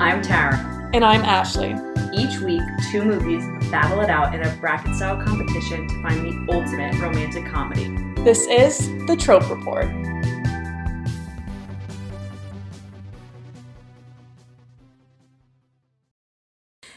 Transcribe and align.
I'm 0.00 0.22
Tara. 0.22 0.56
And 0.94 1.04
I'm 1.04 1.20
Ashley. 1.26 1.74
Each 2.14 2.38
week, 2.40 2.62
two 2.90 3.04
movies 3.04 3.44
battle 3.70 4.00
it 4.00 4.08
out 4.08 4.34
in 4.34 4.40
a 4.42 4.50
bracket 4.56 4.96
style 4.96 5.22
competition 5.22 5.86
to 5.86 6.02
find 6.02 6.24
the 6.24 6.54
ultimate 6.54 6.98
romantic 6.98 7.44
comedy. 7.44 7.94
This 8.22 8.46
is 8.46 8.88
The 9.06 9.14
Trope 9.14 9.50
Report. 9.50 9.84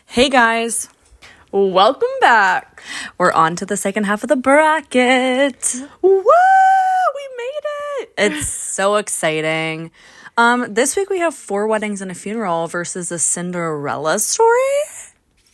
Hey 0.05 0.29
guys, 0.29 0.87
Welcome 1.51 2.07
back. 2.21 2.81
we're 3.19 3.31
on 3.33 3.55
to 3.57 3.65
the 3.65 3.77
second 3.77 4.05
half 4.05 4.23
of 4.23 4.29
the 4.29 4.35
bracket. 4.35 5.75
Woo! 6.01 6.11
We 6.11 7.29
made 7.37 7.61
it. 7.99 8.13
It's 8.17 8.47
so 8.47 8.95
exciting. 8.95 9.91
Um, 10.35 10.73
this 10.73 10.95
week 10.95 11.09
we 11.09 11.19
have 11.19 11.35
four 11.35 11.67
weddings 11.67 12.01
and 12.01 12.09
a 12.09 12.15
funeral 12.15 12.67
versus 12.67 13.11
a 13.11 13.19
Cinderella 13.19 14.19
story. 14.19 14.49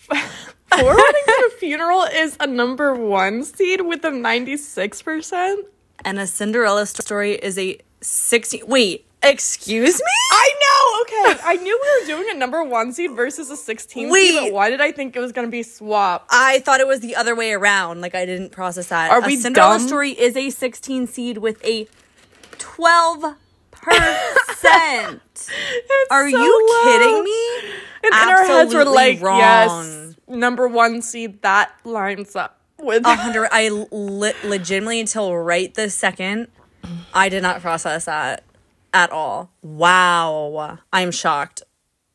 Four 0.70 0.96
Weddings 0.96 1.28
and 1.28 1.46
a 1.52 1.56
Funeral 1.58 2.04
is 2.04 2.38
a 2.40 2.48
number 2.48 2.94
one 2.94 3.44
seed 3.44 3.82
with 3.82 4.06
a 4.06 4.10
96%. 4.10 5.56
And 6.06 6.20
a 6.20 6.28
Cinderella 6.28 6.86
story 6.86 7.34
is 7.34 7.58
a 7.58 7.80
16. 8.02 8.66
Wait, 8.68 9.06
excuse 9.22 10.00
me? 10.00 10.06
I 10.32 10.54
know, 10.62 11.02
okay. 11.32 11.42
I 11.44 11.56
knew 11.58 11.80
we 11.82 12.02
were 12.02 12.08
doing 12.18 12.36
a 12.36 12.40
number 12.40 12.64
one 12.64 12.94
seed 12.94 13.12
versus 13.12 13.50
a 13.50 13.58
16 13.58 14.04
seed, 14.06 14.12
Wait. 14.12 14.40
but 14.40 14.54
why 14.54 14.70
did 14.70 14.80
I 14.80 14.92
think 14.92 15.16
it 15.16 15.20
was 15.20 15.32
going 15.32 15.48
to 15.48 15.52
be 15.52 15.64
swapped? 15.64 16.28
I 16.30 16.60
thought 16.60 16.80
it 16.80 16.88
was 16.88 17.02
the 17.02 17.16
other 17.16 17.36
way 17.36 17.52
around. 17.52 18.00
Like 18.02 18.16
I 18.16 18.26
didn't 18.26 18.52
process 18.52 18.88
that. 18.88 19.12
Are 19.12 19.22
a 19.22 19.26
we 19.26 19.36
Cinderella 19.36 19.80
dumb? 19.80 19.88
story 19.88 20.12
is 20.12 20.38
a 20.38 20.50
16 20.50 21.08
seed 21.08 21.40
with 21.40 21.64
a 21.66 21.88
12 22.60 23.36
percent. 23.82 25.22
Are 26.12 26.30
so 26.30 26.38
you 26.38 26.70
low. 26.70 26.84
kidding 26.84 27.24
me? 27.24 27.60
And 28.04 28.14
in 28.14 28.30
our 28.30 28.46
heads, 28.46 28.74
we're 28.74 28.84
like, 28.86 29.22
wrong. 29.22 29.40
yes, 29.40 30.16
number 30.28 30.68
one 30.68 31.02
seed, 31.02 31.42
that 31.42 31.72
lines 31.84 32.36
up 32.36 32.60
with. 32.80 33.06
A 33.06 33.16
hundred. 33.16 33.50
I 33.52 33.70
le- 33.70 34.34
legitimately 34.44 35.00
until 35.02 35.36
right 35.36 35.74
this 35.74 35.94
second, 35.96 36.48
I 37.14 37.30
did 37.30 37.42
not 37.44 37.62
process 37.62 38.06
that 38.06 38.44
at 38.94 39.12
all. 39.12 39.52
Wow, 39.62 40.80
I'm 40.94 41.12
shocked. 41.12 41.64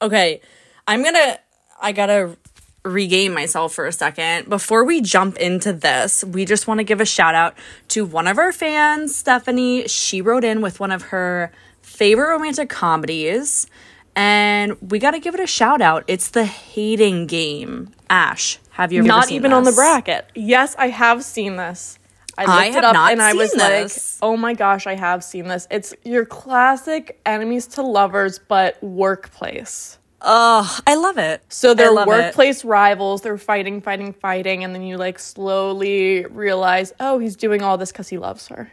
Okay, 0.01 0.41
I'm 0.87 1.03
gonna. 1.03 1.39
I 1.81 1.93
gotta 1.93 2.37
regain 2.85 3.33
myself 3.33 3.73
for 3.75 3.87
a 3.87 3.93
second 3.93 4.49
before 4.49 4.85
we 4.85 5.01
jump 5.01 5.37
into 5.39 5.73
this. 5.73 6.23
We 6.23 6.45
just 6.45 6.67
want 6.67 6.79
to 6.79 6.85
give 6.85 7.01
a 7.01 7.07
shout 7.07 7.35
out 7.35 7.57
to 7.89 8.05
one 8.05 8.27
of 8.27 8.39
our 8.39 8.53
fans, 8.53 9.17
Stephanie. 9.17 9.89
She 9.89 10.21
wrote 10.21 10.45
in 10.45 10.61
with 10.61 10.81
one 10.81 10.93
of 10.93 11.03
her 11.05 11.51
favorite 11.83 12.29
romantic 12.31 12.69
comedies. 12.69 13.67
And 14.17 14.77
we 14.81 14.99
got 14.99 15.13
to 15.13 15.19
give 15.19 15.35
it 15.35 15.41
a 15.41 15.47
shout 15.47 15.81
out. 15.81 16.05
It's 16.07 16.29
the 16.29 16.45
hating 16.45 17.27
game. 17.27 17.91
Ash, 18.09 18.61
have 18.71 18.93
you 18.93 19.01
ever 19.01 19.09
not 19.09 19.33
even 19.33 19.53
on 19.53 19.65
the 19.65 19.73
bracket. 19.73 20.27
Yes, 20.35 20.77
I 20.79 20.89
have 20.89 21.25
seen 21.25 21.57
this. 21.57 21.99
I 22.37 22.43
looked 22.43 22.77
I 22.77 22.79
it 22.79 22.85
up 22.85 22.95
not 22.95 23.13
and 23.13 23.23
I 23.23 23.33
was 23.33 23.51
seen 23.51 23.59
this. 23.59 24.21
like, 24.21 24.29
"Oh 24.29 24.37
my 24.37 24.55
gosh, 24.55 24.87
I 24.87 24.97
have 24.97 25.23
seen 25.23 25.47
this." 25.47 25.69
It's 25.71 25.95
your 26.05 26.25
classic 26.25 27.21
enemies 27.25 27.67
to 27.69 27.83
lovers, 27.83 28.41
but 28.41 28.83
workplace. 28.83 29.99
Oh, 30.27 30.79
I 30.87 30.95
love 30.97 31.19
it. 31.19 31.43
So 31.51 31.75
they're 31.75 31.93
love 31.93 32.09
it. 32.09 32.11
workplace 32.11 32.65
rivals. 32.65 33.23
They're 33.23 33.39
fighting, 33.39 33.81
fighting, 33.83 34.13
fighting, 34.15 34.65
and 34.65 34.75
then 34.75 34.83
you 34.83 34.97
like 34.97 35.19
slowly 35.19 36.25
realize, 36.27 36.93
oh, 37.01 37.19
he's 37.19 37.37
doing 37.37 37.63
all 37.63 37.77
this 37.79 37.93
because 37.93 38.09
he 38.09 38.19
loves 38.19 38.49
her. 38.49 38.73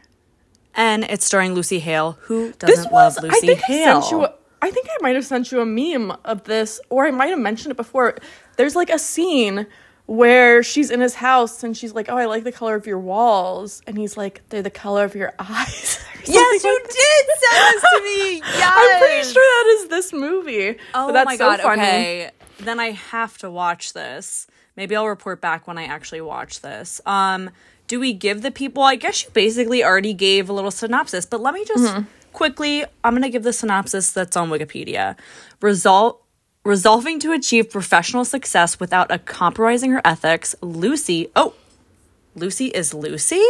and 0.75 1.03
it's 1.05 1.25
starring 1.25 1.53
Lucy 1.53 1.79
Hale. 1.79 2.17
Who 2.23 2.53
doesn't 2.53 2.91
was. 2.91 3.17
love 3.17 3.23
Lucy 3.23 3.55
Hale? 3.55 3.97
I 3.97 4.01
sent 4.01 4.11
you. 4.11 4.23
A, 4.25 4.33
I 4.61 4.71
think 4.71 4.87
I 4.89 4.97
might 5.01 5.15
have 5.15 5.25
sent 5.25 5.51
you 5.51 5.59
a 5.59 5.65
meme 5.65 6.15
of 6.23 6.43
this, 6.45 6.79
or 6.89 7.05
I 7.07 7.11
might 7.11 7.27
have 7.31 7.39
mentioned 7.39 7.71
it 7.71 7.77
before. 7.77 8.15
There's 8.57 8.75
like 8.75 8.89
a 8.89 8.99
scene 8.99 9.67
where 10.05 10.63
she's 10.63 10.89
in 10.91 10.99
his 10.99 11.15
house 11.15 11.63
and 11.63 11.75
she's 11.77 11.93
like, 11.93 12.09
"Oh, 12.09 12.17
I 12.17 12.25
like 12.25 12.43
the 12.43 12.51
color 12.51 12.75
of 12.75 12.85
your 12.85 12.99
walls," 12.99 13.81
and 13.87 13.97
he's 13.97 14.17
like, 14.17 14.41
"They're 14.49 14.61
the 14.61 14.69
color 14.69 15.03
of 15.05 15.15
your 15.15 15.33
eyes." 15.39 15.99
yes, 16.25 16.63
you 16.63 16.73
like 16.73 16.83
did 16.83 17.25
send 17.39 17.73
this 17.73 17.81
to 17.81 18.03
me. 18.03 18.35
Yes, 18.39 18.73
I'm 18.77 18.99
pretty 18.99 19.31
sure 19.33 19.43
that 19.43 19.77
is 19.79 19.87
this 19.89 20.13
movie. 20.13 20.77
Oh 20.93 21.11
my 21.11 21.35
so 21.35 21.45
god. 21.45 21.59
funny. 21.61 21.81
Okay, 21.81 22.31
then 22.59 22.79
I 22.79 22.91
have 22.91 23.37
to 23.39 23.49
watch 23.49 23.93
this. 23.93 24.47
Maybe 24.75 24.95
I'll 24.95 25.07
report 25.07 25.41
back 25.41 25.67
when 25.67 25.77
I 25.77 25.85
actually 25.85 26.21
watch 26.21 26.61
this. 26.61 27.01
Um, 27.05 27.49
do 27.87 27.99
we 27.99 28.13
give 28.13 28.41
the 28.41 28.51
people? 28.51 28.83
I 28.83 28.95
guess 28.95 29.23
you 29.25 29.29
basically 29.31 29.83
already 29.83 30.13
gave 30.13 30.49
a 30.49 30.53
little 30.53 30.71
synopsis, 30.71 31.25
but 31.25 31.41
let 31.41 31.53
me 31.53 31.65
just 31.65 31.83
Mm-hmm. 31.83 32.03
quickly. 32.33 32.85
I'm 33.03 33.13
gonna 33.13 33.29
give 33.29 33.43
the 33.43 33.51
synopsis 33.53 34.11
that's 34.13 34.37
on 34.37 34.49
Wikipedia. 34.49 35.17
Result. 35.61 36.20
Resolving 36.63 37.19
to 37.21 37.31
achieve 37.31 37.71
professional 37.71 38.23
success 38.23 38.79
without 38.79 39.09
a 39.09 39.17
compromising 39.17 39.89
her 39.93 40.01
ethics, 40.05 40.53
Lucy. 40.61 41.27
Oh, 41.35 41.55
Lucy 42.35 42.67
is 42.67 42.93
Lucy. 42.93 43.43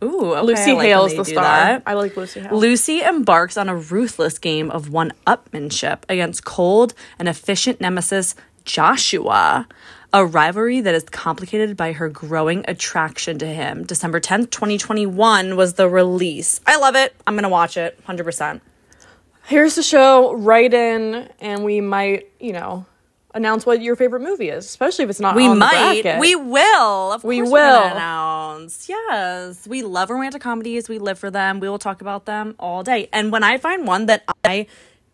Ooh, 0.00 0.32
okay, 0.34 0.42
Lucy 0.42 0.72
like 0.72 0.86
Hale 0.86 1.02
when 1.02 1.06
is 1.06 1.12
they 1.12 1.18
the 1.18 1.24
star. 1.24 1.42
that. 1.42 1.82
I 1.86 1.94
like 1.94 2.16
Lucy 2.16 2.38
Hale. 2.38 2.56
Lucy 2.56 3.00
embarks 3.02 3.56
on 3.56 3.68
a 3.68 3.74
ruthless 3.74 4.38
game 4.38 4.70
of 4.70 4.90
one 4.90 5.12
upmanship 5.26 6.02
against 6.08 6.44
cold 6.44 6.94
and 7.18 7.28
efficient 7.28 7.80
nemesis 7.80 8.36
Joshua, 8.64 9.66
a 10.12 10.24
rivalry 10.24 10.80
that 10.82 10.94
is 10.94 11.02
complicated 11.02 11.76
by 11.76 11.90
her 11.90 12.08
growing 12.08 12.64
attraction 12.68 13.40
to 13.40 13.46
him. 13.46 13.82
December 13.82 14.20
10th, 14.20 14.50
2021 14.50 15.56
was 15.56 15.74
the 15.74 15.88
release. 15.88 16.60
I 16.64 16.76
love 16.76 16.94
it. 16.94 17.12
I'm 17.26 17.34
going 17.34 17.42
to 17.42 17.48
watch 17.48 17.76
it 17.76 17.98
100%. 18.06 18.60
Here's 19.46 19.74
the 19.74 19.82
show. 19.82 20.34
Write 20.34 20.72
in, 20.74 21.28
and 21.40 21.64
we 21.64 21.80
might, 21.80 22.30
you 22.40 22.52
know, 22.52 22.86
announce 23.34 23.66
what 23.66 23.82
your 23.82 23.96
favorite 23.96 24.20
movie 24.20 24.48
is, 24.50 24.64
especially 24.64 25.04
if 25.04 25.10
it's 25.10 25.20
not 25.20 25.34
We 25.34 25.46
on 25.46 25.58
might. 25.58 26.18
We 26.20 26.36
will. 26.36 27.12
Of 27.12 27.24
We 27.24 27.38
course 27.38 27.50
we're 27.50 27.80
will. 27.80 27.92
announce. 27.92 28.88
Yes. 28.88 29.66
We 29.66 29.82
love 29.82 30.10
romantic 30.10 30.42
comedies. 30.42 30.88
We 30.88 30.98
live 30.98 31.18
for 31.18 31.30
them. 31.30 31.58
We 31.60 31.68
will 31.68 31.78
talk 31.78 32.00
about 32.00 32.26
them 32.26 32.54
all 32.58 32.82
day. 32.82 33.08
And 33.12 33.32
when 33.32 33.42
I 33.42 33.58
find 33.58 33.86
one 33.86 34.06
that 34.06 34.24
I 34.44 34.66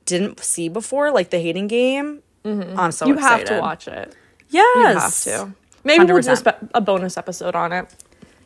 didn't 0.04 0.40
see 0.40 0.68
before, 0.68 1.10
like 1.10 1.30
the 1.30 1.38
hating 1.38 1.68
game, 1.68 2.22
mm-hmm. 2.44 2.78
I'm 2.78 2.92
so 2.92 3.06
you 3.06 3.14
excited. 3.14 3.48
have 3.48 3.56
to 3.58 3.60
watch 3.62 3.88
it. 3.88 4.14
Yes. 4.50 5.26
You 5.26 5.32
have 5.32 5.48
to. 5.48 5.54
Maybe 5.84 6.04
we'll 6.04 6.20
do 6.20 6.28
a, 6.30 6.34
100%. 6.34 6.36
spe- 6.38 6.70
a 6.74 6.80
bonus 6.80 7.16
episode 7.16 7.54
on 7.54 7.72
it 7.72 7.86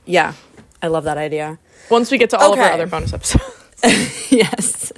Yeah. 0.04 0.34
I 0.82 0.88
love 0.88 1.04
that 1.04 1.16
idea. 1.16 1.58
once 1.90 2.10
we 2.10 2.18
get 2.18 2.30
to 2.30 2.36
all 2.38 2.52
of 2.52 2.58
our 2.58 2.72
other 2.72 2.86
bonus 2.86 3.12
episodes. 3.12 3.44
yes. 4.30 4.92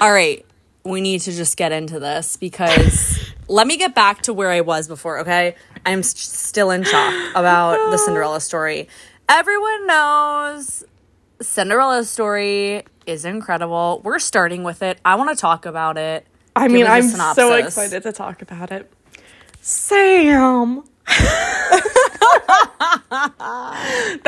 All 0.00 0.12
right. 0.12 0.44
We 0.84 1.00
need 1.00 1.20
to 1.22 1.32
just 1.32 1.56
get 1.56 1.72
into 1.72 1.98
this 1.98 2.36
because 2.36 3.18
let 3.48 3.66
me 3.66 3.76
get 3.78 3.94
back 3.94 4.22
to 4.22 4.32
where 4.34 4.50
I 4.50 4.60
was 4.60 4.86
before, 4.86 5.20
okay? 5.20 5.54
I'm 5.86 6.00
s- 6.00 6.18
still 6.18 6.70
in 6.70 6.82
shock 6.82 7.14
about 7.34 7.90
the 7.90 7.96
Cinderella 7.96 8.40
story. 8.40 8.88
Everyone 9.28 9.86
knows 9.86 10.84
Cinderella's 11.40 12.10
story 12.10 12.84
is 13.06 13.24
incredible. 13.24 14.02
We're 14.04 14.18
starting 14.18 14.62
with 14.62 14.82
it. 14.82 14.98
I 15.04 15.14
want 15.14 15.30
to 15.30 15.36
talk 15.36 15.64
about 15.64 15.96
it. 15.96 16.26
I 16.54 16.64
Give 16.68 16.72
mean, 16.72 16.86
a 16.86 16.90
I'm 16.90 17.02
so 17.08 17.54
excited 17.54 18.02
to 18.04 18.12
talk 18.12 18.42
about 18.42 18.70
it. 18.70 18.92
Sam. 19.60 20.84
That 21.06 21.82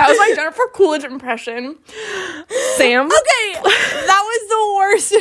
was 0.08 0.18
my 0.18 0.32
Jennifer 0.34 0.68
Coolidge 0.74 1.04
impression. 1.04 1.76
Sam. 2.76 3.06
Okay, 3.06 3.60
that 3.62 4.22
was 4.24 4.48
the 4.48 4.74
worst. 4.76 5.14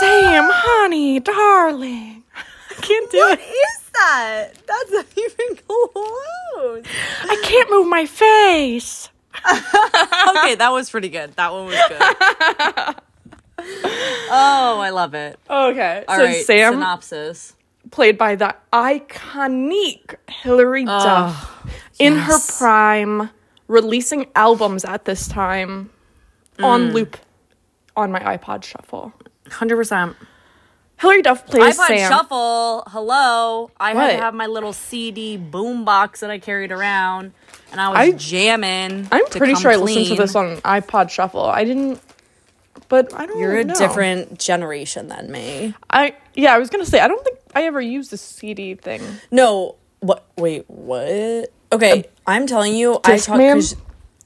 Sam, 0.00 0.48
honey, 0.52 1.20
darling. 1.20 2.24
I 2.70 2.74
can't 2.80 3.10
do 3.10 3.18
what 3.18 3.38
What 3.38 3.48
is 3.48 3.90
that? 3.94 4.50
That's 4.66 4.90
not 4.92 5.06
even 5.16 5.56
close. 5.66 6.84
I 7.24 7.40
can't 7.44 7.70
move 7.70 7.86
my 7.88 8.06
face. 8.06 9.08
okay, 9.46 10.54
that 10.56 10.70
was 10.72 10.90
pretty 10.90 11.08
good. 11.08 11.32
That 11.34 11.52
one 11.52 11.66
was 11.66 11.76
good. 11.88 12.00
oh, 14.30 14.78
I 14.80 14.90
love 14.90 15.14
it. 15.14 15.38
Okay, 15.48 16.04
All 16.08 16.16
so 16.16 16.24
right, 16.24 16.44
Sam, 16.44 16.74
synopsis. 16.74 17.54
Played 17.90 18.18
by 18.18 18.34
the 18.36 18.54
iconic 18.72 20.16
Hilary 20.28 20.84
Duff, 20.84 21.66
in 21.98 22.16
her 22.16 22.38
prime, 22.58 23.30
releasing 23.66 24.26
albums 24.34 24.84
at 24.84 25.04
this 25.04 25.28
time 25.28 25.90
Mm. 26.58 26.64
on 26.64 26.92
loop 26.92 27.16
on 27.96 28.10
my 28.10 28.18
iPod 28.36 28.64
Shuffle. 28.64 29.12
Hundred 29.50 29.76
percent. 29.76 30.16
Hilary 31.00 31.22
Duff 31.22 31.46
plays 31.46 31.78
iPod 31.78 31.86
Sam. 31.86 32.10
Shuffle. 32.10 32.82
Hello. 32.88 33.70
I 33.78 33.94
had 33.94 34.16
to 34.16 34.22
have 34.22 34.34
my 34.34 34.46
little 34.46 34.72
CD 34.72 35.36
boom 35.36 35.84
box 35.84 36.18
that 36.20 36.30
I 36.30 36.38
carried 36.40 36.72
around, 36.72 37.32
and 37.70 37.80
I 37.80 37.88
was 37.90 37.98
I- 37.98 38.10
jamming. 38.16 39.06
I'm 39.12 39.26
pretty 39.26 39.54
sure 39.54 39.70
I 39.70 39.76
listened 39.76 40.06
to 40.06 40.14
this 40.16 40.34
on 40.34 40.56
iPod 40.62 41.10
Shuffle. 41.10 41.44
I 41.44 41.62
didn't, 41.64 42.00
but 42.88 43.14
I 43.14 43.26
don't. 43.26 43.38
You're 43.38 43.58
a 43.60 43.64
know. 43.64 43.74
different 43.74 44.40
generation 44.40 45.06
than 45.06 45.30
me. 45.30 45.74
I 45.90 46.14
yeah, 46.34 46.52
I 46.54 46.58
was 46.58 46.70
gonna 46.70 46.86
say 46.86 46.98
I 46.98 47.06
don't 47.06 47.22
think 47.22 47.37
I 47.58 47.62
ever 47.64 47.80
used 47.80 48.12
the 48.12 48.16
CD 48.16 48.74
thing. 48.76 49.02
No. 49.32 49.74
What? 49.98 50.24
Wait. 50.36 50.64
What? 50.68 51.52
Okay. 51.72 52.04
I'm 52.24 52.46
telling 52.46 52.74
you. 52.76 53.00
I 53.04 53.18
talk. 53.18 53.36
Discman? 53.40 53.54
'cause- 53.54 53.76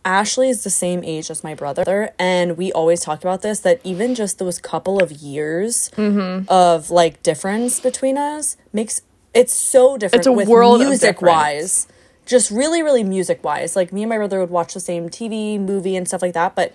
Ashley 0.04 0.50
is 0.50 0.64
the 0.64 0.70
same 0.70 1.04
age 1.04 1.30
as 1.30 1.44
my 1.44 1.54
brother, 1.54 2.10
and 2.18 2.58
we 2.58 2.72
always 2.72 3.00
talk 3.02 3.20
about 3.22 3.40
this 3.42 3.60
that 3.60 3.80
even 3.84 4.16
just 4.16 4.38
those 4.40 4.58
couple 4.58 5.00
of 5.00 5.12
years 5.12 5.90
Mm-hmm. 5.96 6.50
of 6.52 6.90
like 6.90 7.22
difference 7.22 7.78
between 7.78 8.18
us 8.18 8.56
makes 8.72 9.02
it's 9.32 9.54
so 9.54 9.96
different. 9.96 10.20
It's 10.22 10.26
a 10.26 10.32
with 10.32 10.48
world 10.48 10.80
music 10.80 11.22
wise, 11.22 11.86
just 12.26 12.50
really, 12.50 12.82
really 12.82 13.04
music 13.04 13.44
wise. 13.44 13.76
Like 13.76 13.92
me 13.92 14.02
and 14.02 14.10
my 14.10 14.16
brother 14.16 14.40
would 14.40 14.50
watch 14.50 14.74
the 14.74 14.80
same 14.80 15.08
TV, 15.08 15.56
movie, 15.56 15.94
and 15.94 16.06
stuff 16.08 16.20
like 16.20 16.34
that, 16.34 16.56
but 16.56 16.72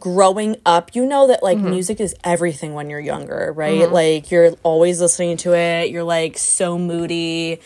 growing 0.00 0.56
up, 0.64 0.94
you 0.94 1.04
know 1.04 1.26
that 1.26 1.42
like 1.42 1.58
Mm-hmm. 1.58 1.70
music 1.70 2.00
is 2.00 2.14
everything 2.24 2.74
when 2.74 2.88
you're 2.90 3.00
younger, 3.00 3.52
right? 3.56 3.90
Like 3.90 4.30
you're 4.30 4.52
always 4.62 5.00
listening 5.00 5.36
to 5.38 5.54
it. 5.54 5.90
You're 5.90 6.04
like 6.04 6.38
so 6.38 6.78
moody. 6.78 7.60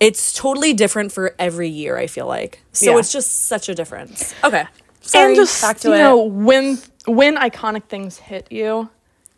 It's 0.00 0.32
totally 0.34 0.72
different 0.74 1.12
for 1.12 1.34
every 1.38 1.68
year, 1.68 1.96
I 1.96 2.06
feel 2.08 2.26
like. 2.26 2.60
So 2.72 2.92
Yeah. 2.92 2.98
it's 2.98 3.12
just 3.12 3.46
such 3.46 3.68
a 3.68 3.74
difference. 3.74 4.34
Okay. 4.44 4.64
Sorry, 5.00 5.26
and 5.26 5.36
just 5.36 5.60
back 5.62 5.78
to 5.80 5.88
you 5.88 5.94
it. 5.94 5.98
know 5.98 6.22
when 6.24 6.78
when 7.06 7.36
iconic 7.36 7.84
things 7.84 8.18
hit 8.18 8.46
you 8.50 8.88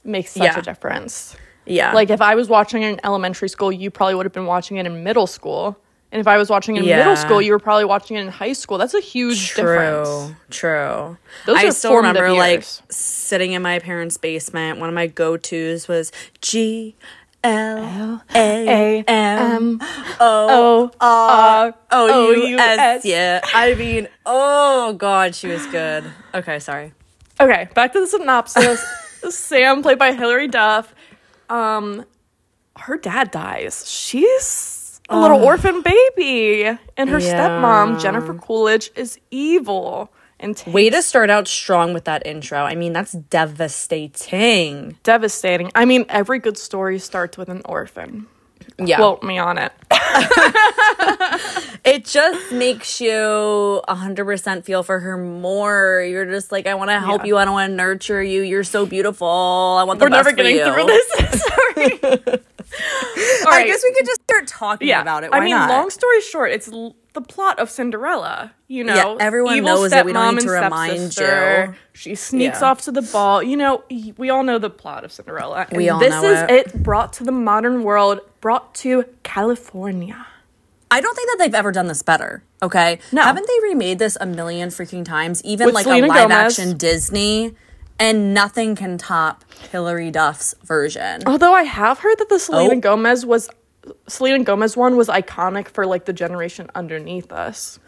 makes 0.05 0.33
such 0.33 0.43
Yeah. 0.43 0.59
a 0.59 0.63
difference. 0.63 1.37
yeah. 1.67 1.93
Like 1.95 2.11
if 2.11 2.21
I 2.21 2.35
was 2.35 2.49
watching 2.49 2.83
it 2.83 2.89
in 2.91 3.01
elementary 3.05 3.49
school, 3.49 3.73
you 3.73 3.91
probably 3.91 4.15
would 4.17 4.27
have 4.27 4.33
been 4.35 4.45
watching 4.47 4.77
it 4.79 4.87
in 4.87 5.03
middle 5.03 5.27
school. 5.27 5.79
And 6.15 6.21
if 6.21 6.29
I 6.29 6.39
was 6.39 6.49
watching 6.49 6.77
it 6.77 6.81
in 6.81 6.85
Yeah. 6.85 6.99
middle 6.99 7.17
school, 7.17 7.43
you 7.43 7.51
were 7.51 7.59
probably 7.59 7.85
watching 7.85 8.17
it 8.17 8.21
in 8.21 8.29
high 8.29 8.53
school. 8.53 8.79
That's 8.79 8.95
a 8.95 9.01
huge 9.01 9.49
True, 9.49 9.65
difference. 9.65 10.33
true. 10.49 11.17
Those 11.45 11.57
I 11.59 11.67
are 11.67 11.73
still 11.73 11.97
remember 11.97 12.31
like 12.33 12.65
sitting 12.89 13.51
in 13.51 13.63
my 13.63 13.81
parents' 13.81 14.17
basement. 14.17 14.79
One 14.79 14.89
of 14.89 14.95
my 14.95 15.09
go 15.09 15.37
tos 15.37 15.89
was 15.89 16.13
G 16.41 16.95
L 17.43 18.23
A 18.33 19.05
M 19.09 19.81
O 20.21 20.91
R 21.01 21.75
O 21.91 22.31
U 22.31 22.59
S. 22.59 23.05
Yeah, 23.05 23.41
I 23.53 23.75
mean, 23.75 24.07
oh 24.25 24.93
god, 24.93 25.35
she 25.35 25.49
was 25.49 25.67
good. 25.67 26.05
Okay, 26.33 26.61
sorry. 26.61 26.93
Okay, 27.41 27.69
back 27.75 27.93
to 27.93 28.01
the 28.01 28.07
synopsis. 28.07 28.81
Sam, 29.31 29.83
played 29.83 29.99
by 29.99 30.13
Hilary 30.13 30.47
Duff, 30.47 30.95
um, 31.51 32.05
her 32.77 32.97
dad 32.99 33.33
dies. 33.33 33.91
She's 33.91 34.84
a 35.09 35.19
little 35.19 35.43
orphan 35.43 35.83
baby, 35.83 36.79
and 36.97 37.11
her 37.11 37.19
Yeah. 37.19 37.49
stepmom, 37.49 38.01
Jennifer 38.01 38.35
Coolidge, 38.35 38.91
is 38.97 39.19
evil 39.31 40.11
and 40.41 40.57
takes 40.57 40.73
Way 40.75 40.91
to 40.91 41.03
start 41.03 41.31
out 41.31 41.47
strong 41.47 41.93
with 41.95 42.05
that 42.05 42.27
intro. 42.27 42.59
I 42.61 42.75
mean, 42.75 42.93
that's 42.93 43.13
devastating. 43.13 44.97
devastating. 45.03 45.71
I 45.75 45.85
mean, 45.85 46.07
every 46.09 46.39
good 46.39 46.59
story 46.59 46.99
starts 46.99 47.37
with 47.37 47.49
an 47.49 47.63
orphan. 47.65 48.27
Yeah. 48.79 48.97
Quote 48.97 49.23
me 49.23 49.39
on 49.39 49.59
it. 49.59 49.73
it 51.85 52.05
just 52.05 52.51
makes 52.53 53.01
you 53.01 53.11
100% 53.89 54.65
feel 54.65 54.83
for 54.83 54.99
her 54.99 55.17
more. 55.17 56.03
You're 56.03 56.27
just 56.27 56.51
like, 56.51 56.67
I 56.67 56.75
want 56.75 56.91
to 56.91 56.99
help 56.99 57.23
Yeah. 57.23 57.27
you. 57.29 57.37
I 57.39 57.45
don't 57.45 57.55
want 57.55 57.71
to 57.71 57.77
nurture 57.77 58.23
you. 58.23 58.43
You're 58.43 58.65
so 58.65 58.85
beautiful. 58.85 59.29
I 59.29 59.85
want 59.85 60.01
the 60.01 60.07
We're 60.07 60.09
never 60.11 60.33
getting 60.33 60.57
you. 60.57 60.65
through 60.65 60.87
this. 60.87 61.43
Sorry. 61.43 61.93
All 63.45 63.51
right. 63.51 63.63
I 63.63 63.67
guess 63.67 63.83
we 63.85 63.93
could 63.95 64.07
just 64.07 64.23
start 64.23 64.47
talking 64.49 64.89
yeah. 64.89 65.03
about 65.03 65.23
it. 65.25 65.31
I 65.33 65.41
mean, 65.41 65.51
not? 65.51 65.69
long 65.71 65.91
story 65.91 66.21
short, 66.23 66.51
it's 66.51 66.69
l- 66.69 66.97
the 67.15 67.21
plot 67.21 67.59
of 67.59 67.71
Cinderella. 67.71 68.53
You 68.69 68.85
know, 68.85 68.95
Yeah, 68.95 69.17
everyone 69.21 69.57
evil 69.57 69.67
knows 69.77 69.93
it. 69.93 70.05
We 70.05 70.13
don't 70.13 70.35
need 70.35 70.43
to 70.43 70.53
and 70.55 70.65
remind 70.65 71.17
you. 71.17 71.75
She 71.93 72.15
sneaks 72.15 72.61
Yeah. 72.61 72.67
off 72.71 72.83
to 72.83 72.93
the 72.93 73.03
ball. 73.03 73.43
You 73.43 73.57
know, 73.57 73.85
we 74.19 74.31
all 74.31 74.43
know 74.43 74.59
the 74.59 74.69
plot 74.71 75.05
of 75.05 75.13
Cinderella. 75.13 75.67
We 75.73 75.89
all 75.89 75.99
this 76.01 76.11
know 76.11 76.25
is 76.25 76.43
it. 76.43 76.51
it 76.51 76.83
brought 76.83 77.13
to 77.15 77.25
the 77.25 77.33
modern 77.33 77.83
world, 77.85 78.21
brought 78.41 78.75
to 78.77 79.05
California. 79.23 80.27
I 80.91 81.01
don't 81.01 81.15
think 81.17 81.31
that 81.31 81.39
they've 81.39 81.55
ever 81.55 81.73
done 81.73 81.87
this 81.89 82.03
better. 82.03 82.45
Okay, 82.63 82.99
No. 83.13 83.23
haven't 83.23 83.47
they 83.47 83.69
remade 83.69 83.99
this 83.99 84.17
a 84.21 84.27
million 84.27 84.69
freaking 84.69 85.05
times? 85.05 85.43
Even 85.45 85.67
With 85.67 85.75
like 85.75 85.85
Selena 85.85 86.07
a 86.07 86.09
live 86.09 86.29
Gomez. 86.29 86.59
action 86.59 86.77
Disney, 86.77 87.55
and 87.99 88.33
nothing 88.35 88.75
can 88.75 88.97
top 88.99 89.45
Hilary 89.71 90.11
Duff's 90.11 90.55
version. 90.65 91.23
Although 91.27 91.53
I 91.53 91.63
have 91.65 91.99
heard 92.01 92.19
that 92.19 92.29
the 92.29 92.39
Selena 92.39 92.75
Oh. 92.75 92.81
Gomez 92.81 93.27
was 93.27 93.49
Selena 94.09 94.43
Gomez 94.45 94.77
one 94.77 94.97
was 94.97 95.09
iconic 95.09 95.69
for 95.69 95.87
like 95.87 96.05
the 96.05 96.13
generation 96.13 96.71
underneath 96.75 97.33
us. 97.33 97.79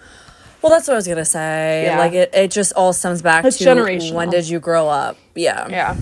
Well, 0.62 0.70
that's 0.72 0.88
what 0.88 0.94
I 0.94 0.96
was 0.96 1.06
gonna 1.08 1.24
say. 1.24 1.84
Yeah. 1.84 1.98
Like 1.98 2.12
it, 2.12 2.30
it 2.34 2.50
just 2.50 2.72
all 2.74 2.92
stems 2.92 3.22
back 3.22 3.44
It's 3.44 3.58
to 3.58 3.64
generational. 3.64 4.12
when 4.14 4.30
did 4.30 4.48
you 4.48 4.58
grow 4.60 4.88
up? 4.88 5.16
Yeah, 5.34 5.68
Yeah. 5.68 5.96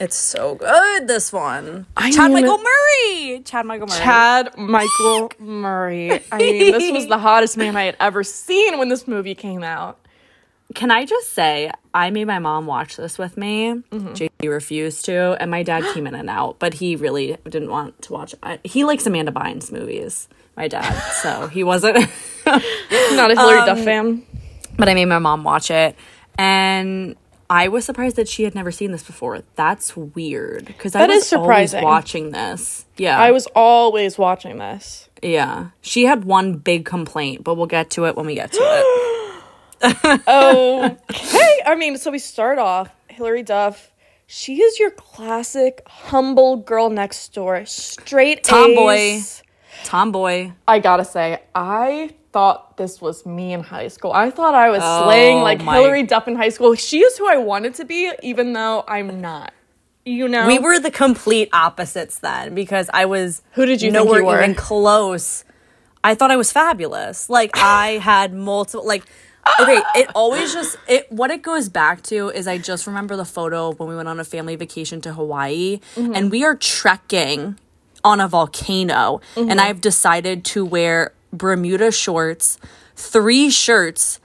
it's 0.00 0.16
so 0.16 0.56
good. 0.56 1.08
This 1.08 1.32
one, 1.32 1.86
I 1.96 2.10
Chad 2.10 2.30
mean- 2.32 2.42
Michael 2.44 2.58
Murray. 2.58 3.40
Chad 3.44 3.64
Michael 3.66 3.86
Murray. 3.86 3.98
Chad 3.98 4.58
Michael 4.58 5.32
Murray. 5.38 6.20
I 6.32 6.38
mean, 6.38 6.72
this 6.72 6.92
was 6.92 7.06
the 7.06 7.18
hottest 7.28 7.56
man 7.56 7.76
I 7.76 7.84
had 7.84 7.96
ever 8.00 8.22
seen 8.24 8.78
when 8.78 8.88
this 8.88 9.06
movie 9.08 9.34
came 9.34 9.62
out. 9.62 9.98
Can 10.74 10.90
I 10.90 11.04
just 11.06 11.32
say, 11.32 11.70
I 11.94 12.10
made 12.10 12.24
my 12.26 12.38
mom 12.40 12.66
watch 12.66 12.96
this 12.96 13.16
with 13.16 13.36
me. 13.36 13.74
Mm-hmm. 13.90 14.08
JD 14.08 14.50
refused 14.50 15.04
to, 15.06 15.36
and 15.40 15.50
my 15.50 15.62
dad 15.62 15.84
came 15.94 16.06
in 16.06 16.14
and 16.14 16.28
out, 16.28 16.58
but 16.58 16.74
he 16.74 16.96
really 16.96 17.36
didn't 17.44 17.70
want 17.70 18.02
to 18.02 18.12
watch. 18.12 18.34
I, 18.42 18.58
he 18.64 18.84
likes 18.84 19.06
Amanda 19.06 19.30
Bynes 19.32 19.70
movies. 19.72 20.28
My 20.56 20.68
dad, 20.68 20.92
so 21.22 21.46
he 21.48 21.64
wasn't. 21.64 21.96
Not 22.46 22.60
a 23.30 23.34
Hilary 23.34 23.60
Um, 23.60 23.66
Duff 23.66 23.80
fan. 23.84 24.22
but 24.76 24.88
I 24.88 24.94
made 24.94 25.06
my 25.06 25.18
mom 25.18 25.42
watch 25.44 25.70
it, 25.70 25.96
and 26.38 27.16
I 27.50 27.68
was 27.68 27.84
surprised 27.84 28.16
that 28.16 28.28
she 28.28 28.44
had 28.44 28.54
never 28.54 28.70
seen 28.70 28.92
this 28.92 29.02
before. 29.02 29.42
That's 29.56 29.96
weird 29.96 30.66
because 30.66 30.94
I 30.94 31.06
was 31.06 31.18
is 31.18 31.28
surprising. 31.28 31.80
always 31.80 31.92
watching 31.92 32.30
this. 32.30 32.84
Yeah, 32.96 33.18
I 33.18 33.30
was 33.32 33.46
always 33.54 34.16
watching 34.18 34.58
this. 34.58 35.08
yeah. 35.22 35.68
She 35.82 36.04
had 36.04 36.24
one 36.24 36.54
big 36.58 36.84
complaint, 36.84 37.42
but 37.44 37.56
we'll 37.56 37.66
get 37.66 37.90
to 37.90 38.06
it 38.06 38.14
when 38.16 38.26
we 38.26 38.34
get 38.34 38.52
to 38.52 38.58
it. 38.60 39.20
Okay. 39.84 41.60
I 41.66 41.74
mean, 41.76 41.96
so 41.98 42.10
we 42.10 42.18
start 42.18 42.58
off 42.58 42.90
Hilary 43.08 43.42
Duff. 43.42 43.92
She 44.26 44.62
is 44.62 44.78
your 44.78 44.90
classic 44.90 45.82
humble 45.86 46.56
girl 46.56 46.88
next 46.90 47.34
door, 47.34 47.64
straight 47.66 48.42
Tomboy. 48.44 48.92
A's. 48.92 49.42
Tomboy. 49.84 50.52
I 50.66 50.78
gotta 50.78 51.04
say, 51.04 51.42
I 51.54 52.10
thought 52.32 52.76
this 52.78 53.00
was 53.00 53.26
me 53.26 53.52
in 53.52 53.62
high 53.62 53.88
school. 53.88 54.12
I 54.12 54.30
thought 54.30 54.54
I 54.54 54.70
was 54.70 54.82
slaying 55.04 55.38
oh 55.38 55.42
like 55.42 55.62
my- 55.62 55.76
Hilary 55.76 56.02
Duff 56.04 56.26
in 56.26 56.36
high 56.36 56.48
school. 56.48 56.74
She 56.74 57.00
is 57.00 57.18
who 57.18 57.28
I 57.28 57.36
wanted 57.36 57.74
to 57.74 57.84
be, 57.84 58.10
even 58.22 58.54
though 58.54 58.84
I'm 58.88 59.20
not. 59.20 59.52
You 60.06 60.28
know, 60.28 60.46
We 60.46 60.58
were 60.58 60.78
the 60.78 60.90
complete 60.90 61.48
opposites 61.54 62.18
then 62.18 62.54
because 62.54 62.90
I 62.92 63.06
was 63.06 63.40
Who 63.52 63.64
did 63.64 63.80
you 63.80 63.90
think 63.90 64.04
nowhere 64.04 64.20
you 64.20 64.26
were? 64.26 64.38
even 64.42 64.54
close. 64.54 65.44
I 66.02 66.14
thought 66.14 66.30
I 66.30 66.36
was 66.36 66.52
fabulous. 66.52 67.30
Like 67.30 67.52
I 67.54 67.92
had 68.02 68.34
multiple 68.34 68.86
like 68.86 69.04
okay, 69.60 69.82
it 69.96 70.10
always 70.14 70.52
just 70.52 70.76
it 70.88 71.10
what 71.10 71.30
it 71.30 71.42
goes 71.42 71.68
back 71.68 72.02
to 72.04 72.28
is 72.30 72.46
I 72.46 72.58
just 72.58 72.86
remember 72.86 73.16
the 73.16 73.24
photo 73.24 73.68
of 73.68 73.78
when 73.78 73.88
we 73.88 73.96
went 73.96 74.08
on 74.08 74.18
a 74.20 74.24
family 74.24 74.56
vacation 74.56 75.00
to 75.02 75.12
Hawaii 75.14 75.80
Mm-hmm. 75.96 76.14
and 76.14 76.30
we 76.30 76.44
are 76.44 76.54
trekking 76.56 77.58
on 78.02 78.20
a 78.20 78.28
volcano 78.28 79.20
Mm-hmm. 79.34 79.50
and 79.50 79.60
I've 79.60 79.80
decided 79.80 80.44
to 80.46 80.64
wear 80.64 81.12
Bermuda 81.32 81.90
shorts, 81.92 82.58
three 82.96 83.50
shirts, 83.50 84.20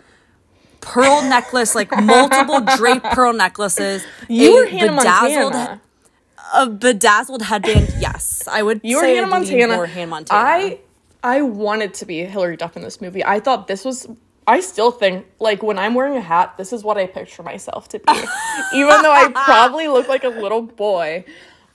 pearl 0.82 1.22
necklace, 1.29 1.75
like 1.75 1.91
multiple 2.01 2.62
draped 2.77 3.05
pearl 3.05 3.34
necklaces. 3.34 4.05
you 4.27 4.53
were 4.55 4.65
Hannah 4.67 4.98
bedazzled 4.98 5.53
Montana. 5.53 5.82
a 6.53 6.70
bedazzled 6.70 7.41
headband. 7.43 7.93
Yes, 8.00 8.48
I 8.48 8.62
would. 8.63 8.82
You 8.84 8.98
were 8.98 9.01
say 9.03 9.15
Hannah 9.15 9.27
I 9.27 9.29
Montana. 9.32 9.74
you 9.74 9.79
were 9.79 9.86
Hannah 9.88 10.08
Montana. 10.12 10.39
I 10.41 10.79
I 11.24 11.41
wanted 11.41 11.93
to 11.96 12.05
be 12.05 12.24
Hilary 12.24 12.55
Duff 12.58 12.77
in 12.77 12.84
this 12.84 13.01
movie. 13.01 13.24
I 13.25 13.39
thought 13.39 13.67
this 13.67 13.84
was. 13.84 14.08
I 14.50 14.62
still 14.62 14.89
think 14.91 15.27
like 15.39 15.62
when 15.62 15.77
I'm 15.77 15.94
wearing 15.94 16.18
a 16.18 16.22
hat, 16.22 16.56
this 16.58 16.74
is 16.74 16.84
what 16.84 16.98
I 16.98 17.06
picture 17.06 17.44
myself 17.44 17.88
to 17.89 18.00
be, 18.00 18.13
even 18.74 19.01
though 19.03 19.12
I 19.12 19.29
probably 19.46 19.88
look 19.88 20.08
like 20.08 20.24
a 20.24 20.29
little 20.29 20.63
boy. 20.63 21.24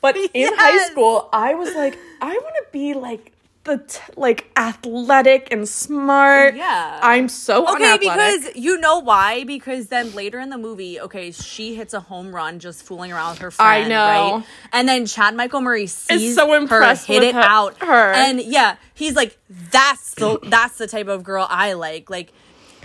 But 0.01 0.17
in 0.35 0.53
high 0.55 0.87
school, 0.91 1.29
I 1.33 1.55
was 1.55 1.75
like, 1.75 1.97
I 2.21 2.33
want 2.35 2.55
to 2.59 2.65
be 2.73 2.95
like 2.95 3.31
the 3.63 3.79
t- 3.79 4.01
like 4.17 4.51
athletic 4.57 5.49
and 5.51 5.67
smart. 5.69 6.55
Yeah. 6.57 7.01
I'm 7.03 7.29
so 7.29 7.67
Okay, 7.75 7.97
because 7.99 8.55
you 8.57 8.79
know 8.79 8.99
why? 8.99 9.45
Because 9.45 9.87
then 9.87 10.13
later 10.15 10.39
in 10.41 10.51
the 10.51 10.59
movie, 10.59 11.01
okay, 11.01 11.31
she 11.31 11.75
hits 11.75 11.95
a 11.95 12.01
home 12.01 12.35
run 12.35 12.59
just 12.59 12.83
fooling 12.83 13.13
around 13.13 13.31
with 13.31 13.39
her 13.39 13.51
friend. 13.51 13.85
I 13.87 13.89
know. 13.89 14.37
Right? 14.39 14.45
And 14.73 14.87
then 14.89 15.07
Chad 15.07 15.35
Michael 15.35 15.63
Murray 15.63 15.87
sees 15.87 16.35
so 16.35 16.49
her 16.51 16.57
impressed 16.57 17.07
hit 17.07 17.23
it 17.23 17.35
her- 17.35 17.41
out. 17.41 17.79
her. 17.83 18.13
And 18.13 18.41
yeah, 18.43 18.77
he's 18.95 19.15
like, 19.17 19.39
that's 19.49 20.15
the 20.17 20.39
that's 20.43 20.77
the 20.77 20.87
type 20.87 21.09
of 21.09 21.23
girl 21.25 21.47
I 21.49 21.73
like. 21.75 22.11
Like 22.11 22.33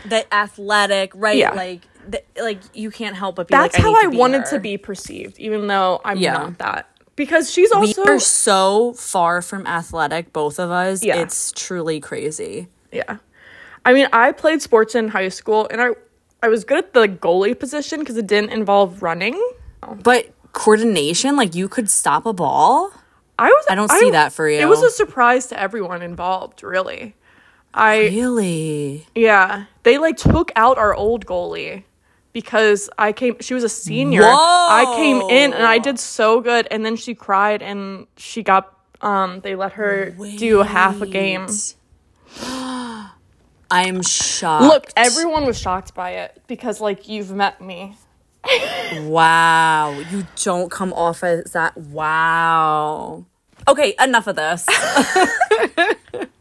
the 0.08 0.32
athletic, 0.34 1.12
right? 1.16 1.38
Yeah. 1.38 1.52
Like 1.52 1.82
the, 2.08 2.24
like 2.42 2.60
you 2.74 2.92
can't 2.92 3.16
help 3.16 3.36
but 3.36 3.48
be 3.48 3.52
that's 3.52 3.78
like, 3.78 3.86
I 3.86 3.88
how 3.88 4.04
I 4.04 4.08
wanted 4.08 4.42
her. 4.42 4.52
to 4.52 4.60
be 4.60 4.78
perceived, 4.78 5.40
even 5.40 5.68
though 5.68 6.02
I'm 6.04 6.18
Yeah. 6.18 6.34
not 6.34 6.58
that. 6.60 6.90
Because 7.16 7.52
she's 7.52 7.72
also 7.72 8.04
We 8.04 8.10
are 8.10 8.20
so 8.20 8.94
far 8.94 9.42
from 9.42 9.68
athletic, 9.68 10.32
both 10.32 10.58
of 10.60 10.72
us. 10.72 11.04
Yeah. 11.04 11.18
It's 11.18 11.52
truly 11.52 12.00
crazy. 12.00 12.68
Yeah. 12.94 13.18
I 13.86 13.94
mean, 13.94 14.08
I 14.14 14.32
played 14.32 14.62
sports 14.62 14.96
in 14.96 15.10
high 15.10 15.30
school 15.30 15.68
and 15.70 15.82
I 15.82 15.90
I 16.42 16.48
was 16.48 16.64
good 16.64 16.78
at 16.78 16.94
the 16.94 17.08
goalie 17.08 17.58
position 17.60 18.00
because 18.00 18.16
it 18.16 18.26
didn't 18.28 18.52
involve 18.52 19.04
running. 19.04 19.38
But 20.04 20.34
coordination, 20.54 21.36
like 21.36 21.54
you 21.56 21.68
could 21.68 21.90
stop 21.90 22.26
a 22.26 22.32
ball. 22.34 22.92
I 23.38 23.48
was 23.50 23.66
I 23.70 23.76
don't 23.76 23.92
see 23.92 24.12
that 24.12 24.32
for 24.34 24.50
you. 24.50 24.60
It 24.60 24.68
was 24.68 24.82
a 24.84 24.90
surprise 24.90 25.48
to 25.48 25.60
everyone 25.60 26.02
involved, 26.02 26.64
really. 26.64 27.16
I 27.74 28.08
Really? 28.08 29.06
yeah, 29.16 29.66
they 29.84 29.98
like 29.98 30.18
took 30.18 30.52
out 30.56 30.78
our 30.78 30.94
old 30.96 31.26
goalie 31.26 31.84
because 32.34 32.90
I 32.98 33.12
came 33.12 33.38
she 33.40 33.54
was 33.54 33.64
a 33.64 33.70
senior. 33.70 34.24
I 34.24 34.94
came 34.96 35.22
in 35.30 35.54
and 35.54 35.64
I 35.64 35.78
did 35.80 36.00
so 36.00 36.42
good 36.42 36.68
and 36.72 36.86
then 36.86 36.96
she 36.96 37.14
cried 37.16 37.62
and 37.62 38.08
she 38.18 38.44
got 38.44 38.76
um 39.02 39.42
they 39.42 39.56
let 39.56 39.74
her 39.74 40.12
do 40.38 40.60
half 40.64 41.02
a 41.02 41.06
game. 41.06 41.48
I'm 43.72 44.02
shocked. 44.02 44.64
Look, 44.64 44.86
everyone 44.98 45.46
was 45.46 45.60
shocked 45.60 45.94
by 45.94 46.12
it 46.12 46.42
because 46.48 46.82
like 46.82 47.08
you've 47.08 47.32
met 47.32 47.62
me. 47.62 47.96
Wow. 49.02 49.92
You 50.12 50.26
don't 50.44 50.72
come 50.72 50.92
off 50.94 51.24
as 51.24 51.52
that. 51.52 51.78
Wow. 51.78 53.26
Okay, 53.68 53.94
enough 54.02 54.26
of 54.26 54.36
this. 54.36 54.66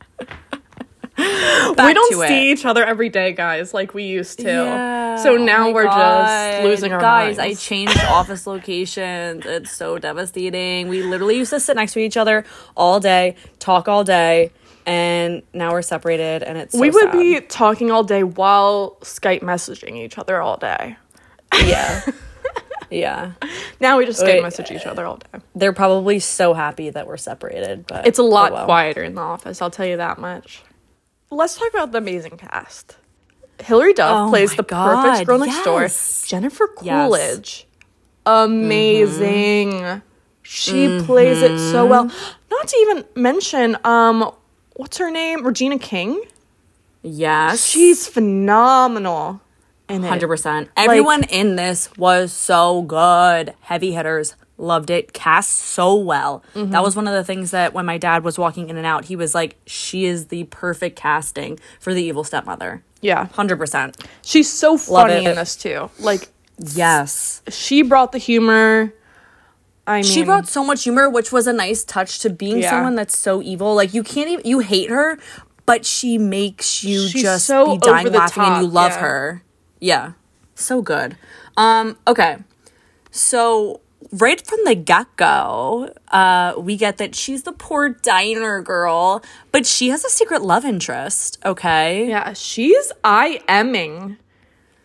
We 1.89 1.95
don't 1.95 2.13
to 2.13 2.23
it. 2.23 2.29
see 2.29 2.53
each 2.53 2.65
other 2.65 2.85
every 2.85 3.09
day, 3.09 3.33
guys, 3.33 3.75
like 3.75 3.93
we 3.95 4.05
used 4.05 4.39
to. 4.41 4.45
Yeah. 4.49 5.17
So 5.17 5.37
now 5.37 5.69
Oh 5.69 5.73
we're 5.73 5.85
just 5.85 6.65
losing 6.65 6.93
our 6.93 7.01
minds. 7.01 7.39
guys. 7.39 7.47
I 7.47 7.55
changed 7.61 7.99
office 8.09 8.47
locations. 8.47 9.45
It's 9.45 9.71
so 9.73 9.99
devastating. 9.99 10.89
We 10.89 11.03
literally 11.03 11.37
used 11.37 11.51
to 11.51 11.61
sit 11.61 11.77
next 11.77 11.93
to 11.95 11.99
each 12.01 12.17
other 12.17 12.45
all 12.77 13.01
day, 13.01 13.35
talk 13.59 13.89
all 13.89 14.05
day, 14.05 14.53
and 14.87 15.43
now 15.53 15.73
we're 15.73 15.83
separated. 15.83 16.43
And 16.45 16.57
it's 16.57 16.73
so 16.73 16.81
we 16.81 16.91
would 16.91 17.11
sad. 17.11 17.13
be 17.13 17.41
talking 17.41 17.91
all 17.91 18.05
day 18.05 18.23
while 18.23 18.97
Skype 19.03 19.41
messaging 19.43 19.97
each 19.97 20.19
other 20.19 20.41
all 20.41 20.57
day. 20.57 20.97
yeah, 21.65 22.01
yeah. 22.91 23.33
Now 23.81 23.99
we 23.99 24.07
just 24.07 24.23
Skype 24.23 24.43
message 24.43 24.71
each 24.71 24.87
other 24.87 25.05
all 25.05 25.17
day. 25.17 25.41
They're 25.55 25.73
probably 25.73 26.21
so 26.21 26.55
happy 26.55 26.91
that 26.91 27.07
we're 27.07 27.17
separated. 27.17 27.87
But 27.87 28.07
It's 28.07 28.19
a 28.19 28.23
lot 28.23 28.53
oh 28.53 28.55
well. 28.55 28.65
quieter 28.67 29.03
in 29.03 29.15
the 29.17 29.21
office, 29.23 29.61
I'll 29.61 29.71
tell 29.71 29.87
you 29.87 29.97
that 29.97 30.19
much. 30.19 30.63
Let's 31.31 31.57
talk 31.57 31.69
about 31.75 31.93
the 31.93 31.99
amazing 31.99 32.37
cast. 32.39 32.97
Hilary 33.63 33.93
Duff 33.93 34.27
Oh 34.27 34.31
plays 34.31 34.55
the 34.55 34.63
God, 34.63 35.03
perfect 35.05 35.27
girl 35.27 35.39
next 35.39 35.65
door. 35.65 35.83
yes. 35.83 36.27
Jennifer 36.29 36.69
Yes. 36.83 37.07
Coolidge. 37.09 37.67
Amazing. 38.27 40.03
She 40.43 41.01
plays 41.05 41.43
it 41.43 41.59
so 41.59 41.85
well. 41.87 42.05
Not 42.51 42.69
to 42.69 42.77
even 42.79 43.05
mention, 43.15 43.77
um, 43.85 44.31
what's 44.77 44.97
her 44.99 45.11
name? 45.11 45.45
Regina 45.45 45.79
King. 45.79 46.23
Yes, 47.03 47.65
She's 47.67 48.07
phenomenal 48.07 49.41
in. 49.89 50.03
Hundred 50.03 50.29
percent. 50.29 50.69
Everyone 50.77 51.25
in 51.25 51.57
this 51.57 51.91
was 51.97 52.33
so 52.33 52.83
good. 52.83 53.55
Heavy 53.61 53.93
hitters 53.93 54.35
loved 54.59 54.91
it. 54.91 55.13
Cast 55.13 55.51
so 55.53 55.95
well. 55.95 56.43
Mm-hmm. 56.55 56.73
That 56.73 56.83
was 56.83 56.97
one 56.97 57.07
of 57.09 57.15
the 57.15 57.25
things 57.25 57.53
that 57.53 57.73
when 57.73 57.87
my 57.87 57.97
dad 57.99 58.25
was 58.25 58.39
walking 58.39 58.69
in 58.69 58.77
and 58.77 58.87
out, 58.87 59.07
he 59.07 59.17
was 59.17 59.35
like, 59.35 59.57
"She 59.67 60.05
is 60.05 60.27
the 60.27 60.45
perfect 60.45 60.97
casting 60.97 61.59
for 61.81 61.95
the 61.95 62.03
evil 62.03 62.25
stepmother." 62.25 62.83
Yeah. 63.01 63.27
Hundred 63.29 63.57
percent. 63.59 63.97
She's 64.23 64.53
so 64.53 64.77
funny 64.77 65.25
in 65.25 65.37
this 65.37 65.57
too. 65.57 65.91
Like 66.01 66.29
Yes. 66.59 67.43
she 67.49 67.83
brought 67.83 68.13
the 68.13 68.19
humor. 68.19 68.93
I 69.87 69.97
mean, 69.97 70.05
She 70.05 70.25
brought 70.25 70.49
so 70.49 70.63
much 70.65 70.83
humor, 70.83 71.09
which 71.09 71.31
was 71.33 71.47
a 71.47 71.53
nice 71.53 71.85
touch 71.85 72.19
to 72.21 72.29
being 72.31 72.59
Yeah. 72.59 72.71
someone 72.71 72.95
that's 72.97 73.17
so 73.17 73.41
evil. 73.41 73.75
Like 73.75 73.95
you 73.95 74.03
can't 74.03 74.29
even 74.29 74.45
you 74.45 74.59
hate 74.59 74.91
her, 74.91 75.19
but 75.65 75.87
she 75.87 76.19
makes 76.19 76.83
you 76.83 77.07
She's 77.07 77.23
just 77.23 77.47
so 77.47 77.73
be 77.77 77.79
dying 77.79 78.13
laughing 78.13 78.43
and 78.43 78.63
you 78.65 78.69
love 78.69 78.93
yeah. 78.93 79.01
her. 79.01 79.43
Yeah. 79.81 80.13
So 80.57 80.83
good. 80.83 81.17
Um, 81.57 81.97
okay. 82.07 82.39
So 83.13 83.81
right 84.13 84.45
from 84.47 84.61
the 84.65 84.75
get-go, 84.75 85.93
uh, 86.09 86.55
we 86.59 86.77
get 86.77 86.99
that 86.99 87.15
she's 87.15 87.43
the 87.43 87.53
poor 87.53 87.89
diner 87.91 88.61
girl, 88.63 89.23
but 89.53 89.67
she 89.67 89.89
has 89.91 90.05
a 90.05 90.11
secret 90.11 90.43
love 90.43 90.65
interest, 90.65 91.39
okay? 91.45 92.09
Yeah, 92.09 92.33
she's 92.33 92.93
I 93.05 93.43
Ming 93.49 94.17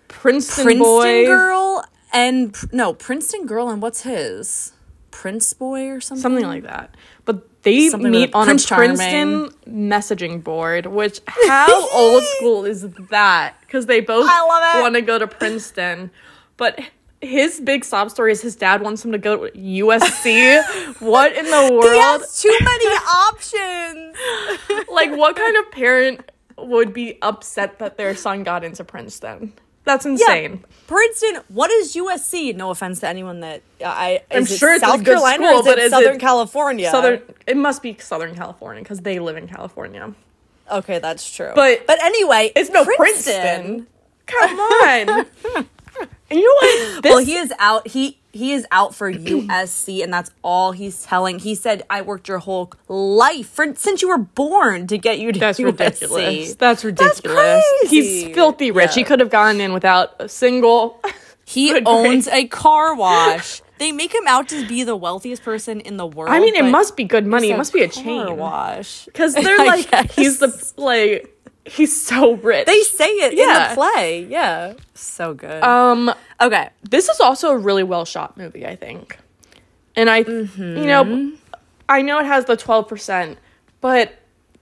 Princeton, 0.08 0.64
Princeton 0.66 0.80
boy. 0.80 1.26
girl 1.26 1.86
and 2.14 2.56
no, 2.72 2.94
Princeton 2.94 3.46
girl 3.46 3.70
and 3.70 3.82
what's 3.82 4.02
his? 4.04 4.74
Prince 5.12 5.54
boy 5.54 5.88
or 5.88 6.02
something? 6.02 6.22
something 6.22 6.46
like 6.46 6.64
that. 6.64 6.96
But 7.26 7.64
they 7.64 7.90
Something 7.90 8.12
meet 8.12 8.34
on 8.36 8.46
Prince 8.46 8.66
a 8.66 8.68
Charming. 8.68 8.98
Princeton 8.98 9.50
messaging 9.90 10.44
board, 10.44 10.86
which 10.88 11.22
how 11.28 11.90
old 11.92 12.24
school 12.38 12.66
is 12.66 12.82
that? 13.10 13.56
Because 13.62 13.86
they 13.86 14.02
both 14.02 14.28
I 14.30 14.46
love 14.46 14.76
it. 14.76 14.82
want 14.82 14.96
to 14.96 15.02
go 15.02 15.18
to 15.18 15.28
Princeton, 15.28 16.12
but 16.58 16.80
his 17.24 17.60
big 17.60 17.86
sob 17.86 18.12
story 18.12 18.32
is 18.32 18.42
his 18.42 18.56
dad 18.56 18.82
wants 18.82 19.04
him 19.04 19.12
to 19.12 19.18
go 19.18 19.48
to 19.48 19.58
USC. 19.58 20.62
what 21.00 21.36
in 21.36 21.46
the 21.46 21.70
world? 21.74 21.94
He 21.94 22.00
has 22.00 22.42
too 22.42 22.58
many 22.62 22.86
options. 23.30 24.16
like, 24.92 25.12
what 25.16 25.36
kind 25.36 25.58
of 25.58 25.72
parent 25.72 26.32
would 26.58 26.94
be 26.94 27.18
upset 27.22 27.80
that 27.80 27.98
their 27.98 28.16
son 28.16 28.44
got 28.44 28.64
into 28.64 28.84
Princeton? 28.84 29.54
That's 29.86 30.06
insane. 30.06 30.64
Princeton. 30.88 31.42
What 31.50 31.70
is 31.70 31.94
USC? 31.94 32.56
No 32.56 32.70
offense 32.70 33.02
to 33.02 33.10
anyone 33.10 33.42
that 33.42 33.62
uh, 33.82 33.88
I. 33.88 34.22
I'm 34.32 34.46
sure 34.46 34.74
it's 34.74 34.84
a 34.84 34.88
South 34.88 35.00
good 35.00 35.06
Carolina 35.06 35.48
school, 35.48 35.64
but 35.64 35.90
Southern 35.90 36.20
California. 36.20 36.90
Southern. 36.90 37.22
It 37.48 37.58
must 37.58 37.82
be 37.82 37.98
Southern 38.00 38.34
California 38.34 38.82
because 38.82 39.02
they 39.02 39.20
live 39.20 39.36
in 39.36 39.48
California. 39.48 40.14
Okay, 40.72 41.00
that's 41.00 41.36
true. 41.36 41.52
But 41.54 41.86
but 41.86 42.02
anyway, 42.02 42.52
It's 42.56 42.70
no 42.70 42.86
Princeton. 42.86 43.88
Come 44.26 44.60
on. 44.60 45.26
and 46.34 46.42
you 46.42 46.48
know 46.48 46.68
what? 46.68 46.84
This, 47.04 47.12
well, 47.12 47.24
he 47.24 47.36
is 47.36 47.54
out. 47.60 47.88
He 47.88 48.18
he 48.32 48.54
is 48.54 48.66
out 48.72 48.96
for 48.96 49.12
USC, 49.12 50.04
and 50.04 50.12
that's 50.12 50.32
all 50.42 50.72
he's 50.72 51.04
telling. 51.04 51.38
He 51.40 51.54
said, 51.54 51.84
"I 51.90 52.02
worked 52.02 52.28
your 52.28 52.40
whole 52.40 52.72
life 52.88 53.50
for, 53.50 53.76
since 53.76 54.02
you 54.02 54.08
were 54.08 54.18
born 54.18 54.88
to 54.88 54.98
get 54.98 55.20
you 55.20 55.32
to 55.32 55.40
that's 55.40 55.60
USC." 55.60 55.66
ridiculous. 55.66 56.56
That's 56.56 56.84
ridiculous. 56.84 57.64
He's 57.82 58.24
crazy. 58.24 58.34
filthy 58.34 58.72
rich. 58.72 58.96
He 58.96 59.04
could 59.04 59.20
have 59.20 59.30
gone 59.30 59.62
in 59.62 59.74
without 59.74 60.16
a 60.20 60.28
single. 60.28 61.00
He 61.46 61.78
owns 61.86 62.30
a 62.30 62.48
car 62.48 62.96
wash. 62.96 63.62
they 63.78 63.92
make 63.92 64.16
him 64.16 64.26
out 64.28 64.48
to 64.48 64.66
be 64.66 64.86
the 64.86 64.96
wealthiest 64.96 65.44
person 65.44 65.82
in 65.82 65.98
the 65.98 66.08
world. 66.08 66.32
I 66.32 66.40
mean, 66.40 66.56
it 66.56 66.64
must 66.72 66.96
be 66.96 67.04
good 67.04 67.28
money. 67.28 67.52
It 67.52 67.58
must 67.58 67.74
be 67.74 67.84
a 67.84 67.90
car 67.90 68.02
chain. 68.02 68.38
wash 68.38 69.06
Because 69.06 69.36
they're 69.36 69.58
like, 69.58 70.12
he's 70.14 70.40
the 70.40 70.74
like, 70.78 71.33
he's 71.66 72.00
so 72.06 72.34
rich. 72.34 72.66
They 72.68 72.82
say 72.82 73.06
it 73.10 73.34
in 73.34 73.38
the 73.48 73.72
play. 73.76 74.26
Yeah, 74.30 74.74
so 74.94 75.34
good. 75.34 75.64
um, 75.64 76.14
okay, 76.42 76.70
this 76.90 77.10
is 77.10 77.20
also 77.20 77.50
a 77.52 77.58
really 77.58 77.84
well 77.84 78.06
shot 78.06 78.38
movie, 78.38 78.66
I 78.66 78.76
think. 78.76 79.18
And 79.96 80.10
I, 80.10 80.24
Mm-hmm. 80.24 80.78
you 80.78 80.86
know, 80.86 81.32
I 81.88 82.02
know 82.02 82.20
it 82.20 82.26
has 82.26 82.46
the 82.46 82.58
12%, 82.58 83.38
but 83.82 84.14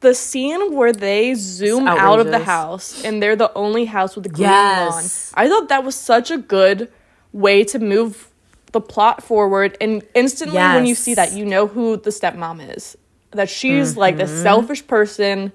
the 0.01 0.13
scene 0.15 0.74
where 0.75 0.91
they 0.91 1.36
zoom 1.36 1.88
out 1.88 2.20
of 2.20 2.27
the 2.27 2.39
house 2.39 3.03
and 3.05 3.22
they're 3.22 3.36
the 3.36 3.53
only 3.53 3.86
house 3.86 4.15
with 4.15 4.24
the 4.24 4.29
green 4.29 4.50
Yes. 4.50 5.31
lawn, 5.36 5.46
I 5.46 5.48
thought 5.48 5.70
that 5.70 5.84
was 5.84 5.96
such 5.96 6.31
a 6.31 6.38
good 6.38 6.91
way 7.31 7.63
to 7.65 7.79
move 7.79 8.27
the 8.74 8.81
plot 8.81 9.22
forward. 9.24 9.77
And 9.79 10.03
instantly, 10.15 10.58
when 10.58 10.86
you 10.86 10.96
see 10.96 11.13
that, 11.15 11.34
you 11.34 11.46
know 11.46 11.67
who 11.67 11.98
the 11.98 12.10
stepmom 12.10 12.75
is. 12.75 12.98
That 13.31 13.50
she's 13.50 13.96
like 13.96 14.15
Mm-hmm. 14.15 14.25
the 14.25 14.41
selfish 14.41 14.86
person 14.88 15.51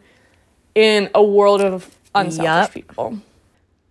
in 0.76 1.10
a 1.14 1.22
world 1.24 1.62
of 1.62 1.90
unselfish 2.14 2.44
Yup. 2.44 2.72
people. 2.72 3.18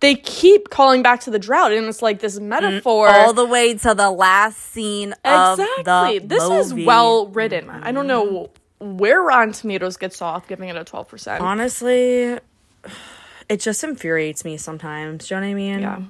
They 0.00 0.14
keep 0.14 0.70
calling 0.70 1.02
back 1.02 1.20
to 1.20 1.30
the 1.30 1.38
drought, 1.38 1.72
and 1.72 1.86
it's 1.86 2.00
like 2.00 2.20
this 2.20 2.38
metaphor. 2.38 3.08
all 3.08 3.32
the 3.32 3.44
way 3.44 3.74
to 3.78 3.94
the 3.94 4.10
last 4.10 4.58
scene 4.58 5.12
of 5.24 5.56
the 5.58 5.66
Exactly. 5.80 6.18
This 6.20 6.42
is 6.44 6.72
well 6.72 7.26
written. 7.28 7.68
I 7.68 7.92
don't 7.92 8.06
know 8.06 8.50
where 8.78 9.22
Rotten 9.22 9.52
Tomatoes 9.52 9.96
gets 9.96 10.20
off 10.22 10.46
giving 10.48 10.68
it 10.68 10.76
a 10.76 10.84
12%. 10.84 11.40
Honestly, 11.40 12.38
it 13.48 13.60
just 13.60 13.82
infuriates 13.82 14.44
me 14.44 14.56
sometimes. 14.58 15.28
Do 15.28 15.34
you 15.34 15.40
know 15.40 15.46
what 15.46 15.50
I 15.50 15.54
mean? 15.54 15.80
Yeah. 15.80 16.02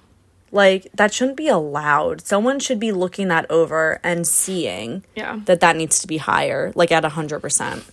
Like 0.50 0.88
that 0.95 1.14
shouldn't 1.14 1.37
be 1.37 1.49
allowed. 1.49 2.21
Someone 2.23 2.59
should 2.59 2.80
be 2.80 2.90
looking 2.92 3.28
that 3.28 3.49
over 3.50 4.00
and 4.02 4.26
seeing 4.26 5.04
Yeah. 5.14 5.40
that 5.45 5.61
that 5.61 5.76
needs 5.76 6.00
to 6.00 6.06
be 6.06 6.16
higher, 6.18 6.73
like 6.75 6.90
at 6.92 7.04
hundred 7.04 7.40
percent. 7.40 7.85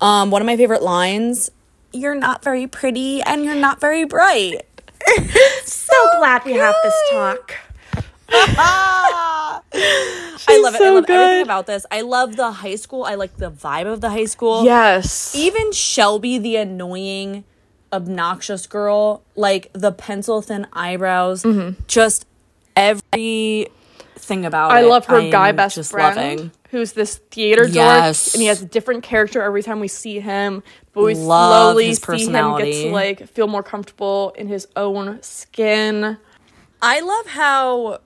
Um, 0.00 0.30
one 0.30 0.42
of 0.42 0.46
my 0.46 0.56
favorite 0.56 0.82
lines: 0.82 1.50
"You're 1.92 2.14
not 2.14 2.42
very 2.42 2.66
pretty, 2.66 3.22
and 3.22 3.44
you're 3.44 3.54
not 3.54 3.80
very 3.80 4.04
bright." 4.04 4.62
so 5.64 5.94
glad 6.18 6.44
we 6.44 6.52
have 6.54 6.74
this 6.82 6.94
talk. 7.10 7.54
I 8.28 9.60
love 10.62 10.74
it. 10.74 10.80
I 10.80 10.86
so 10.86 10.94
love 10.94 11.10
everything 11.10 11.42
about 11.42 11.66
this. 11.66 11.86
I 11.90 12.00
love 12.00 12.36
the 12.36 12.50
high 12.50 12.74
school. 12.74 13.04
I 13.04 13.14
like 13.14 13.36
the 13.36 13.50
vibe 13.50 13.86
of 13.86 14.00
the 14.00 14.10
high 14.10 14.24
school. 14.24 14.64
Yes. 14.64 15.34
even 15.34 15.72
Shelby, 15.72 16.38
the 16.38 16.56
annoying, 16.56 17.44
obnoxious 17.92 18.66
girl, 18.66 19.22
like 19.34 19.70
the 19.72 19.92
pencil 19.92 20.42
thin 20.42 20.66
eyebrows, 20.72 21.42
mm-hmm. 21.42 21.80
just 21.86 22.26
everything 22.74 24.44
about 24.44 24.72
I 24.72 24.82
it. 24.82 24.86
love 24.86 25.06
her 25.06 25.20
am 25.20 25.30
guy 25.30 25.52
best 25.52 25.76
just 25.76 25.90
friend, 25.92 26.16
loving. 26.16 26.50
Who's 26.70 26.92
this 26.92 27.16
theater 27.30 27.64
dork, 27.64 27.74
Yes. 27.74 28.34
and 28.34 28.40
he 28.40 28.48
has 28.48 28.62
a 28.62 28.66
different 28.66 29.02
character 29.02 29.42
every 29.42 29.62
time 29.62 29.80
we 29.80 29.88
see 29.88 30.20
him. 30.20 30.62
But 30.92 31.04
we 31.04 31.14
Love 31.14 31.72
slowly 31.72 31.88
his 31.88 31.98
see 31.98 32.26
him 32.26 32.56
get 32.56 32.64
to 32.64 32.90
like 32.90 33.28
feel 33.28 33.46
more 33.46 33.62
comfortable 33.62 34.34
in 34.36 34.48
his 34.48 34.66
own 34.76 35.22
skin. 35.22 36.18
I 36.82 37.00
love 37.00 37.26
how 37.26 38.00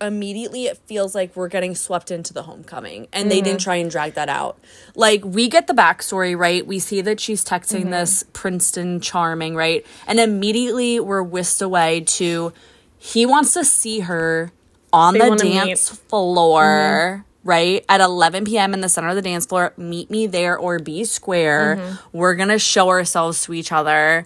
immediately 0.00 0.64
it 0.64 0.78
feels 0.86 1.14
like 1.14 1.36
we're 1.36 1.48
getting 1.48 1.74
swept 1.74 2.10
into 2.10 2.32
the 2.32 2.42
homecoming 2.42 3.06
and 3.12 3.30
they 3.30 3.42
didn't 3.42 3.58
mm-hmm. 3.58 3.64
try 3.64 3.76
and 3.76 3.90
drag 3.90 4.14
that 4.14 4.28
out. 4.28 4.58
Like 4.94 5.24
we 5.24 5.48
get 5.48 5.66
the 5.66 5.74
backstory, 5.74 6.36
right? 6.38 6.66
We 6.66 6.78
see 6.78 7.00
that 7.02 7.20
she's 7.20 7.44
texting 7.44 7.80
mm-hmm. 7.80 7.90
this 7.90 8.24
Princeton 8.32 9.00
charming, 9.00 9.54
right? 9.54 9.84
And 10.06 10.18
immediately 10.18 11.00
we're 11.00 11.22
whisked 11.22 11.60
away 11.60 12.00
to 12.00 12.52
he 12.98 13.26
wants 13.26 13.54
to 13.54 13.64
see 13.64 14.00
her 14.00 14.52
on 14.92 15.14
They 15.14 15.20
the 15.20 15.28
wanna 15.28 15.42
dance 15.42 15.88
floor. 15.88 16.62
Mm-hmm. 17.22 17.29
Right 17.42 17.84
at 17.88 18.00
11 18.02 18.44
p.m. 18.44 18.74
in 18.74 18.80
the 18.82 18.88
center 18.88 19.08
of 19.08 19.16
the 19.16 19.22
dance 19.22 19.46
floor. 19.46 19.72
Meet 19.78 20.10
me 20.10 20.26
there 20.26 20.58
or 20.58 20.78
be 20.78 21.04
square. 21.04 21.98
We're 22.12 22.34
gonna 22.34 22.58
show 22.58 22.88
ourselves 22.90 23.42
to 23.44 23.54
each 23.54 23.72
other 23.72 24.24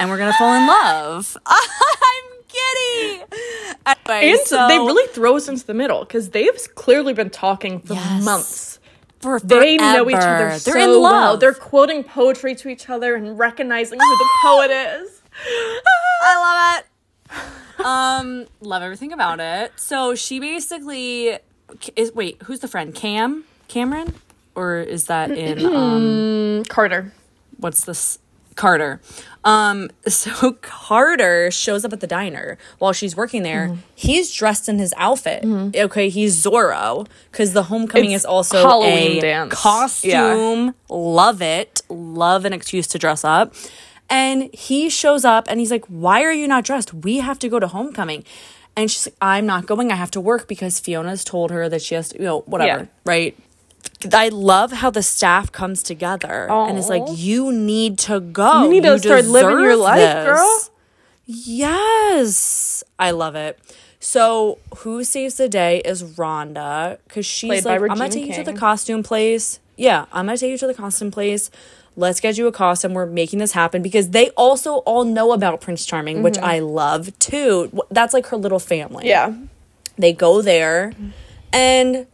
and 0.00 0.08
we're 0.08 0.16
gonna 0.18 0.32
fall 0.38 0.54
in 0.54 0.66
love. 0.66 1.36
I'm 1.46 2.24
giddy. 2.48 3.22
Anyway, 3.86 4.30
And 4.30 4.40
so 4.46 4.66
they 4.68 4.78
really 4.78 5.06
throw 5.12 5.36
us 5.36 5.46
into 5.48 5.66
the 5.66 5.74
middle 5.74 6.00
because 6.04 6.30
they've 6.30 6.74
clearly 6.74 7.12
been 7.12 7.28
talking 7.30 7.80
for 7.80 7.92
Yes. 7.94 8.24
months. 8.24 8.78
for 9.20 9.38
They 9.40 9.76
know 9.76 10.08
each 10.08 10.16
other 10.16 10.58
They're 10.58 10.78
in 10.78 10.88
well. 10.90 11.00
love. 11.02 11.40
They're 11.40 11.52
quoting 11.52 12.02
poetry 12.02 12.54
to 12.56 12.68
each 12.68 12.88
other 12.88 13.14
and 13.14 13.38
recognizing 13.38 13.98
who 14.00 14.06
the 14.06 14.28
poet 14.42 14.70
is. 15.00 15.20
I 16.22 16.78
love 16.80 16.84
it. 17.78 17.84
um, 17.84 18.46
love 18.60 18.82
everything 18.82 19.12
about 19.12 19.40
it. 19.40 19.72
So 19.76 20.14
she 20.14 20.40
basically 20.40 21.38
is. 21.96 22.12
Wait, 22.14 22.42
who's 22.44 22.60
the 22.60 22.68
friend? 22.68 22.94
Cam? 22.94 23.44
Cameron? 23.68 24.14
Or 24.54 24.78
is 24.78 25.06
that 25.06 25.30
in 25.30 25.64
um? 25.64 26.64
Carter. 26.68 27.12
What's 27.58 27.84
this? 27.84 28.18
Carter. 28.54 29.00
Um, 29.44 29.90
so 30.06 30.52
Carter 30.62 31.50
shows 31.50 31.84
up 31.84 31.92
at 31.92 32.00
the 32.00 32.06
diner 32.06 32.56
while 32.78 32.92
she's 32.92 33.16
working 33.16 33.42
there. 33.42 33.68
Mm-hmm. 33.68 33.80
He's 33.94 34.32
dressed 34.32 34.68
in 34.68 34.78
his 34.78 34.94
outfit. 34.96 35.44
Okay, 35.44 36.08
he's 36.08 36.40
Zorro 36.44 37.06
because 37.30 37.52
the 37.52 37.64
homecoming 37.64 38.12
It's 38.12 38.22
is 38.22 38.26
also 38.26 38.62
Halloween 38.62 39.18
a 39.18 39.20
dance. 39.20 39.52
costume. 39.54 40.74
Love 40.88 41.42
it. 41.42 41.82
Love 41.88 42.44
an 42.44 42.52
excuse 42.52 42.86
to 42.88 42.98
dress 42.98 43.24
up. 43.24 43.54
And 44.10 44.54
he 44.54 44.90
shows 44.90 45.24
up 45.24 45.46
and 45.48 45.58
he's 45.58 45.70
like, 45.70 45.84
Why 45.86 46.22
are 46.22 46.32
you 46.32 46.46
not 46.46 46.64
dressed? 46.64 46.92
We 46.92 47.18
have 47.18 47.38
to 47.40 47.48
go 47.48 47.58
to 47.58 47.66
homecoming. 47.66 48.24
And 48.76 48.90
she's 48.90 49.06
like, 49.06 49.16
I'm 49.22 49.46
not 49.46 49.66
going. 49.66 49.92
I 49.92 49.94
have 49.96 50.10
to 50.12 50.20
work 50.20 50.48
because 50.48 50.80
Fiona's 50.80 51.22
told 51.24 51.50
her 51.50 51.68
that 51.68 51.80
she 51.82 51.94
has 51.94 52.08
to, 52.10 52.18
you 52.18 52.24
know, 52.24 52.40
whatever, 52.40 52.82
Yeah. 52.82 52.86
right? 53.04 53.36
I 54.12 54.28
love 54.30 54.72
how 54.72 54.90
the 54.90 55.02
staff 55.02 55.52
comes 55.52 55.82
together 55.82 56.50
and 56.50 56.76
is 56.78 56.88
like, 56.88 57.02
you 57.08 57.52
need 57.52 57.98
to 58.00 58.20
go. 58.20 58.64
You 58.64 58.70
need 58.70 58.82
to 58.82 58.98
start 58.98 59.26
living 59.26 59.60
your 59.60 59.76
life, 59.76 60.26
girl." 60.26 60.60
Yes. 61.26 62.82
I 62.98 63.10
love 63.12 63.34
it. 63.34 63.58
So 64.00 64.58
who 64.78 65.04
saves 65.04 65.36
the 65.36 65.48
day 65.48 65.80
is 65.84 66.02
Rhonda 66.02 66.98
because 67.08 67.24
she's 67.24 67.62
Played 67.62 67.64
like, 67.64 67.80
I'm 67.80 67.88
gonna 67.88 68.04
Regina 68.04 68.10
take 68.10 68.26
you 68.38 68.44
to 68.44 68.50
the 68.52 68.58
costume 68.58 69.02
place. 69.02 69.60
Yeah, 69.76 70.04
I'm 70.12 70.26
gonna 70.26 70.36
take 70.36 70.50
you 70.50 70.58
to 70.58 70.66
the 70.66 70.74
costume 70.74 71.10
place. 71.10 71.50
Let's 71.96 72.20
get 72.20 72.36
you 72.36 72.46
a 72.46 72.52
costume. 72.52 72.94
We're 72.94 73.06
making 73.06 73.38
this 73.38 73.52
happen 73.52 73.82
because 73.82 74.10
they 74.10 74.30
also 74.30 74.78
all 74.78 75.04
know 75.04 75.32
about 75.32 75.60
Prince 75.60 75.86
Charming, 75.86 76.22
which 76.22 76.34
mm-hmm. 76.34 76.44
I 76.44 76.58
love 76.58 77.16
too. 77.18 77.70
That's 77.90 78.12
like 78.12 78.26
her 78.26 78.36
little 78.36 78.58
family. 78.58 79.06
Yeah. 79.08 79.34
They 79.96 80.12
go 80.12 80.42
there, 80.42 80.92
and 81.52 82.08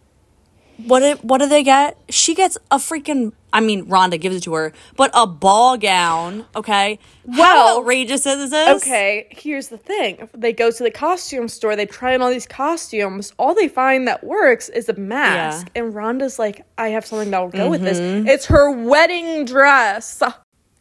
what 0.84 1.00
do, 1.00 1.14
what 1.22 1.38
do 1.38 1.48
they 1.48 1.62
get? 1.62 1.96
She 2.10 2.34
gets 2.34 2.58
a 2.70 2.76
freaking. 2.76 3.32
I 3.52 3.60
mean, 3.60 3.86
Rhonda 3.86 4.20
gives 4.20 4.36
it 4.36 4.42
to 4.44 4.54
her, 4.54 4.72
but 4.96 5.10
a 5.14 5.26
ball 5.26 5.76
gown. 5.76 6.44
Okay, 6.54 6.98
how 7.32 7.38
Well, 7.38 7.78
outrageous 7.78 8.24
is 8.26 8.50
this? 8.50 8.82
Okay, 8.82 9.26
here's 9.30 9.68
the 9.68 9.76
thing. 9.78 10.28
They 10.34 10.52
go 10.52 10.70
to 10.70 10.82
the 10.82 10.90
costume 10.90 11.48
store, 11.48 11.74
they 11.76 11.86
try 11.86 12.14
on 12.14 12.22
all 12.22 12.30
these 12.30 12.46
costumes. 12.46 13.32
All 13.38 13.54
they 13.54 13.68
find 13.68 14.06
that 14.08 14.22
works 14.24 14.68
is 14.68 14.88
a 14.88 14.94
mask. 14.94 15.68
And 15.74 15.92
Rhonda's 15.92 16.38
like, 16.38 16.64
I 16.78 16.88
have 16.90 17.04
something 17.04 17.30
that 17.30 17.40
will 17.40 17.48
go 17.48 17.68
with 17.70 17.82
this. 17.82 17.98
Mm-hmm. 17.98 18.28
It's 18.28 18.46
her 18.46 18.70
wedding 18.70 19.44
dress. 19.46 20.22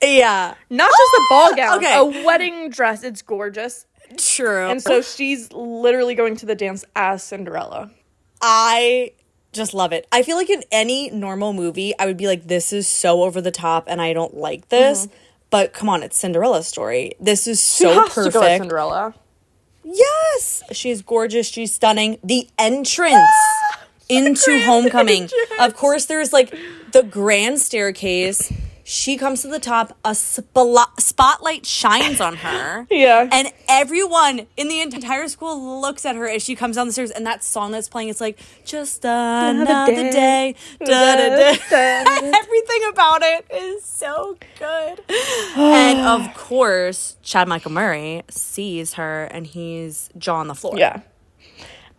Yeah, 0.02 0.54
Not 0.70 0.90
just 0.90 1.14
a 1.14 1.22
ball 1.30 1.56
gown, 1.56 1.78
Okay. 1.80 1.98
a 1.98 2.26
wedding 2.26 2.70
dress. 2.70 3.04
It's 3.04 3.22
gorgeous. 3.22 3.86
true. 4.18 4.70
And 4.70 4.82
so 4.82 5.02
she's 5.02 5.52
literally 5.52 6.16
going 6.16 6.36
to 6.38 6.46
the 6.46 6.56
dance 6.56 6.86
as 6.96 7.22
Cinderella. 7.24 7.92
I 8.42 9.12
just 9.52 9.74
love 9.74 9.92
it. 9.92 10.08
I 10.12 10.24
feel 10.24 10.38
like 10.38 10.50
in 10.50 10.64
any 10.72 11.10
normal 11.10 11.54
movie, 11.54 11.94
I 11.98 12.06
would 12.06 12.18
be 12.18 12.28
like, 12.28 12.48
this 12.48 12.72
is 12.72 12.88
so 12.88 13.24
over 13.24 13.42
the 13.42 13.52
top 13.52 13.86
and 13.88 14.02
I 14.02 14.14
don't 14.14 14.36
like 14.38 14.70
this. 14.70 15.08
Mm-hmm. 15.08 15.16
But 15.50 15.74
come 15.74 15.90
on, 15.90 16.04
it's 16.04 16.18
Cinderella's 16.18 16.68
story. 16.68 17.14
This 17.20 17.48
is 17.48 17.62
so 17.62 17.90
has 17.90 18.10
to 18.10 18.16
go 18.30 18.40
perfect. 18.40 18.62
Cinderella. 18.62 19.16
Yes, 19.84 20.62
she's 20.72 21.02
gorgeous. 21.02 21.48
She's 21.48 21.74
stunning. 21.74 22.20
The 22.24 22.48
entrance 22.60 23.30
into 24.10 24.60
homecoming. 24.66 25.30
Of 25.60 25.76
course, 25.76 26.06
there's 26.06 26.32
like 26.32 26.56
the 26.94 27.04
grand 27.04 27.60
staircase. 27.60 28.54
She 28.90 29.18
comes 29.18 29.44
to 29.44 29.48
the 29.48 29.60
top. 29.60 29.96
A 30.04 30.12
spla- 30.14 31.00
spotlight 31.00 31.64
shines 31.64 32.20
on 32.20 32.38
her. 32.38 32.88
Yeah. 33.00 33.30
And 33.32 33.52
everyone 33.68 34.48
in 34.58 34.68
the 34.68 34.82
entire 34.82 35.28
school 35.28 35.80
looks 35.80 36.06
at 36.06 36.16
her 36.16 36.28
as 36.28 36.42
she 36.42 36.56
comes 36.56 36.76
down 36.76 36.88
the 36.88 36.94
stairs. 36.94 37.12
And 37.12 37.24
that 37.28 37.44
song 37.44 37.72
that's 37.72 37.88
playing, 37.88 38.10
it's 38.10 38.20
like, 38.20 38.40
just 38.66 39.06
another 39.06 39.94
day. 39.94 40.56
Da, 40.80 41.16
da, 41.16 41.30
da. 41.30 41.56
Everything 41.70 42.90
about 42.90 43.22
it 43.22 43.46
is 43.54 43.84
so 43.86 44.38
good. 44.58 45.04
and 45.56 46.00
of 46.00 46.34
course, 46.36 47.18
Chad 47.22 47.48
Michael 47.48 47.72
Murray 47.72 48.24
sees 48.28 48.94
her 48.94 49.26
and 49.26 49.46
he's 49.46 50.10
jaw 50.18 50.38
on 50.38 50.48
the 50.48 50.56
floor. 50.56 50.74
Yeah. 50.78 51.02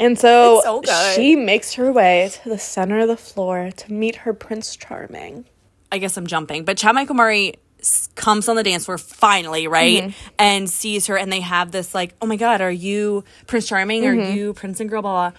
And 0.01 0.19
so, 0.19 0.61
so 0.65 0.83
she 1.15 1.37
makes 1.37 1.75
her 1.75 1.93
way 1.93 2.31
to 2.43 2.49
the 2.49 2.59
center 2.59 2.99
of 2.99 3.09
the 3.09 3.17
floor 3.17 3.71
to 3.71 3.93
meet 3.93 4.17
her 4.17 4.33
Prince 4.33 4.75
Charming. 4.75 5.45
I 5.93 5.99
guess 5.99 6.17
I'm 6.17 6.27
jumping, 6.27 6.65
but 6.65 6.77
Chad 6.79 6.95
Michael 6.95 7.15
Murray 7.17 7.55
comes 8.15 8.49
on 8.49 8.57
the 8.57 8.63
dance 8.63 8.85
floor 8.85 8.99
finally, 8.99 9.67
right? 9.67 10.03
Mm-hmm. 10.05 10.29
And 10.39 10.69
sees 10.71 11.07
her, 11.07 11.17
and 11.17 11.33
they 11.33 11.41
have 11.41 11.73
this 11.73 11.95
like, 11.95 12.15
oh 12.21 12.27
my 12.27 12.37
god, 12.37 12.61
are 12.61 12.71
you 12.71 13.25
Prince 13.47 13.67
Charming? 13.67 14.07
Are 14.07 14.15
Mm-hmm. 14.15 14.37
you 14.37 14.53
Prince 14.53 14.81
and 14.81 14.91
Girl? 14.91 15.03
Blah 15.03 15.31
blah. 15.31 15.39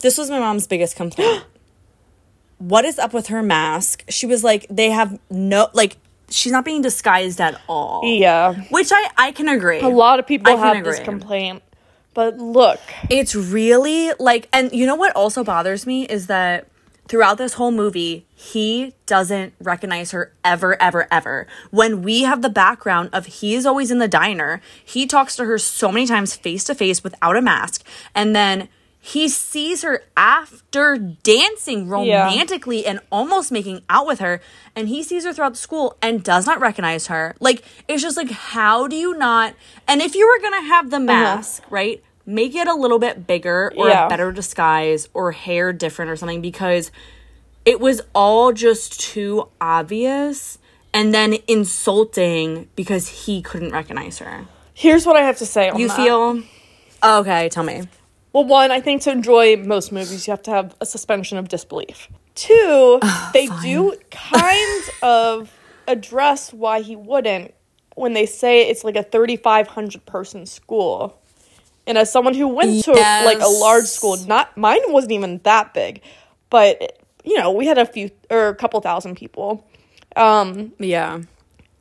This 0.00 0.18
was 0.18 0.30
my 0.30 0.38
mom's 0.38 0.66
biggest 0.66 0.96
complaint. 0.96 1.44
what 2.58 2.84
is 2.84 2.98
up 2.98 3.12
with 3.12 3.28
her 3.28 3.42
mask? 3.42 4.04
She 4.08 4.26
was 4.26 4.42
like, 4.44 4.66
they 4.70 4.90
have 4.90 5.18
no 5.30 5.68
like, 5.72 5.96
she's 6.30 6.52
not 6.52 6.64
being 6.64 6.82
disguised 6.82 7.40
at 7.40 7.60
all. 7.68 8.02
Yeah. 8.04 8.54
Which 8.70 8.88
I 8.92 9.10
I 9.16 9.32
can 9.32 9.48
agree. 9.48 9.80
A 9.80 9.88
lot 9.88 10.18
of 10.18 10.26
people 10.26 10.52
I 10.52 10.56
have 10.56 10.84
this 10.84 11.00
complaint. 11.00 11.62
But 12.14 12.38
look, 12.38 12.80
It's 13.10 13.34
really 13.34 14.10
like, 14.18 14.48
and 14.52 14.72
you 14.72 14.86
know 14.86 14.94
what 14.96 15.14
also 15.14 15.44
bothers 15.44 15.86
me 15.86 16.04
is 16.06 16.28
that 16.28 16.66
throughout 17.08 17.38
this 17.38 17.54
whole 17.54 17.70
movie, 17.70 18.26
he 18.34 18.94
doesn't 19.06 19.54
recognize 19.60 20.10
her 20.10 20.32
ever, 20.44 20.80
ever, 20.80 21.06
ever. 21.10 21.46
When 21.70 22.02
we 22.02 22.22
have 22.22 22.42
the 22.42 22.48
background 22.48 23.10
of 23.12 23.26
he 23.26 23.54
is 23.54 23.66
always 23.66 23.90
in 23.90 23.98
the 23.98 24.08
diner, 24.08 24.60
he 24.84 25.06
talks 25.06 25.36
to 25.36 25.44
her 25.44 25.58
so 25.58 25.92
many 25.92 26.06
times 26.06 26.34
face 26.36 26.64
to 26.64 26.74
face 26.74 27.02
without 27.02 27.36
a 27.36 27.42
mask, 27.42 27.86
and 28.14 28.34
then 28.34 28.68
he 29.06 29.28
sees 29.28 29.82
her 29.82 30.02
after 30.16 30.98
dancing 30.98 31.88
romantically 31.88 32.84
and 32.84 32.98
almost 33.12 33.52
making 33.52 33.82
out 33.88 34.04
with 34.04 34.18
her, 34.18 34.40
and 34.74 34.88
he 34.88 35.04
sees 35.04 35.24
her 35.24 35.32
throughout 35.32 35.52
the 35.52 35.58
school 35.58 35.96
and 36.02 36.24
does 36.24 36.44
not 36.44 36.58
recognize 36.58 37.06
her. 37.06 37.36
Like, 37.38 37.62
it's 37.86 38.02
just 38.02 38.16
like, 38.16 38.32
how 38.32 38.88
do 38.88 38.96
you 38.96 39.16
not? 39.16 39.54
And 39.86 40.02
if 40.02 40.16
you 40.16 40.26
were 40.26 40.42
gonna 40.42 40.66
have 40.66 40.90
the 40.90 40.96
uh-huh. 40.96 41.04
mask, 41.04 41.62
right? 41.70 42.02
Make 42.26 42.54
it 42.56 42.66
a 42.66 42.74
little 42.74 42.98
bit 42.98 43.26
bigger 43.26 43.72
or 43.76 43.88
Yeah. 43.88 44.06
a 44.06 44.08
better 44.08 44.32
disguise 44.32 45.08
or 45.14 45.32
hair 45.32 45.72
different 45.72 46.10
or 46.10 46.16
something 46.16 46.40
because 46.40 46.90
it 47.64 47.78
was 47.80 48.02
all 48.14 48.52
just 48.52 49.00
too 49.00 49.48
obvious 49.60 50.58
and 50.92 51.14
then 51.14 51.36
insulting 51.46 52.68
because 52.74 53.26
he 53.26 53.42
couldn't 53.42 53.70
recognize 53.72 54.18
her. 54.18 54.46
here's 54.74 55.06
what 55.06 55.16
I 55.16 55.22
have 55.22 55.38
to 55.38 55.46
say 55.46 55.68
on 55.70 55.78
You 55.78 55.88
that. 55.88 55.96
feel 55.96 56.42
okay, 57.02 57.48
tell 57.48 57.62
me. 57.64 57.82
Well, 58.32 58.44
one, 58.44 58.70
I 58.70 58.80
think 58.80 59.00
to 59.02 59.10
enjoy 59.10 59.56
most 59.56 59.90
movies, 59.92 60.26
you 60.26 60.32
have 60.32 60.42
to 60.42 60.50
have 60.50 60.74
a 60.80 60.86
suspension 60.86 61.38
of 61.38 61.48
disbelief. 61.48 62.08
Two, 62.34 62.54
oh, 63.02 63.30
they 63.32 63.46
do 63.62 63.94
kind 64.10 64.82
of 65.02 65.50
address 65.88 66.52
why 66.52 66.80
he 66.82 66.94
wouldn't 66.96 67.54
when 67.94 68.12
they 68.12 68.26
say 68.26 68.68
it's 68.68 68.84
like 68.84 68.96
a 68.96 69.02
3,500 69.02 70.04
person 70.04 70.44
school. 70.44 71.18
And 71.86 71.96
as 71.96 72.10
someone 72.10 72.34
who 72.34 72.48
went 72.48 72.84
to 72.84 72.92
like 72.92 73.40
a 73.40 73.46
large 73.48 73.84
school, 73.86 74.16
not 74.26 74.56
mine 74.56 74.80
wasn't 74.88 75.12
even 75.12 75.40
that 75.44 75.72
big, 75.74 76.02
but 76.50 77.00
you 77.24 77.36
know, 77.38 77.50
we 77.52 77.66
had 77.66 77.78
a 77.78 77.86
few 77.86 78.10
or 78.30 78.48
a 78.48 78.54
couple 78.54 78.80
thousand 78.80 79.16
people. 79.16 79.64
Um, 80.16 80.72
Yeah. 80.78 81.20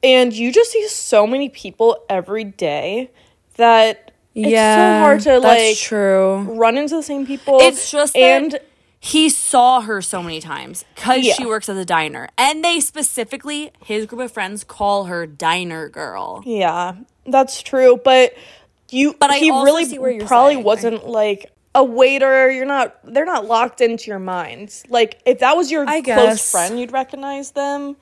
and 0.04 0.34
you 0.34 0.52
just 0.52 0.72
see 0.72 0.88
so 0.90 1.26
many 1.26 1.50
people 1.50 2.04
every 2.10 2.44
day 2.44 3.12
that 3.56 4.12
it's 4.34 4.50
yeah. 4.50 5.00
so 5.00 5.04
hard 5.06 5.22
to 5.22 5.40
like 5.40 5.78
true. 5.78 6.40
run 6.40 6.78
into 6.78 6.96
the 6.96 7.04
same 7.04 7.26
people. 7.26 7.60
It's 7.62 7.90
just 7.90 8.14
that 8.14 8.20
and 8.20 8.60
he 9.00 9.30
saw 9.30 9.82
her 9.82 10.02
so 10.02 10.22
many 10.22 10.42
times 10.42 10.84
because 10.96 11.20
Yeah. 11.24 11.34
she 11.36 11.46
works 11.46 11.70
at 11.70 11.76
the 11.76 11.86
diner. 11.86 12.28
And 12.38 12.64
they 12.66 12.80
specifically, 12.80 13.72
his 13.84 14.06
group 14.08 14.22
of 14.22 14.32
friends 14.32 14.64
call 14.64 15.06
her 15.06 15.26
diner 15.26 15.88
girl. 15.90 16.42
yeah, 16.46 16.96
that's 17.26 17.62
true. 17.62 18.00
But 18.04 18.34
you, 18.96 19.14
But 19.20 19.32
I 19.32 19.38
he 19.38 19.52
really 19.52 19.86
see 19.86 20.00
where 20.00 20.12
you're 20.12 20.26
probably 20.28 20.56
saying. 20.56 20.66
wasn't 20.66 21.08
like 21.08 21.52
a 21.74 21.84
waiter. 21.84 22.50
You're 22.52 22.66
not. 22.66 22.96
They're 23.04 23.26
not 23.26 23.46
locked 23.46 23.82
into 23.82 24.08
your 24.08 24.20
mind. 24.20 24.74
Like 24.90 25.20
if 25.26 25.40
that 25.40 25.56
was 25.58 25.70
your 25.72 25.88
I 25.88 26.02
close 26.02 26.06
guess. 26.06 26.52
friend, 26.52 26.80
you'd 26.80 26.92
recognize 26.92 27.52
them. 27.52 27.96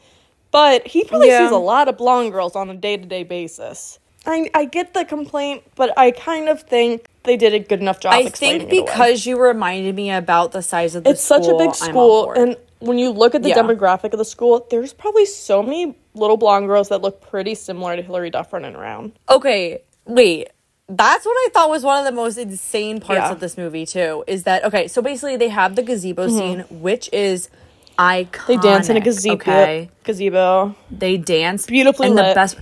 But 0.52 0.86
he 0.88 1.04
probably 1.04 1.30
Yeah. 1.30 1.46
sees 1.48 1.52
a 1.52 1.58
lot 1.58 1.88
of 1.88 1.98
blonde 1.98 2.32
girls 2.32 2.56
on 2.56 2.70
a 2.70 2.76
day 2.76 2.96
to 2.98 3.06
day 3.06 3.24
basis. 3.24 3.98
I 4.26 4.50
I 4.54 4.66
get 4.66 4.94
the 4.94 5.04
complaint, 5.04 5.64
but 5.76 5.98
I 5.98 6.12
kind 6.12 6.48
of 6.48 6.62
think 6.62 7.08
they 7.24 7.36
did 7.38 7.54
a 7.54 7.60
good 7.60 7.82
enough 7.82 8.00
job. 8.00 8.14
I 8.14 8.20
explaining 8.22 8.70
think 8.70 8.86
because 8.86 9.26
you 9.26 9.40
reminded 9.42 9.96
me 9.96 10.12
about 10.12 10.52
the 10.52 10.62
size 10.62 10.94
of 10.96 11.04
the 11.04 11.10
school. 11.10 11.14
it's 11.14 11.24
such 11.24 11.48
a 11.48 11.58
big 11.58 11.74
school, 11.76 12.32
and 12.32 12.56
when 12.80 13.00
you 13.00 13.10
look 13.10 13.34
at 13.34 13.42
the 13.44 13.50
Yeah. 13.50 13.56
demographic 13.58 14.14
of 14.14 14.20
the 14.20 14.26
school, 14.26 14.66
there's 14.70 14.94
probably 14.94 15.26
so 15.26 15.64
many 15.64 15.96
little 16.14 16.38
blonde 16.38 16.68
girls 16.68 16.90
that 16.90 17.02
look 17.02 17.20
pretty 17.22 17.56
similar 17.56 17.96
to 17.96 18.02
Hilary 18.02 18.30
Duff 18.30 18.54
running 18.54 18.76
around. 18.76 19.14
Okay, 19.30 19.82
wait. 20.06 20.50
That's 20.90 21.26
what 21.26 21.34
I 21.34 21.48
thought 21.54 21.70
was 21.70 21.84
one 21.84 21.98
of 21.98 22.06
the 22.06 22.12
most 22.12 22.38
insane 22.38 23.00
parts 23.00 23.20
Yeah. 23.20 23.32
of 23.32 23.40
this 23.40 23.58
movie 23.58 23.86
too. 23.86 24.24
Is 24.28 24.44
that 24.44 24.66
okay? 24.66 24.88
So 24.88 25.02
basically, 25.02 25.38
they 25.38 25.48
have 25.50 25.76
the 25.76 25.82
gazebo 25.84 26.28
scene, 26.28 26.66
which 26.70 27.10
is 27.14 27.50
iconic. 27.98 28.32
Mm-hmm. 28.32 28.48
They 28.48 28.58
dance 28.58 28.90
in 28.90 28.98
a 28.98 29.00
gazebo. 29.00 29.36
Okay, 29.36 29.90
Gazebo. 30.04 30.76
they 30.92 31.18
dance 31.18 31.66
Beautifully 31.68 32.08
and 32.10 32.18
the 32.18 32.34
best. 32.36 32.58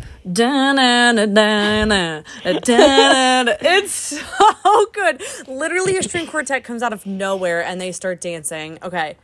It's 3.61 3.93
so 3.93 4.85
good. 4.93 5.21
Literally, 5.47 5.97
a 5.97 6.03
string 6.03 6.27
quartet 6.27 6.63
comes 6.63 6.83
out 6.83 6.93
of 6.93 7.05
nowhere 7.07 7.63
and 7.63 7.81
they 7.81 7.91
start 7.91 8.21
dancing. 8.21 8.77
Okay. 8.83 9.15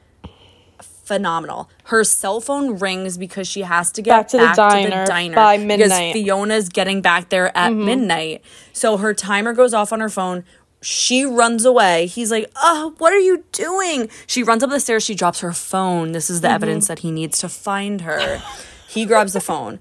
Phenomenal. 1.07 1.69
Her 1.85 2.03
cell 2.03 2.41
phone 2.41 2.77
rings 2.79 3.17
because 3.17 3.47
she 3.47 3.61
has 3.61 3.93
to 3.93 4.01
get 4.01 4.11
Back 4.11 4.27
to 4.29 4.37
the 4.37 4.53
diner 4.55 5.05
by 5.33 5.57
midnight 5.57 6.13
Because. 6.13 6.13
Fiona's 6.13 6.67
getting 6.69 7.01
back 7.01 7.29
there 7.29 7.55
at 7.57 7.71
Mm-hmm. 7.71 7.85
midnight. 7.85 8.41
So 8.73 8.97
her 8.97 9.13
timer 9.13 9.53
goes 9.53 9.73
off 9.73 9.93
on 9.93 10.01
her 10.01 10.09
phone. 10.09 10.43
She 10.81 11.23
runs 11.23 11.63
away. 11.63 12.07
He's 12.07 12.29
like, 12.29 12.51
Oh, 12.57 12.93
what 12.97 13.13
are 13.13 13.19
you 13.19 13.45
doing? 13.53 14.09
She 14.27 14.43
runs 14.43 14.63
up 14.63 14.69
the 14.69 14.81
stairs. 14.81 15.03
She 15.05 15.15
drops 15.15 15.39
her 15.39 15.53
phone. 15.53 16.11
This 16.11 16.29
is 16.29 16.41
the 16.41 16.49
Mm-hmm. 16.49 16.55
evidence 16.55 16.87
that 16.87 16.99
he 16.99 17.11
needs 17.11 17.39
to 17.39 17.47
find 17.47 18.01
her. 18.01 18.41
he 18.89 19.05
grabs 19.05 19.31
the 19.31 19.39
phone. 19.41 19.79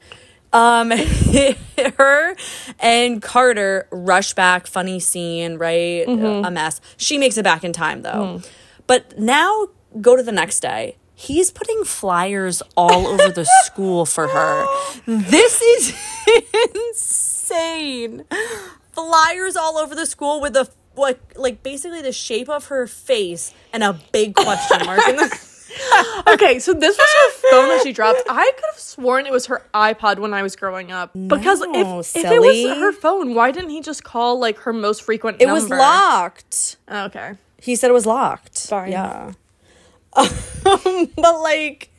Um, 0.52 0.90
her 1.98 2.36
and 2.78 3.20
Carter 3.20 3.88
rush 3.90 4.32
back. 4.34 4.66
Funny 4.68 5.00
scene, 5.00 5.58
right? 5.58 6.06
Mm-hmm. 6.06 6.44
A 6.44 6.50
mess. 6.52 6.80
She 6.96 7.18
makes 7.18 7.36
it 7.36 7.42
back 7.42 7.64
in 7.64 7.72
time 7.72 8.02
though. 8.02 8.38
Mm. 8.40 8.50
But 8.86 9.18
now 9.18 9.66
go 10.00 10.14
to 10.16 10.22
the 10.22 10.32
next 10.32 10.60
day. 10.60 10.96
He's 11.18 11.50
putting 11.50 11.83
flyers 11.85 12.62
all 12.76 13.07
over 13.07 13.31
the 13.31 13.44
school 13.64 14.05
for 14.05 14.29
her. 14.29 14.66
This 15.07 15.62
is 15.62 15.94
insane. 16.88 18.24
Flyers 18.92 19.57
all 19.57 19.79
over 19.79 19.94
the 19.94 20.05
school 20.05 20.42
with 20.42 20.52
the 20.52 20.68
like 20.94 21.18
like 21.37 21.62
basically 21.62 22.02
the 22.02 22.12
shape 22.12 22.50
of 22.50 22.66
her 22.66 22.87
face 22.87 23.52
and 23.72 23.83
a 23.83 23.98
big 24.12 24.35
question 24.35 24.85
mark 24.87 25.07
in 25.09 25.16
the 25.16 25.57
Okay, 26.29 26.59
so 26.59 26.72
this 26.74 26.96
was 26.98 27.09
her 27.09 27.50
phone 27.50 27.68
that 27.68 27.81
she 27.83 27.92
dropped. 27.92 28.20
I 28.29 28.52
could 28.55 28.64
have 28.72 28.79
sworn 28.79 29.26
it 29.26 29.33
was 29.33 29.46
her 29.46 29.62
iPod 29.74 30.18
when 30.18 30.35
I 30.35 30.42
was 30.42 30.55
growing 30.55 30.92
up. 30.92 31.12
Because 31.14 31.61
No, 31.61 32.00
if, 32.00 32.16
if 32.16 32.24
it 32.24 32.40
was 32.40 32.79
her 32.79 32.92
phone, 32.92 33.35
why 33.35 33.52
didn't 33.52 33.70
he 33.70 33.81
just 33.81 34.05
call 34.05 34.38
like 34.38 34.59
her 34.59 34.72
most 34.72 35.02
frequent 35.02 35.40
It 35.40 35.46
was 35.46 35.70
locked. 35.70 36.76
Okay. 36.90 37.33
He 37.61 37.74
said 37.74 37.90
it 37.90 37.94
was 37.94 38.07
locked. 38.07 38.68
Fine. 38.68 38.92
Yeah. 38.92 39.33
but 41.16 41.40
like 41.42 41.90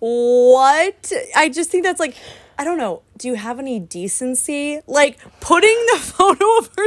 what? 0.00 1.12
I 1.34 1.48
just 1.48 1.70
think 1.70 1.84
that's 1.84 2.00
like 2.00 2.16
I 2.58 2.64
don't 2.64 2.78
know. 2.78 3.02
Do 3.18 3.28
you 3.28 3.34
have 3.34 3.58
any 3.58 3.78
decency? 3.80 4.80
Like 4.86 5.18
putting 5.40 5.76
the 5.92 5.98
photo 6.02 6.44
of 6.58 6.70
her 6.76 6.86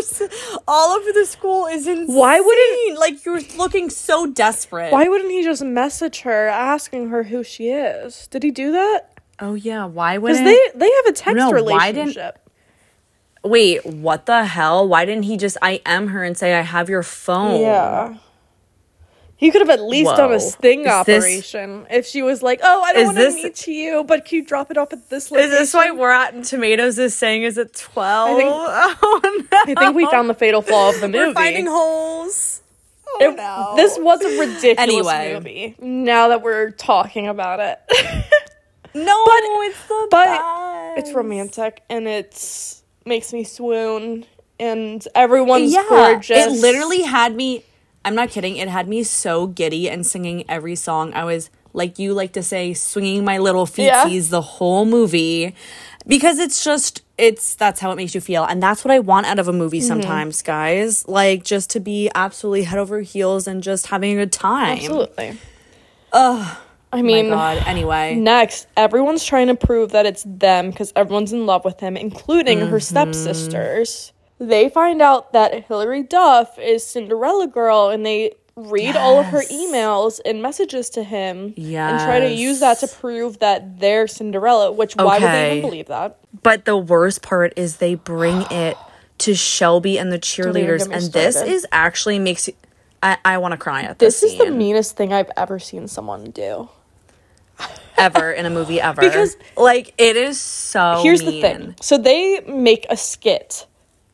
all 0.67 0.89
over 0.98 1.12
the 1.13 1.26
school 1.26 1.67
is 1.67 1.88
insane. 1.88 2.15
Why 2.15 2.39
wouldn't- 2.39 2.80
he 2.86 2.95
like 2.98 3.24
you're 3.26 3.41
looking 3.58 3.89
so 3.89 4.26
desperate? 4.28 4.91
Why 4.91 5.08
wouldn't 5.08 5.32
he 5.32 5.43
just 5.43 5.63
message 5.63 6.22
her 6.22 6.48
asking 6.48 7.10
her 7.10 7.24
who 7.24 7.43
she 7.43 7.69
is? 7.69 8.28
Did 8.28 8.43
he 8.43 8.52
do 8.52 8.72
that? 8.74 9.17
Oh 9.39 9.54
yeah, 9.54 9.86
why 9.86 10.17
Because 10.17 10.39
wouldn't 10.39 10.45
they 10.45 10.80
they 10.80 10.91
have 10.91 11.06
a 11.06 11.13
text 11.13 11.36
No, 11.38 11.52
relationship. 11.52 12.39
Wait, 13.43 13.86
what 13.86 14.26
the 14.26 14.43
hell? 14.43 14.86
Why 14.88 15.06
didn't 15.06 15.24
he 15.24 15.38
just 15.38 15.56
I 15.62 15.82
am 15.86 16.08
her 16.08 16.24
and 16.24 16.38
say 16.38 16.56
I 16.56 16.62
have 16.62 16.89
your 16.89 17.04
phone? 17.04 17.62
Yeah. 17.62 18.17
He 19.39 19.52
could 19.52 19.62
have 19.62 19.69
at 19.69 19.82
least 19.82 20.15
done 20.17 20.34
a 20.34 20.39
sting 20.39 20.82
Is 20.82 20.86
this- 21.06 21.23
operation 21.23 21.88
if 21.89 22.06
she 22.06 22.21
was 22.21 22.43
like, 22.43 22.60
"Oh, 22.62 22.82
I 22.82 22.91
don't 22.91 23.06
want 23.06 23.17
to 23.17 23.23
this- 23.23 23.36
meet 23.36 23.67
you, 23.67 24.04
but 24.04 24.25
can 24.25 24.36
you 24.39 24.43
drop 24.43 24.69
it 24.69 24.78
off 24.78 24.91
at 24.91 25.10
this 25.10 25.32
Is 25.32 25.49
this 25.49 25.73
why 25.73 25.91
we're 25.91 26.10
Rotten 26.10 26.41
Tomatoes 26.43 26.99
is 26.99 27.15
saying 27.15 27.43
is 27.43 27.58
it 27.58 27.73
12? 27.73 28.38
think- 28.38 28.49
oh 28.54 29.21
no. 29.52 29.58
I 29.60 29.75
think 29.75 29.95
we 29.95 30.06
found 30.08 30.30
the 30.30 30.34
fatal 30.34 30.62
flaw 30.62 30.89
of 30.89 30.99
the 30.99 31.08
movie. 31.08 31.19
We're 31.28 31.34
finding 31.34 31.67
holes. 31.67 32.62
Oh 33.08 33.17
It- 33.21 33.38
no. 33.38 33.73
This 33.78 33.97
was 33.97 34.21
a 34.21 34.28
ridiculous 34.39 34.78
Anyway. 34.78 35.34
movie. 35.36 35.75
Now 35.80 36.28
that 36.28 36.41
we're 36.41 36.71
talking 36.71 37.28
about 37.30 37.62
it, 37.62 37.80
no, 38.93 39.23
but- 39.25 39.39
it's 39.41 39.88
the 39.88 40.08
but 40.12 40.25
best. 40.25 40.97
it's 40.99 41.13
romantic 41.13 41.82
and 41.89 42.08
it's 42.10 42.84
makes 43.06 43.32
me 43.32 43.45
swoon, 43.45 44.25
and 44.60 45.08
everyone's 45.15 45.71
Yeah, 45.71 45.86
gorgeous. 45.88 46.45
it 46.45 46.52
literally 46.62 47.04
had 47.04 47.34
me. 47.36 47.63
I'm 48.05 48.15
not 48.15 48.29
kidding. 48.29 48.57
It 48.57 48.67
had 48.69 48.88
me 48.88 49.03
so 49.03 49.47
giddy 49.47 49.89
and 49.89 50.05
singing 50.05 50.45
every 50.49 50.75
song. 50.75 51.13
I 51.13 51.25
was 51.25 51.49
like 51.73 51.99
you 51.99 52.13
like 52.13 52.33
to 52.33 52.41
say, 52.43 52.73
swinging 52.73 53.23
my 53.25 53.38
little 53.38 53.65
Yeah. 53.75 54.05
the 54.29 54.41
whole 54.41 54.85
movie 54.85 55.53
because 56.07 56.39
it's 56.39 56.63
just 56.63 57.03
it's 57.17 57.55
that's 57.55 57.79
how 57.81 57.91
it 57.91 57.95
makes 57.97 58.15
you 58.15 58.21
feel, 58.21 58.45
and 58.45 58.63
that's 58.63 58.83
what 58.85 58.91
I 58.91 58.99
want 58.99 59.25
out 59.27 59.38
of 59.39 59.47
a 59.47 59.53
movie 59.53 59.79
Mm-hmm. 59.79 59.88
sometimes, 59.88 60.41
guys. 60.41 61.07
Like 61.07 61.43
just 61.43 61.69
to 61.71 61.79
be 61.79 62.09
absolutely 62.15 62.63
head 62.63 62.79
over 62.79 63.01
heels 63.01 63.45
and 63.47 63.62
just 63.62 63.88
having 63.88 64.13
a 64.13 64.21
good 64.21 64.31
time. 64.31 64.77
absolutely. 64.77 65.38
Ugh. 66.13 66.57
I 66.91 66.95
My 66.95 67.01
mean, 67.03 67.29
God. 67.29 67.62
Anyway. 67.67 68.15
Next, 68.15 68.65
everyone's 68.75 69.23
trying 69.23 69.45
to 69.47 69.55
prove 69.55 69.91
that 69.91 70.07
it's 70.07 70.23
them 70.25 70.71
because 70.71 70.91
everyone's 70.95 71.31
in 71.33 71.45
love 71.45 71.63
with 71.63 71.79
him, 71.79 71.95
including 71.95 72.59
Mm-hmm. 72.59 72.71
her 72.71 72.79
stepsisters. 72.79 74.12
They 74.39 74.69
find 74.69 75.02
out 75.02 75.34
that 75.34 75.65
Hilary 75.65 76.04
Duff 76.04 76.58
is 76.58 76.86
Cinderella 76.86 77.47
Girl 77.47 77.89
and 77.89 78.06
they 78.06 78.36
read 78.56 78.95
all 78.95 79.19
of 79.19 79.28
her 79.28 79.41
emails 79.52 80.19
and 80.25 80.41
messages 80.41 80.89
to 80.91 81.04
him 81.04 81.54
and 81.58 81.99
try 81.99 82.19
to 82.19 82.32
use 82.32 82.60
that 82.60 82.80
to 82.80 82.88
prove 82.88 83.39
that 83.39 83.80
they're 83.80 84.08
Cinderella, 84.08 84.71
which 84.71 84.95
why 84.95 85.19
would 85.19 85.23
they 85.23 85.58
even 85.58 85.69
believe 85.69 85.88
that? 85.88 86.19
But 86.43 86.65
the 86.65 86.78
worst 86.78 87.21
part 87.21 87.54
is 87.56 87.78
they 87.78 87.95
bring 87.95 88.43
it 88.52 88.78
to 89.19 89.36
Shelby 89.36 89.99
and 89.99 90.12
the 90.12 90.19
cheerleaders, 90.19 90.89
and 90.89 91.12
this 91.12 91.36
is 91.36 91.65
actually 91.71 92.19
makes 92.19 92.47
you. 92.47 92.54
I, 93.02 93.17
I 93.23 93.38
want 93.38 93.54
to 93.54 93.58
cry 93.58 93.84
at 93.84 93.99
this, 93.99 94.19
This 94.21 94.34
is 94.34 94.38
the 94.38 94.52
meanest 94.52 94.97
thing 94.97 95.13
I've 95.13 95.32
ever 95.38 95.58
seen 95.58 95.88
someone 95.88 96.32
do. 96.32 96.69
ever 97.97 98.32
in 98.32 98.45
a 98.45 98.49
movie 98.49 98.80
ever 98.80 99.02
Because- 99.02 99.38
like 99.58 99.93
it 99.97 100.15
is 100.15 100.39
so. 100.39 100.99
Here's 101.04 101.21
the 101.21 101.41
thing. 101.41 101.75
So 101.82 101.97
they 101.97 102.41
make 102.41 102.86
a 102.89 102.97
skit 102.97 103.65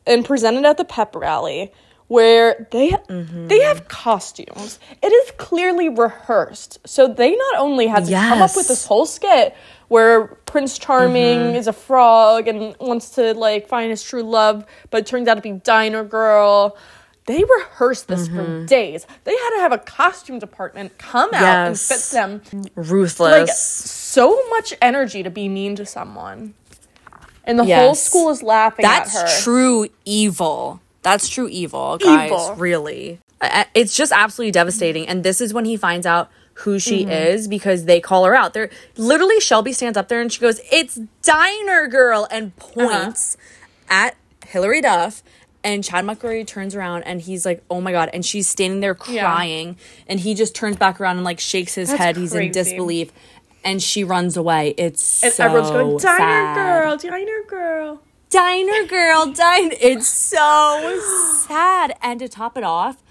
and 0.06 0.24
presented 0.24 0.64
at 0.64 0.76
the 0.76 0.84
pep 0.84 1.14
rally 1.16 1.72
where 2.08 2.68
they 2.70 2.90
Mm-hmm. 2.90 3.48
they 3.48 3.60
have 3.62 3.88
costumes. 3.88 4.78
It 5.02 5.08
is 5.12 5.32
clearly 5.38 5.88
rehearsed. 5.88 6.78
So 6.86 7.08
they 7.08 7.34
not 7.34 7.56
only 7.58 7.86
had 7.88 8.04
to 8.04 8.12
come 8.12 8.42
up 8.42 8.54
with 8.56 8.68
this 8.68 8.86
whole 8.86 9.06
skit 9.06 9.54
where 9.88 10.26
Prince 10.46 10.78
Charming 10.78 11.38
Mm-hmm. 11.38 11.56
is 11.56 11.66
a 11.66 11.72
frog 11.72 12.46
and 12.48 12.76
wants 12.78 13.10
to 13.10 13.34
like 13.34 13.66
find 13.68 13.90
his 13.90 14.02
true 14.04 14.22
love, 14.22 14.64
but 14.90 14.98
it 14.98 15.06
turns 15.06 15.26
out 15.28 15.34
to 15.34 15.40
be 15.40 15.52
Diner 15.52 16.04
Girl. 16.04 16.76
They 17.26 17.42
rehearsed 17.42 18.06
this 18.06 18.28
for 18.28 18.34
Mm-hmm. 18.34 18.66
days. 18.66 19.04
They 19.24 19.32
had 19.34 19.50
to 19.56 19.60
have 19.62 19.72
a 19.72 19.78
costume 19.78 20.38
department 20.38 20.96
come 20.98 21.30
out 21.34 21.66
and 21.66 21.78
fit 21.78 21.98
them 22.12 22.40
ruthless. 22.76 23.48
like 23.48 23.48
so 23.48 24.48
much 24.50 24.74
energy 24.80 25.24
to 25.24 25.30
be 25.30 25.48
mean 25.48 25.74
to 25.74 25.84
someone. 25.84 26.54
And 27.46 27.58
the 27.58 27.64
whole 27.64 27.94
school 27.94 28.30
is 28.30 28.42
laughing 28.42 28.82
That's 28.82 29.16
at 29.16 29.28
her. 29.30 29.42
true 29.42 29.86
evil. 30.04 30.80
That's 31.02 31.28
true 31.28 31.48
evil, 31.48 31.98
guys. 31.98 32.30
Evil. 32.30 32.54
Really. 32.56 33.20
It's 33.74 33.94
just 33.96 34.12
absolutely 34.12 34.50
devastating. 34.52 35.06
And 35.06 35.22
this 35.22 35.40
is 35.40 35.54
when 35.54 35.64
he 35.64 35.76
finds 35.76 36.06
out 36.06 36.28
who 36.60 36.78
she 36.78 37.02
Mm-hmm. 37.02 37.10
is 37.12 37.48
because 37.48 37.84
they 37.84 38.00
call 38.00 38.24
her 38.24 38.34
out. 38.34 38.54
They're 38.54 38.70
literally 38.96 39.38
Shelby 39.40 39.72
stands 39.72 39.96
up 39.98 40.08
there 40.08 40.20
and 40.20 40.32
she 40.32 40.40
goes, 40.40 40.60
It's 40.72 40.98
Diner 41.22 41.86
Girl 41.86 42.26
and 42.30 42.52
Uh-huh. 42.60 42.88
points 42.88 43.36
at 43.88 44.16
Hilary 44.46 44.80
Duff. 44.80 45.22
And 45.62 45.82
Chad 45.84 46.04
McCurry 46.04 46.46
turns 46.46 46.74
around 46.76 47.02
and 47.02 47.20
he's 47.20 47.44
like, 47.44 47.62
Oh 47.70 47.80
my 47.80 47.92
god. 47.92 48.08
And 48.14 48.24
she's 48.24 48.48
standing 48.48 48.80
there 48.80 48.96
Yeah. 49.08 49.22
crying. 49.22 49.76
And 50.08 50.18
he 50.20 50.32
just 50.34 50.54
turns 50.54 50.76
back 50.76 51.00
around 51.00 51.16
and 51.16 51.24
like 51.24 51.40
shakes 51.40 51.74
his 51.74 51.88
That's 51.90 52.00
head. 52.00 52.16
He's 52.16 52.34
in 52.34 52.50
disbelief. 52.52 53.12
And 53.66 53.82
she 53.82 54.02
runs 54.04 54.36
away. 54.38 54.74
It's 54.78 55.22
and 55.24 55.32
so 55.32 55.44
everyone's 55.44 55.70
going, 55.70 55.96
Diner 55.98 56.16
sad. 56.18 56.54
Girl, 56.56 56.96
Diner 56.96 57.42
Girl. 57.46 58.02
Diner 58.30 58.84
girl, 58.86 59.26
dine. 59.32 59.72
It's 59.80 60.08
so 60.08 60.98
sad. 61.48 61.94
And 62.02 62.18
to 62.20 62.28
top 62.28 62.56
it 62.58 62.64
off, 62.64 63.02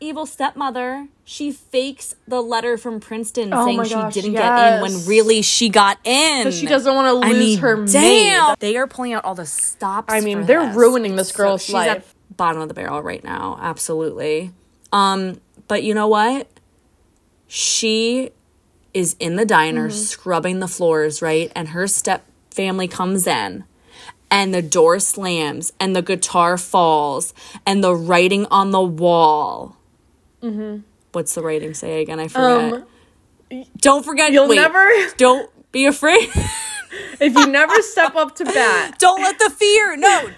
evil 0.00 0.26
stepmother, 0.26 1.08
she 1.24 1.50
fakes 1.50 2.14
the 2.28 2.40
letter 2.42 2.76
from 2.76 3.00
Princeton 3.00 3.52
Oh 3.54 3.64
saying 3.64 3.76
my 3.78 3.84
she 3.84 3.94
didn't 4.20 4.32
get 4.32 4.74
in 4.76 4.82
when 4.82 5.06
really 5.06 5.40
she 5.42 5.68
got 5.70 5.98
in. 6.04 6.40
Because 6.44 6.58
she 6.58 6.66
doesn't 6.66 6.94
want 6.94 7.06
to 7.22 7.26
I 7.26 7.32
lose 7.32 7.38
mean, 7.38 7.58
her 7.60 7.86
damn. 7.86 8.48
maid. 8.50 8.56
They 8.60 8.76
are 8.76 8.86
pulling 8.86 9.12
out 9.14 9.24
all 9.24 9.34
the 9.34 9.46
stops. 9.46 10.12
I 10.12 10.20
mean, 10.20 10.40
for 10.40 10.44
they're 10.44 10.66
this. 10.66 10.76
ruining 10.76 11.16
this 11.16 11.32
girl's 11.32 11.64
she's 11.64 11.74
at- 11.74 11.86
life. 11.88 12.14
bottom 12.36 12.60
of 12.60 12.68
the 12.68 12.74
barrel 12.74 13.00
right 13.02 13.24
now. 13.24 13.58
Absolutely. 13.62 14.50
Um, 14.92 15.40
but 15.68 15.82
you 15.84 15.94
know 15.94 16.08
what? 16.08 16.48
She 17.48 18.30
is 18.94 19.16
in 19.18 19.36
the 19.36 19.44
diner 19.46 19.88
scrubbing 19.90 20.58
the 20.60 20.68
floors, 20.68 21.22
right? 21.22 21.50
And 21.56 21.68
her 21.68 21.86
step 21.86 22.24
family 22.50 22.88
comes 22.88 23.26
in 23.26 23.64
and 24.30 24.52
the 24.54 24.62
door 24.62 24.98
slams 24.98 25.72
and 25.80 25.94
the 25.96 26.02
guitar 26.02 26.56
falls 26.58 27.32
and 27.66 27.82
the 27.82 27.94
writing 27.94 28.46
on 28.50 28.70
the 28.70 28.82
wall. 28.82 29.76
What's 31.12 31.34
the 31.34 31.42
writing 31.42 31.74
say 31.74 32.02
again? 32.02 32.18
I 32.20 32.28
forget. 32.28 32.72
Um, 33.52 33.64
don't 33.76 34.04
forget. 34.04 34.32
you'll 34.32 34.48
wait, 34.48 34.56
never- 34.56 34.88
Don't 35.16 35.50
be 35.72 35.86
afraid. 35.86 36.28
if 37.20 37.34
you 37.34 37.46
never 37.46 37.80
step 37.82 38.14
up 38.16 38.34
to 38.36 38.44
bat, 38.44 38.98
don't 38.98 39.20
let 39.20 39.38
the 39.38 39.50
fear. 39.50 39.96
No. 39.96 40.30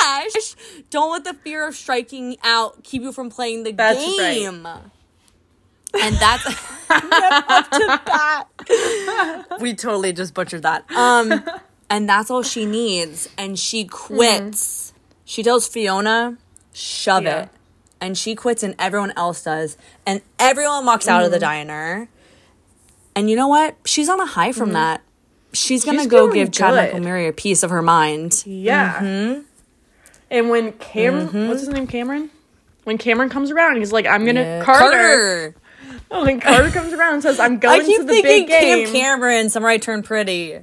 Gosh, 0.00 0.56
don't 0.90 1.12
let 1.12 1.22
the 1.24 1.34
fear 1.34 1.66
of 1.68 1.76
striking 1.76 2.36
out 2.42 2.82
keep 2.82 3.02
you 3.02 3.12
from 3.12 3.30
playing 3.30 3.62
the 3.62 3.70
That's 3.72 3.98
right. 4.18 4.82
And 5.94 6.14
that's 6.16 6.46
up 6.90 7.70
to 7.70 8.00
that. 8.06 8.44
We 9.60 9.74
totally 9.74 10.12
just 10.12 10.32
butchered 10.34 10.62
that. 10.62 10.90
Um, 10.92 11.42
and 11.90 12.08
that's 12.08 12.30
all 12.30 12.42
she 12.42 12.64
needs. 12.66 13.28
And 13.36 13.58
she 13.58 13.84
quits. 13.84 14.92
She 15.24 15.42
tells 15.42 15.66
Fiona, 15.68 16.36
"Shove 16.72 17.24
Yeah. 17.24 17.42
it," 17.42 17.48
and 18.00 18.16
she 18.16 18.34
quits, 18.34 18.62
and 18.62 18.74
everyone 18.78 19.12
else 19.16 19.42
does, 19.44 19.76
and 20.06 20.22
everyone 20.38 20.86
walks 20.86 21.06
out 21.08 21.24
of 21.24 21.30
the 21.30 21.38
diner. 21.38 22.08
And 23.14 23.28
you 23.28 23.36
know 23.36 23.48
what? 23.48 23.76
She's 23.84 24.08
on 24.08 24.20
a 24.20 24.26
high 24.26 24.52
from 24.52 24.72
that. 24.72 25.02
She's 25.52 25.84
gonna 25.84 25.98
She's 26.00 26.06
go 26.06 26.30
give 26.32 26.52
Chad 26.52 26.70
good. 26.70 26.76
Michael 26.76 27.00
Murray 27.00 27.26
a 27.28 27.32
piece 27.32 27.62
of 27.62 27.70
her 27.70 27.82
mind. 27.82 28.42
yeah. 28.46 28.94
Mm-hmm. 29.00 29.40
And 30.30 30.48
when 30.48 30.72
Cameron, 30.74 31.48
what's 31.48 31.60
his 31.60 31.68
name, 31.70 31.86
Cameron? 31.88 32.30
When 32.84 32.98
Cameron 32.98 33.28
comes 33.30 33.50
around, 33.50 33.76
he's 33.78 33.92
like, 33.92 34.06
"I'm 34.06 34.24
gonna 34.24 34.62
Carter." 34.64 34.90
Carter. 34.96 35.54
When 36.24 36.40
Carter 36.40 36.70
comes 36.70 36.92
around 36.92 37.14
and 37.14 37.22
says, 37.22 37.38
"I'm 37.38 37.54
I 37.54 37.56
going 37.56 37.86
keep 37.86 38.00
to 38.00 38.04
the 38.04 38.14
thinking 38.14 38.46
big 38.46 38.48
game," 38.48 38.84
Cam 38.86 38.92
Cameron, 38.92 39.48
Somewhere 39.48 39.70
I 39.70 39.78
Turn 39.78 40.02
Pretty. 40.02 40.58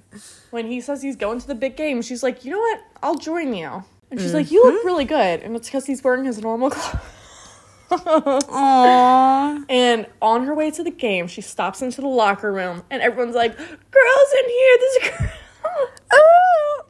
when 0.51 0.67
he 0.67 0.81
says 0.81 1.01
he's 1.01 1.15
going 1.15 1.39
to 1.39 1.47
the 1.47 1.55
big 1.55 1.77
game, 1.77 2.01
she's 2.01 2.21
like, 2.21 2.43
"You 2.43 2.51
know 2.51 2.59
what? 2.59 2.81
I'll 3.01 3.15
join 3.15 3.53
you." 3.53 3.85
And 4.11 4.19
she's 4.19 4.33
like, 4.33 4.51
"You 4.51 4.65
look 4.65 4.75
mm-hmm. 4.75 4.87
really 4.87 5.05
good," 5.05 5.41
and 5.41 5.55
it's 5.55 5.69
because 5.69 5.85
he's 5.85 6.03
wearing 6.03 6.25
his 6.25 6.41
normal 6.41 6.69
clothes. 7.89 8.43
Aww. 8.43 9.65
And 9.69 10.07
on 10.21 10.43
her 10.45 10.53
way 10.53 10.69
to 10.71 10.83
the 10.83 10.91
game, 10.91 11.27
she 11.27 11.41
stops 11.41 11.81
into 11.81 12.01
the 12.01 12.07
locker 12.07 12.51
room, 12.51 12.83
and 12.89 13.01
everyone's 13.01 13.35
like, 13.35 13.55
"Girls 13.57 14.33
in 14.43 14.49
here! 14.49 14.77
There's 14.79 14.97
a 14.97 15.17
girl." 15.17 15.31
Ooh. 16.13 16.86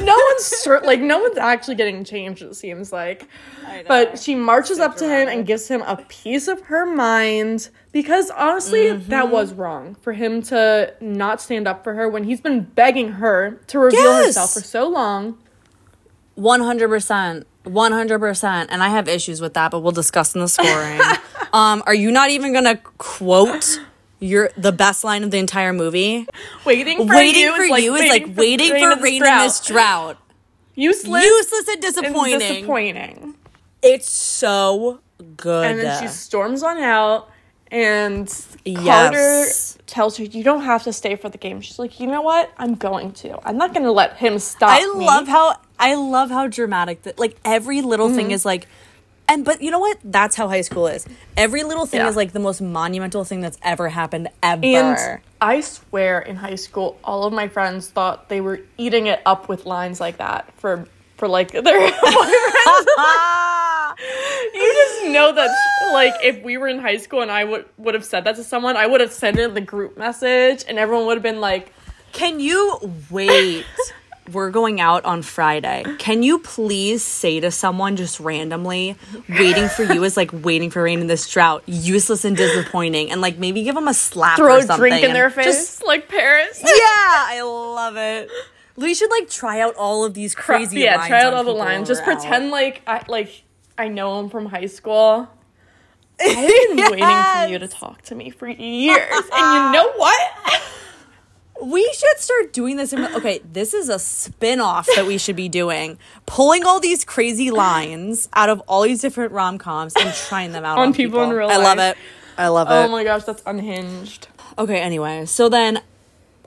No 0.00 0.14
one's 0.30 0.66
like 0.84 1.00
no 1.00 1.18
one's 1.20 1.38
actually 1.38 1.74
getting 1.74 2.04
changed. 2.04 2.42
It 2.42 2.54
seems 2.54 2.92
like, 2.92 3.28
but 3.88 4.18
she 4.18 4.34
marches 4.34 4.78
up 4.78 4.96
to 4.96 5.04
him 5.08 5.28
and 5.28 5.46
gives 5.46 5.68
him 5.68 5.82
a 5.82 5.96
piece 6.08 6.48
of 6.48 6.60
her 6.62 6.86
mind 6.86 7.70
because 7.92 8.30
honestly, 8.30 8.92
that 8.92 9.30
was 9.30 9.52
wrong 9.52 9.94
for 9.96 10.12
him 10.12 10.42
to 10.42 10.92
not 11.00 11.40
stand 11.40 11.66
up 11.66 11.82
for 11.84 11.94
her 11.94 12.08
when 12.08 12.24
he's 12.24 12.40
been 12.40 12.60
begging 12.62 13.12
her 13.12 13.60
to 13.68 13.78
reveal 13.78 14.00
Yes. 14.02 14.26
herself 14.26 14.52
for 14.52 14.60
so 14.60 14.88
long. 14.88 15.38
100%. 16.36 17.44
100%. 17.64 18.66
And 18.68 18.82
I 18.82 18.88
have 18.88 19.08
issues 19.08 19.40
with 19.40 19.54
that, 19.54 19.70
but 19.70 19.80
we'll 19.80 19.92
discuss 19.92 20.34
in 20.34 20.40
the 20.40 20.48
scoring. 20.48 21.00
um, 21.52 21.82
are 21.86 21.94
you 21.94 22.10
not 22.10 22.30
even 22.30 22.52
going 22.52 22.64
to 22.64 22.76
quote 22.98 23.80
your 24.20 24.50
the 24.56 24.72
best 24.72 25.04
line 25.04 25.22
of 25.24 25.30
the 25.30 25.38
entire 25.38 25.72
movie? 25.72 26.26
Waiting 26.64 27.06
for 27.06 27.14
waiting 27.14 27.42
you 27.42 27.56
for 27.56 27.62
is 27.64 27.70
like 27.70 27.82
you 27.84 27.94
is 27.94 28.08
like 28.10 28.36
waiting 28.36 28.70
for 28.70 28.90
in 28.92 29.00
rain 29.00 29.24
in 29.24 29.38
this 29.38 29.60
drought. 29.64 30.18
Useless, 30.74 31.24
Useless 31.24 31.68
and 31.68 31.74
and 31.74 31.82
disappointing. 31.82 32.38
disappointing. 32.38 33.34
It's 33.82 34.10
so 34.10 35.00
good. 35.36 35.70
And 35.70 35.78
then 35.80 36.02
she 36.02 36.08
storms 36.08 36.62
on 36.62 36.78
out, 36.78 37.30
and 37.70 38.28
Yes. 38.64 39.72
Carter 39.76 39.82
tells 39.86 40.16
her, 40.18 40.24
"You 40.24 40.42
don't 40.44 40.62
have 40.62 40.82
to 40.84 40.92
stay 40.92 41.16
for 41.16 41.28
the 41.28 41.38
game." 41.38 41.60
She's 41.60 41.78
like, 41.78 41.98
"You 42.00 42.06
know 42.08 42.20
what? 42.20 42.50
I'm 42.58 42.74
going 42.74 43.12
to. 43.12 43.38
I'm 43.48 43.56
not 43.56 43.72
going 43.72 43.84
to 43.84 43.92
let 43.92 44.16
him 44.18 44.38
stop 44.38 44.70
I 44.70 44.80
me." 44.98 45.06
love 45.06 45.28
how 45.28 45.54
I 45.78 45.94
love 45.94 46.30
how 46.30 46.46
dramatic 46.48 47.02
that 47.02 47.18
like 47.18 47.36
every 47.44 47.80
little 47.82 48.08
Mm-hmm. 48.08 48.16
thing 48.16 48.30
is 48.32 48.44
like 48.44 48.66
and 49.28 49.44
but 49.44 49.60
you 49.62 49.70
know 49.70 49.78
what? 49.78 49.98
That's 50.04 50.36
how 50.36 50.48
high 50.48 50.60
school 50.62 50.86
is. 50.86 51.06
Every 51.36 51.62
little 51.62 51.86
thing 51.86 52.00
Yeah. 52.00 52.08
is 52.08 52.16
like 52.16 52.32
the 52.32 52.40
most 52.40 52.60
monumental 52.60 53.24
thing 53.24 53.40
that's 53.40 53.58
ever 53.62 53.88
happened 53.88 54.28
ever. 54.42 54.64
And 54.64 55.20
I 55.40 55.60
swear, 55.60 56.20
in 56.20 56.36
high 56.36 56.54
school, 56.54 56.98
all 57.04 57.24
of 57.24 57.32
my 57.32 57.48
friends 57.48 57.88
thought 57.90 58.28
they 58.28 58.40
were 58.40 58.60
eating 58.78 59.06
it 59.06 59.20
up 59.26 59.48
with 59.48 59.66
lines 59.66 60.00
like 60.00 60.18
that 60.18 60.50
for 60.58 60.86
for 61.16 61.28
like 61.28 61.50
their 61.64 61.90
boyfriends. 61.90 62.86
You 64.54 64.72
just 64.74 65.06
know 65.12 65.32
that, 65.32 65.50
like, 65.92 66.12
if 66.22 66.42
we 66.42 66.58
were 66.58 66.68
in 66.68 66.78
high 66.78 66.98
school 66.98 67.22
and 67.22 67.30
I 67.30 67.44
would 67.44 67.64
would 67.78 67.94
have 67.94 68.04
said 68.04 68.24
that 68.24 68.36
to 68.36 68.44
someone, 68.44 68.76
I 68.76 68.86
would 68.86 69.00
have 69.00 69.12
sent 69.12 69.38
it 69.38 69.44
in 69.44 69.54
the 69.54 69.60
group 69.62 69.96
message, 69.96 70.64
and 70.68 70.78
everyone 70.78 71.06
would 71.06 71.16
have 71.16 71.22
been 71.22 71.40
like, 71.40 71.72
Can 72.12 72.38
you 72.40 72.78
wait? 73.10 73.64
We're 74.32 74.50
going 74.50 74.80
out 74.80 75.04
on 75.04 75.22
Friday. 75.22 75.84
Can 75.98 76.22
you 76.22 76.38
please 76.38 77.02
say 77.02 77.40
to 77.40 77.50
someone 77.50 77.96
just 77.96 78.18
randomly, 78.20 78.96
waiting 79.28 79.68
for 79.68 79.84
you 79.84 80.02
is 80.04 80.16
like 80.16 80.30
waiting 80.32 80.70
for 80.70 80.82
rain 80.82 81.00
in 81.00 81.06
this 81.06 81.28
drought, 81.28 81.62
useless 81.66 82.24
and 82.24 82.36
disappointing, 82.36 83.10
and 83.10 83.20
like 83.20 83.38
maybe 83.38 83.62
give 83.62 83.74
them 83.74 83.88
a 83.88 83.94
slap 83.94 84.36
"Throw 84.36 84.56
or 84.56 84.58
a 84.60 84.76
drink 84.76 85.04
in 85.04 85.12
their 85.12 85.30
face, 85.30 85.44
just- 85.46 85.86
like 85.86 86.08
Paris." 86.08 86.60
yeah, 86.64 86.70
I 86.72 87.40
love 87.42 87.96
it. 87.96 88.30
We 88.76 88.94
should 88.94 89.10
like 89.10 89.30
try 89.30 89.60
out 89.60 89.74
all 89.76 90.04
of 90.04 90.14
these 90.14 90.34
crazy 90.34 90.80
yeah, 90.80 90.96
lines 90.96 91.08
try 91.08 91.22
out 91.22 91.32
all 91.32 91.44
the 91.44 91.52
lines. 91.52 91.88
Just 91.88 92.04
we're 92.06 92.12
out. 92.12 92.20
pretend 92.20 92.50
like 92.50 92.82
I 92.86 93.04
like 93.08 93.44
I 93.78 93.88
know 93.88 94.20
him 94.20 94.28
from 94.28 94.46
high 94.46 94.66
school. 94.66 95.28
I've 96.20 96.76
been 96.76 96.76
waiting 96.76 97.06
for 97.06 97.46
you 97.48 97.58
to 97.58 97.68
talk 97.68 98.02
to 98.02 98.14
me 98.14 98.30
for 98.30 98.48
years, 98.48 99.24
and 99.32 99.66
you 99.66 99.72
know 99.72 99.92
what? 99.96 100.32
We 101.62 101.82
should 101.94 102.18
start 102.18 102.52
doing 102.52 102.76
this. 102.76 102.92
In, 102.92 103.04
okay, 103.14 103.40
this 103.50 103.72
is 103.72 103.88
a 103.88 103.98
spin 103.98 104.60
off 104.60 104.86
that 104.94 105.06
we 105.06 105.18
should 105.18 105.36
be 105.36 105.48
doing. 105.48 105.98
Pulling 106.26 106.64
all 106.64 106.80
these 106.80 107.04
crazy 107.04 107.50
lines 107.50 108.28
out 108.34 108.48
of 108.48 108.60
all 108.68 108.82
these 108.82 109.00
different 109.00 109.32
rom 109.32 109.58
coms 109.58 109.94
and 109.96 110.12
trying 110.14 110.52
them 110.52 110.64
out 110.64 110.78
on, 110.78 110.88
On 110.88 110.94
people 110.94 111.22
in 111.22 111.30
real 111.30 111.48
life. 111.48 111.56
I 111.58 111.62
love 111.62 111.78
it. 111.78 111.96
I 112.38 112.48
love 112.48 112.68
it. 112.68 112.72
Oh 112.72 112.88
my 112.88 113.04
gosh, 113.04 113.24
that's 113.24 113.42
unhinged. 113.46 114.28
Okay, 114.58 114.78
anyway, 114.78 115.24
so 115.26 115.48
then 115.48 115.80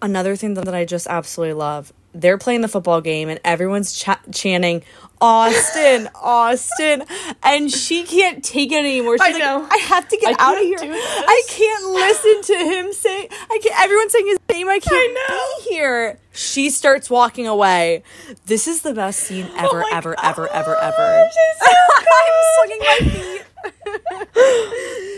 another 0.01 0.35
thing 0.35 0.53
that 0.55 0.73
I 0.73 0.85
just 0.85 1.07
absolutely 1.07 1.53
love 1.53 1.91
they're 2.13 2.37
playing 2.37 2.61
the 2.61 2.67
football 2.67 3.01
game 3.01 3.29
and 3.29 3.39
everyone's 3.43 3.93
cha- 3.93 4.21
chanting 4.31 4.83
Austin, 5.21 6.07
Austin, 6.15 7.03
and 7.43 7.69
she 7.71 8.03
can't 8.03 8.41
take 8.43 8.71
it 8.71 8.77
anymore. 8.79 9.17
She's 9.17 9.27
I 9.27 9.31
like, 9.31 9.41
know. 9.41 9.67
I 9.69 9.77
have 9.77 10.07
to 10.07 10.17
get 10.17 10.39
I 10.39 10.51
out 10.51 10.57
of 10.57 10.63
here. 10.63 10.77
I 10.81 11.43
can't 11.47 11.85
listen 11.87 12.41
to 12.43 12.55
him 12.63 12.93
say. 12.93 13.27
I 13.49 13.59
can't. 13.61 13.79
Everyone's 13.81 14.11
saying 14.13 14.27
his 14.27 14.39
name. 14.49 14.69
I 14.69 14.79
can't 14.79 15.13
know. 15.13 15.37
be 15.65 15.69
here. 15.75 16.19
She 16.31 16.69
starts 16.69 17.09
walking 17.09 17.47
away. 17.47 18.03
This 18.45 18.65
is 18.67 18.81
the 18.81 18.93
best 18.93 19.19
scene 19.19 19.47
ever, 19.57 19.83
Oh 19.83 19.89
ever, 19.91 20.15
ever, 20.23 20.47
ever, 20.47 20.75
ever. 20.77 21.27
it's 21.27 21.37
so 21.59 21.67
I'm 22.15 22.33
swinging 22.55 22.79
my 22.79 22.99
feet. 23.11 23.43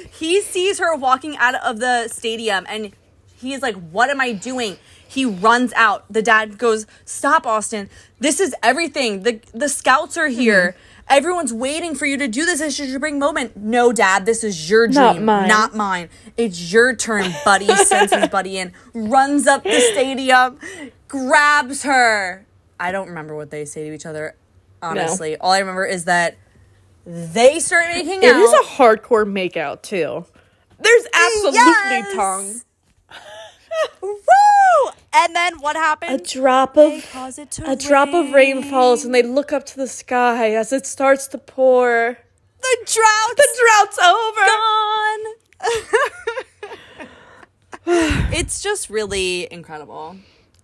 he 0.13 0.41
sees 0.41 0.79
her 0.79 0.95
walking 0.95 1.37
out 1.37 1.53
of 1.55 1.79
the 1.79 2.07
stadium 2.07 2.65
and 2.67 2.91
he's 3.37 3.61
like, 3.61 3.75
What 3.75 4.09
am 4.09 4.19
I 4.19 4.31
doing? 4.31 4.77
He 5.11 5.25
runs 5.25 5.73
out. 5.73 6.05
The 6.09 6.21
dad 6.21 6.57
goes, 6.57 6.87
Stop, 7.03 7.45
Austin. 7.45 7.89
This 8.19 8.39
is 8.39 8.55
everything. 8.63 9.23
The 9.23 9.41
the 9.53 9.67
scouts 9.67 10.15
are 10.15 10.29
here. 10.29 10.69
Mm-hmm. 10.71 10.87
Everyone's 11.17 11.51
waiting 11.51 11.95
for 11.95 12.05
you 12.05 12.15
to 12.17 12.29
do 12.29 12.45
this. 12.45 12.59
This 12.59 12.79
is 12.79 12.91
your 12.91 12.99
big 13.01 13.15
moment. 13.15 13.57
No, 13.57 13.91
dad, 13.91 14.25
this 14.25 14.41
is 14.45 14.69
your 14.69 14.87
dream, 14.87 14.93
Not 14.95 15.21
mine. 15.21 15.47
not 15.49 15.75
mine. 15.75 16.07
It's 16.37 16.71
your 16.71 16.95
turn, 16.95 17.29
buddy. 17.43 17.65
Sends 17.67 18.13
his 18.13 18.29
buddy 18.37 18.57
in, 18.57 18.71
runs 18.93 19.47
up 19.47 19.63
the 19.65 19.81
stadium, 19.91 20.57
grabs 21.09 21.83
her. 21.83 22.45
I 22.79 22.93
don't 22.93 23.09
remember 23.09 23.35
what 23.35 23.51
they 23.51 23.65
say 23.65 23.89
to 23.89 23.93
each 23.93 24.05
other, 24.05 24.35
honestly. 24.81 25.35
All 25.35 25.51
I 25.51 25.59
remember 25.59 25.85
is 25.85 26.05
that 26.05 26.37
they 27.05 27.59
start 27.59 27.87
making 27.89 28.23
It 28.23 28.33
out. 28.33 28.41
is 28.41 28.53
a 28.53 28.63
hardcore 28.77 29.25
makeout 29.29 29.81
too. 29.81 30.25
There's 30.79 31.05
absolutely 31.13 31.59
Yes! 31.59 32.15
tongue. 32.15 32.61
And 35.13 35.35
then 35.35 35.59
what 35.59 35.75
A 35.75 35.79
happened? 35.79 36.25
drop 36.25 36.77
of 36.77 37.05
cause 37.11 37.37
it 37.37 37.51
to 37.51 37.69
a 37.69 37.75
drop 37.75 38.09
of 38.13 38.31
rain 38.31 38.61
rain. 38.61 38.69
falls, 38.69 39.03
and 39.03 39.13
they 39.13 39.23
look 39.23 39.51
up 39.51 39.65
to 39.67 39.75
the 39.75 39.87
sky 39.87 40.51
as 40.55 40.71
it 40.71 40.85
starts 40.85 41.27
to 41.27 41.37
pour. 41.37 42.17
The 42.61 42.77
drought. 42.85 43.37
The 43.37 43.47
drought's 43.59 43.99
over. 43.99 44.45
gone. 47.85 48.29
it's 48.33 48.61
just 48.61 48.89
really 48.89 49.51
incredible. 49.51 50.15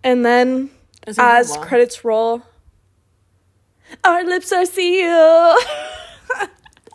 And 0.03 0.25
then, 0.25 0.69
as 1.17 1.57
credits 1.57 2.05
roll, 2.05 2.43
our 4.03 4.23
lips 4.23 4.51
are 4.53 4.65
sealed. 4.65 5.57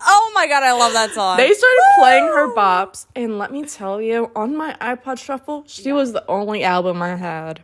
Oh 0.04 0.32
my 0.34 0.46
god, 0.46 0.62
I 0.62 0.72
love 0.72 0.92
that 0.94 1.10
song. 1.12 1.36
They 1.36 1.52
started 1.52 1.82
playing 1.98 2.24
her 2.26 2.54
bops, 2.54 3.06
and 3.14 3.38
let 3.38 3.52
me 3.52 3.64
tell 3.64 4.00
you, 4.00 4.30
on 4.34 4.56
my 4.56 4.76
iPod 4.80 5.18
shuffle, 5.18 5.64
she 5.66 5.92
was 5.92 6.12
the 6.12 6.24
only 6.28 6.64
album 6.64 7.00
I 7.02 7.16
had. 7.16 7.62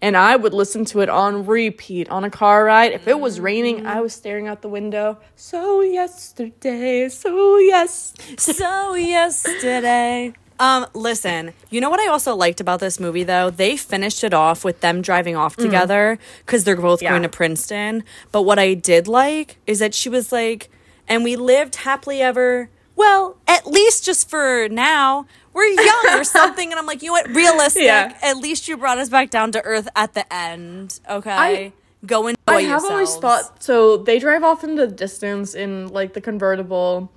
and 0.00 0.16
I 0.16 0.36
would 0.36 0.54
listen 0.54 0.84
to 0.86 1.00
it 1.00 1.08
on 1.08 1.44
repeat 1.44 2.08
on 2.08 2.22
a 2.24 2.30
car 2.30 2.64
ride. 2.64 2.92
If 2.92 3.08
it 3.08 3.18
was 3.18 3.40
raining, 3.40 3.84
I 3.86 4.00
was 4.00 4.12
staring 4.14 4.46
out 4.46 4.62
the 4.62 4.68
window. 4.68 5.18
So 5.34 5.80
yesterday, 5.80 7.08
so 7.08 7.58
yes. 7.58 8.14
so 8.38 8.94
yesterday. 8.94 10.34
Um, 10.60 10.86
listen, 10.92 11.52
you 11.70 11.80
know 11.80 11.88
what 11.90 12.00
I 12.00 12.08
also 12.08 12.34
liked 12.34 12.60
about 12.60 12.80
this 12.80 12.98
movie 12.98 13.22
though? 13.22 13.48
They 13.50 13.76
finished 13.76 14.24
it 14.24 14.34
off 14.34 14.64
with 14.64 14.80
them 14.80 15.02
driving 15.02 15.36
off 15.36 15.56
together 15.56 16.18
because 16.44 16.64
they're 16.64 16.76
both 16.76 17.00
Yeah. 17.00 17.10
going 17.10 17.22
to 17.22 17.28
Princeton. 17.28 18.02
But 18.32 18.42
what 18.42 18.58
I 18.58 18.74
did 18.74 19.06
like 19.06 19.56
is 19.68 19.78
that 19.78 19.94
she 19.94 20.08
was 20.08 20.32
like, 20.32 20.68
and 21.08 21.24
we 21.24 21.36
lived 21.36 21.76
happily 21.76 22.20
ever. 22.22 22.70
Well, 22.96 23.36
at 23.46 23.66
least 23.66 24.04
just 24.04 24.28
for 24.28 24.68
now. 24.68 25.26
We're 25.52 25.64
young 25.66 26.06
or 26.12 26.24
something. 26.38 26.70
And 26.70 26.78
I'm 26.78 26.86
like, 26.86 27.00
you 27.02 27.08
know 27.08 27.12
what? 27.14 27.28
Realistic. 27.28 27.84
Yeah. 27.84 28.16
At 28.22 28.36
least 28.38 28.68
you 28.68 28.76
brought 28.76 28.98
us 28.98 29.08
back 29.08 29.30
down 29.30 29.52
to 29.52 29.62
earth 29.64 29.88
at 29.96 30.14
the 30.14 30.30
end. 30.32 31.00
Okay. 31.08 31.30
I- 31.30 31.72
Go 32.06 32.28
enjoy 32.28 32.36
I 32.46 32.62
have 32.62 32.84
always 32.84 33.16
thought 33.16 33.60
so. 33.60 33.96
They 33.96 34.20
drive 34.20 34.44
off 34.44 34.62
into 34.62 34.86
the 34.86 34.92
distance 34.92 35.52
in 35.56 35.88
like 35.88 36.12
the 36.12 36.20
convertible, 36.20 37.10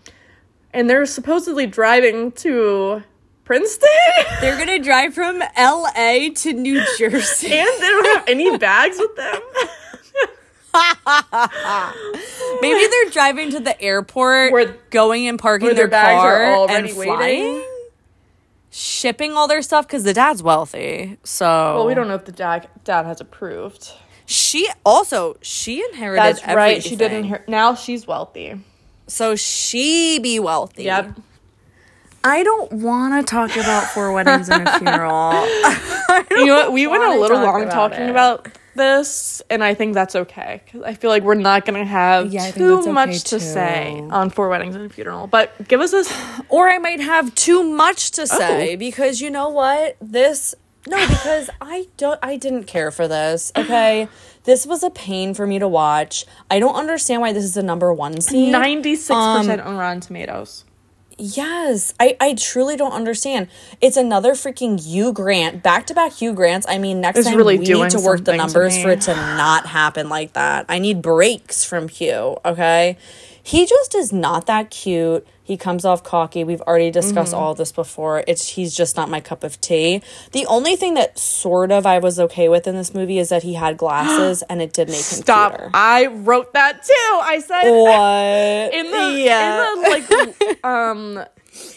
and 0.73 0.89
they're 0.89 1.06
supposedly 1.06 1.67
driving 1.67 2.32
to 2.32 3.04
Princeton, 3.45 3.89
they're 4.39 4.58
gonna 4.58 4.80
drive 4.80 5.13
from 5.13 5.38
LA 5.56 6.30
to 6.34 6.54
New 6.54 6.84
Jersey. 6.97 7.54
and 7.54 7.67
they 7.80 7.88
don't 7.89 8.17
have 8.17 8.27
any 8.27 8.58
bags 8.58 8.97
with 8.97 9.15
them. 9.15 9.39
Maybe 12.62 12.88
they're 12.88 13.10
driving 13.12 13.52
to 13.52 13.60
the 13.60 13.76
airport, 13.82 14.52
Where- 14.54 14.76
going 14.90 15.28
and 15.28 15.38
parking 15.40 15.66
where 15.68 15.74
their, 15.76 15.84
their 15.88 15.92
bags 15.92 16.24
are 16.24 16.38
car 16.44 16.54
already 16.56 16.90
and 16.90 16.98
waiting. 16.98 17.16
flying, 17.16 17.64
shipping 18.70 19.34
all 19.34 19.48
their 19.48 19.62
stuff 19.62 19.88
because 19.88 20.04
the 20.04 20.14
dad's 20.14 20.44
wealthy. 20.44 21.18
So 21.24 21.76
Well, 21.76 21.86
we 21.88 21.94
don't 21.94 22.08
know 22.08 22.16
if 22.16 22.26
the 22.26 22.32
dad 22.32 22.68
dad 22.84 23.06
has 23.06 23.20
approved. 23.22 23.92
She 24.26 24.70
also 24.86 25.38
she 25.42 25.84
inherited. 25.92 26.38
That's 26.38 26.56
right. 26.56 26.82
She 26.84 26.96
didn't. 26.96 27.18
inherit. 27.20 27.50
Now 27.50 27.76
she's 27.76 28.08
wealthy. 28.08 28.62
So 29.08 29.36
she 29.36 30.20
be 30.20 30.40
wealthy. 30.40 30.84
Yep. 30.84 31.18
I 32.24 32.44
don't 32.44 32.72
want 32.72 33.26
to 33.26 33.30
talk 33.30 33.56
about 33.58 33.86
four 33.92 34.14
weddings 34.14 34.48
and 34.48 34.68
a 34.68 34.72
funeral. 34.80 35.34
You 36.30 36.46
know 36.46 36.56
what? 36.56 36.72
We 36.72 36.86
went 36.86 37.04
a 37.04 37.10
little 37.20 37.38
talk 37.38 37.46
long 37.54 37.64
about 37.64 37.74
talking 37.74 38.06
it. 38.06 38.10
about 38.12 38.48
this, 38.76 39.42
and 39.50 39.64
I 39.64 39.74
think 39.74 39.94
that's 39.94 40.16
okay 40.16 40.62
because 40.66 40.84
I 40.84 40.94
feel 40.94 41.10
like 41.10 41.24
we're 41.24 41.36
not 41.36 41.66
going 41.66 41.80
to 41.80 41.86
have 41.86 42.32
Yeah, 42.34 42.52
too 42.52 42.80
okay, 42.80 42.92
much 42.92 43.24
to 43.26 43.38
too. 43.38 43.40
say 43.40 44.00
on 44.10 44.30
four 44.30 44.50
weddings 44.50 44.76
and 44.76 44.86
a 44.86 44.90
funeral. 44.90 45.28
But 45.28 45.68
give 45.68 45.82
us 45.82 45.92
this. 45.92 46.12
or 46.50 46.70
I 46.70 46.78
might 46.78 47.00
have 47.00 47.34
too 47.36 47.64
much 47.64 48.12
to 48.12 48.28
say 48.28 48.74
Oh. 48.74 48.78
because 48.78 49.22
you 49.22 49.30
know 49.30 49.50
what? 49.50 49.98
This 50.02 50.56
no, 50.88 50.98
because 51.08 51.50
I 51.62 51.88
don't 51.98 52.20
I 52.24 52.38
didn't 52.38 52.64
care 52.66 52.92
for 52.92 53.08
this. 53.08 53.52
Okay. 53.58 54.08
This 54.44 54.66
was 54.66 54.82
a 54.82 54.90
pain 54.90 55.36
for 55.36 55.46
me 55.46 55.60
to 55.60 55.68
watch. 55.68 56.26
I 56.50 56.58
don't 56.58 56.74
understand 56.74 57.22
why 57.22 57.32
this 57.32 57.44
is 57.44 57.54
the 57.54 57.62
number 57.62 57.94
one 57.94 58.22
scene. 58.22 58.52
Ninety 58.52 58.96
six 58.96 59.10
percent 59.16 59.62
Um, 59.62 59.68
on 59.68 59.78
Rotten 59.78 60.00
Tomatoes. 60.00 60.66
Yes, 61.22 61.94
I, 62.00 62.18
I 62.20 62.34
truly 62.34 62.76
don't 62.76 62.94
understand. 62.94 63.48
It's 63.80 63.96
another 63.96 64.34
freaking 64.34 64.84
Hugh 64.84 65.14
Grant, 65.14 65.62
back 65.62 65.86
to 65.88 65.94
back 65.94 66.14
Hugh 66.14 66.34
Grants. 66.34 66.66
I 66.68 66.80
mean, 66.80 67.00
next 67.00 67.20
It's 67.20 67.28
time 67.28 67.38
really 67.38 67.60
we 67.60 67.66
need 67.66 67.92
to 67.92 68.00
work 68.00 68.26
the 68.26 68.32
something 68.32 68.34
to 68.34 68.38
numbers 68.38 68.82
for 68.82 68.90
it 68.90 69.02
to 69.02 69.14
not 69.14 69.68
happen 69.68 70.10
like 70.10 70.34
that. 70.34 70.66
I 70.68 70.80
need 70.80 71.04
breaks 71.04 71.64
from 71.64 71.90
Hugh. 71.90 72.38
Okay, 72.44 72.98
he 73.43 73.65
just 73.65 73.95
is 73.95 74.12
not 74.13 74.45
that 74.47 74.69
cute. 74.71 75.25
He 75.43 75.58
comes 75.58 75.84
off 75.84 76.04
cocky. 76.04 76.43
We've 76.43 76.62
already 76.62 76.91
discussed 76.91 77.34
Mm-hmm. 77.34 77.41
all 77.43 77.51
of 77.51 77.58
this 77.58 77.71
before. 77.71 78.23
It's 78.27 78.49
he's 78.49 78.73
just 78.75 78.95
not 78.95 79.10
my 79.10 79.19
cup 79.19 79.43
of 79.43 79.60
tea. 79.60 80.01
The 80.32 80.45
only 80.45 80.75
thing 80.75 80.93
that 80.93 81.19
sort 81.19 81.71
of 81.71 81.86
I 81.86 81.99
was 81.99 82.19
okay 82.19 82.47
with 82.47 82.67
in 82.67 82.75
this 82.75 82.93
movie 82.93 83.17
is 83.19 83.30
that 83.30 83.43
he 83.43 83.56
had 83.56 83.75
glasses 83.77 84.43
and 84.49 84.62
it 84.62 84.71
did 84.73 84.88
make 84.88 84.97
him 84.97 85.01
Stop! 85.04 85.51
cuter. 85.54 85.71
I 85.73 86.06
wrote 86.08 86.54
that 86.54 86.84
too. 86.84 86.93
I 87.23 87.39
said 87.39 87.69
What 87.69 88.73
in 88.80 88.91
the 88.91 89.21
yeah. 89.23 89.73
in 89.73 89.82
the 89.82 89.89
like 89.89 90.63
um 90.65 91.23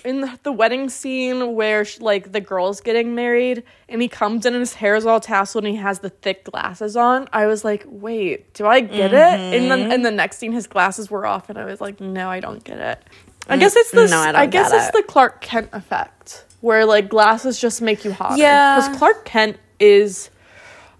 in 0.04 0.20
the, 0.20 0.38
the 0.44 0.52
wedding 0.52 0.88
scene 0.88 1.54
where 1.54 1.84
sh- 1.84 2.00
like 2.00 2.30
the 2.30 2.40
girl's 2.40 2.80
getting 2.80 3.14
married 3.14 3.64
and 3.88 4.00
he 4.00 4.08
comes 4.08 4.46
in 4.46 4.54
and 4.54 4.60
his 4.60 4.74
hair 4.74 4.94
is 4.94 5.04
all 5.04 5.20
tasseled 5.20 5.58
and 5.58 5.66
he 5.68 5.76
has 5.76 5.98
the 5.98 6.10
thick 6.10 6.44
glasses 6.44 6.96
on 6.96 7.28
i 7.32 7.46
was 7.46 7.64
like 7.64 7.84
wait 7.86 8.54
do 8.54 8.66
i 8.66 8.80
get 8.80 9.12
it 9.12 9.16
and 9.16 9.70
then 9.70 9.80
mm-hmm. 9.80 9.92
in 9.92 10.02
the 10.02 10.10
next 10.10 10.38
scene 10.38 10.52
his 10.52 10.68
glasses 10.68 11.10
were 11.10 11.26
off 11.26 11.50
and 11.50 11.58
i 11.58 11.64
was 11.64 11.80
like 11.80 12.00
no 12.00 12.30
i 12.30 12.38
don't 12.38 12.62
get 12.62 12.78
it 12.78 13.02
i 13.48 13.56
mm, 13.56 13.60
guess 13.60 13.74
it's 13.74 13.90
this 13.90 14.10
no, 14.12 14.20
I 14.20 14.42
I, 14.42 14.46
guess 14.46 14.70
get 14.70 14.78
it's 14.78 14.96
it. 14.96 15.02
the 15.02 15.02
clark 15.02 15.40
kent 15.40 15.70
effect 15.72 16.44
where 16.60 16.84
like 16.86 17.08
glasses 17.08 17.58
just 17.58 17.82
make 17.82 18.04
you 18.04 18.12
hotter 18.12 18.36
Yeah. 18.40 18.78
because 18.78 18.96
clark 18.98 19.24
kent 19.24 19.58
is 19.80 20.30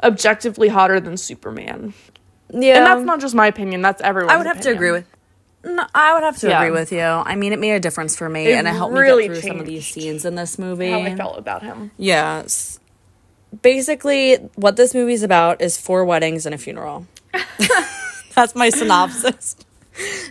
objectively 0.02 0.68
hotter 0.68 0.98
than 0.98 1.16
superman 1.16 1.94
yeah. 2.50 2.78
and 2.78 2.86
that's 2.86 3.04
not 3.04 3.20
just 3.20 3.36
my 3.36 3.46
opinion 3.46 3.82
that's 3.82 4.02
everyone's 4.02 4.32
I 4.32 4.36
would 4.36 4.46
have 4.46 4.60
to 4.62 4.70
agree 4.70 4.90
with. 4.90 5.06
No, 5.64 5.86
I 5.94 6.14
would 6.14 6.22
have 6.22 6.36
to 6.38 6.48
Yeah. 6.48 6.62
agree 6.62 6.70
with 6.78 6.92
you. 6.92 7.00
I 7.00 7.34
mean, 7.36 7.52
it 7.52 7.58
made 7.58 7.72
a 7.72 7.80
difference 7.80 8.14
for 8.16 8.28
me, 8.28 8.48
It 8.48 8.54
and 8.56 8.68
it 8.68 8.72
helped 8.72 8.94
really 8.94 9.28
me 9.28 9.34
get 9.34 9.42
through 9.42 9.50
some 9.50 9.60
of 9.60 9.66
these 9.66 9.86
scenes 9.86 10.24
in 10.24 10.34
this 10.34 10.58
movie. 10.58 10.90
how 10.90 11.00
i 11.00 11.14
felt 11.16 11.38
about 11.38 11.62
him 11.62 11.90
Yes. 11.96 12.78
Basically, 13.62 14.34
what 14.56 14.76
this 14.76 14.94
movie's 14.94 15.22
about 15.22 15.62
is 15.62 15.78
four 15.80 16.04
weddings 16.04 16.44
and 16.44 16.54
a 16.54 16.58
funeral. 16.58 17.06
That's 18.34 18.54
my 18.54 18.68
synopsis. 18.70 19.56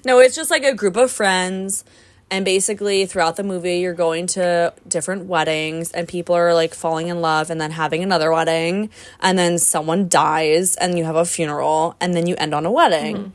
No, 0.05 0.19
it's 0.19 0.35
just 0.35 0.51
like 0.51 0.65
a 0.65 0.73
group 0.73 0.97
of 0.97 1.09
friends. 1.09 1.85
And 2.29 2.43
basically, 2.45 3.05
throughout 3.05 3.35
the 3.37 3.43
movie, 3.43 3.77
you're 3.77 3.93
going 3.93 4.27
to 4.27 4.73
different 4.87 5.25
weddings, 5.27 5.91
and 5.91 6.07
people 6.07 6.35
are 6.35 6.53
like 6.53 6.73
falling 6.73 7.07
in 7.07 7.21
love 7.21 7.49
and 7.49 7.61
then 7.61 7.71
having 7.71 8.03
another 8.03 8.31
wedding. 8.31 8.89
And 9.21 9.37
then 9.37 9.57
someone 9.59 10.07
dies, 10.09 10.75
and 10.75 10.97
you 10.97 11.05
have 11.05 11.15
a 11.15 11.25
funeral, 11.25 11.95
and 12.01 12.13
then 12.15 12.25
you 12.27 12.35
end 12.37 12.53
on 12.53 12.65
a 12.65 12.71
wedding. 12.71 13.15
Mm-hmm. 13.17 13.29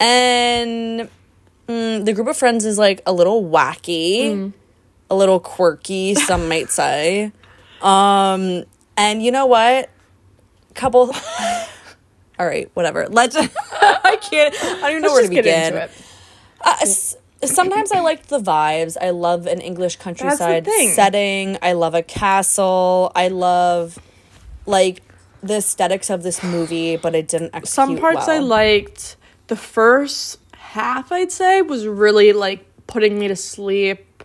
And 0.00 1.08
mm, 1.68 2.04
the 2.04 2.12
group 2.12 2.26
of 2.28 2.36
friends 2.36 2.64
is 2.64 2.78
like 2.78 3.02
a 3.06 3.12
little 3.12 3.44
wacky, 3.44 4.52
a 5.10 5.14
little 5.14 5.38
quirky, 5.40 6.14
some 6.14 6.48
might 6.48 6.70
say. 6.80 7.32
Um, 7.82 8.64
and 8.96 9.22
you 9.22 9.30
know 9.30 9.46
what? 9.46 9.90
Couple. 10.74 11.14
All 12.38 12.46
right, 12.46 12.70
whatever. 12.74 13.06
Let's. 13.08 13.36
I 13.72 14.18
can't. 14.22 14.54
I 14.54 14.90
don't 14.90 14.90
even 14.90 15.02
know 15.02 15.08
Let's 15.08 15.12
where 15.14 15.22
to 15.22 15.28
begin. 15.28 15.74
Uh, 16.62 16.76
s- 16.82 17.16
sometimes 17.44 17.92
I 17.92 18.00
like 18.00 18.26
the 18.26 18.38
vibes. 18.38 18.96
I 19.00 19.10
love 19.10 19.46
an 19.46 19.60
English 19.60 19.96
countryside 19.96 20.66
setting. 20.94 21.58
I 21.60 21.72
love 21.72 21.94
a 21.94 22.02
castle. 22.02 23.12
I 23.14 23.28
love 23.28 23.98
like 24.64 25.02
the 25.42 25.56
aesthetics 25.56 26.08
of 26.10 26.22
this 26.22 26.42
movie, 26.42 26.96
but 26.96 27.14
it 27.14 27.28
didn't 27.28 27.54
execute 27.54 27.68
some 27.68 27.98
parts 27.98 28.28
I 28.28 28.38
liked. 28.38 29.16
The 29.50 29.56
first 29.56 30.38
half, 30.54 31.10
I'd 31.10 31.32
say, 31.32 31.60
was 31.60 31.84
really 31.84 32.32
like 32.32 32.64
putting 32.86 33.18
me 33.18 33.26
to 33.26 33.34
sleep. 33.34 34.22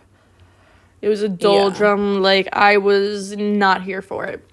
It 1.02 1.08
was 1.08 1.22
a 1.22 1.28
doldrum. 1.28 2.22
Like 2.22 2.48
I 2.52 2.76
was 2.76 3.36
not 3.36 3.82
here 3.82 4.02
for 4.02 4.24
it. 4.26 4.48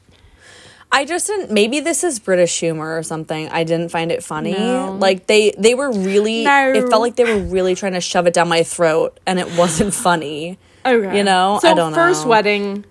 I 0.91 1.05
just 1.05 1.27
didn't. 1.27 1.51
Maybe 1.51 1.79
this 1.79 2.03
is 2.03 2.17
British 2.17 2.59
humor 2.59 2.97
or 2.97 3.03
something. 3.03 3.49
I 3.49 3.63
didn't 3.65 3.89
find 3.89 4.11
it 4.11 4.23
funny. 4.23 4.53
No. 4.53 4.97
Like 4.99 5.27
they 5.27 5.51
they 5.59 5.75
were 5.75 5.91
really. 5.91 6.43
No. 6.43 6.71
It 6.73 6.89
felt 6.89 7.03
like 7.03 7.17
they 7.17 7.23
were 7.23 7.43
really 7.43 7.75
trying 7.75 7.93
to 7.93 8.01
shove 8.01 8.25
it 8.25 8.33
down 8.33 8.49
my 8.49 8.63
throat, 8.63 9.19
and 9.27 9.37
it 9.37 9.55
wasn't 9.55 9.93
funny. 10.07 10.57
Okay, 10.83 11.17
You 11.19 11.23
know? 11.23 11.59
So 11.61 11.69
I 11.69 11.75
don't 11.75 11.93
first 11.93 12.23
know. 12.23 12.31
wedding, 12.31 12.85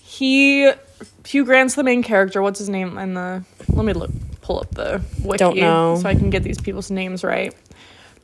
he 0.00 0.72
Hugh 1.26 1.44
Grant's 1.44 1.74
the 1.74 1.84
main 1.84 2.02
character. 2.02 2.40
What's 2.40 2.60
his 2.60 2.70
name? 2.70 2.96
And 2.96 3.14
the 3.14 3.44
let 3.68 3.84
me 3.84 3.92
look 3.92 4.10
pull 4.50 4.58
up 4.60 4.74
the 4.74 5.00
wiki 5.22 5.38
Don't 5.38 5.56
know. 5.56 5.96
so 6.02 6.08
I 6.08 6.16
can 6.16 6.28
get 6.28 6.42
these 6.42 6.60
people's 6.60 6.90
names 6.90 7.22
right. 7.22 7.54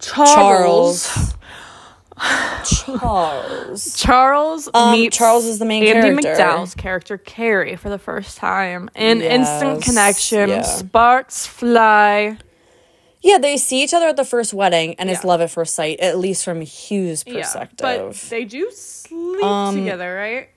Charles. 0.01 1.07
Charles. 2.19 2.97
Charles. 2.97 3.97
Charles 3.97 4.69
Um, 4.75 4.91
meets 4.93 5.17
Charles 5.17 5.45
is 5.45 5.59
the 5.61 5.65
main 5.65 5.85
character. 5.85 6.09
Andie 6.09 6.23
character. 6.23 6.43
MacDowell's 6.45 6.75
character 6.75 7.19
Carrie 7.19 7.77
for 7.77 7.91
the 7.91 7.99
first 7.99 8.39
time. 8.39 8.91
An 8.97 9.21
instant 9.23 9.83
connection. 9.83 10.49
yeah. 10.49 10.63
Sparks 10.63 11.47
fly. 11.47 12.39
Yeah, 13.21 13.39
they 13.39 13.57
see 13.57 13.83
each 13.85 13.95
other 13.95 14.07
at 14.09 14.17
the 14.17 14.25
first 14.25 14.53
wedding, 14.55 14.95
and 14.99 15.09
it's 15.11 15.25
love 15.25 15.41
at 15.41 15.51
first 15.51 15.75
sight, 15.75 16.01
at 16.01 16.19
least 16.19 16.45
from 16.45 16.61
Hugh's 16.63 17.23
Yeah, 17.27 17.35
perspective. 17.43 17.79
but 17.81 18.15
they 18.31 18.45
do 18.45 18.71
sleep 18.73 19.43
Um, 19.45 19.77
together, 19.77 20.15
right? 20.15 20.49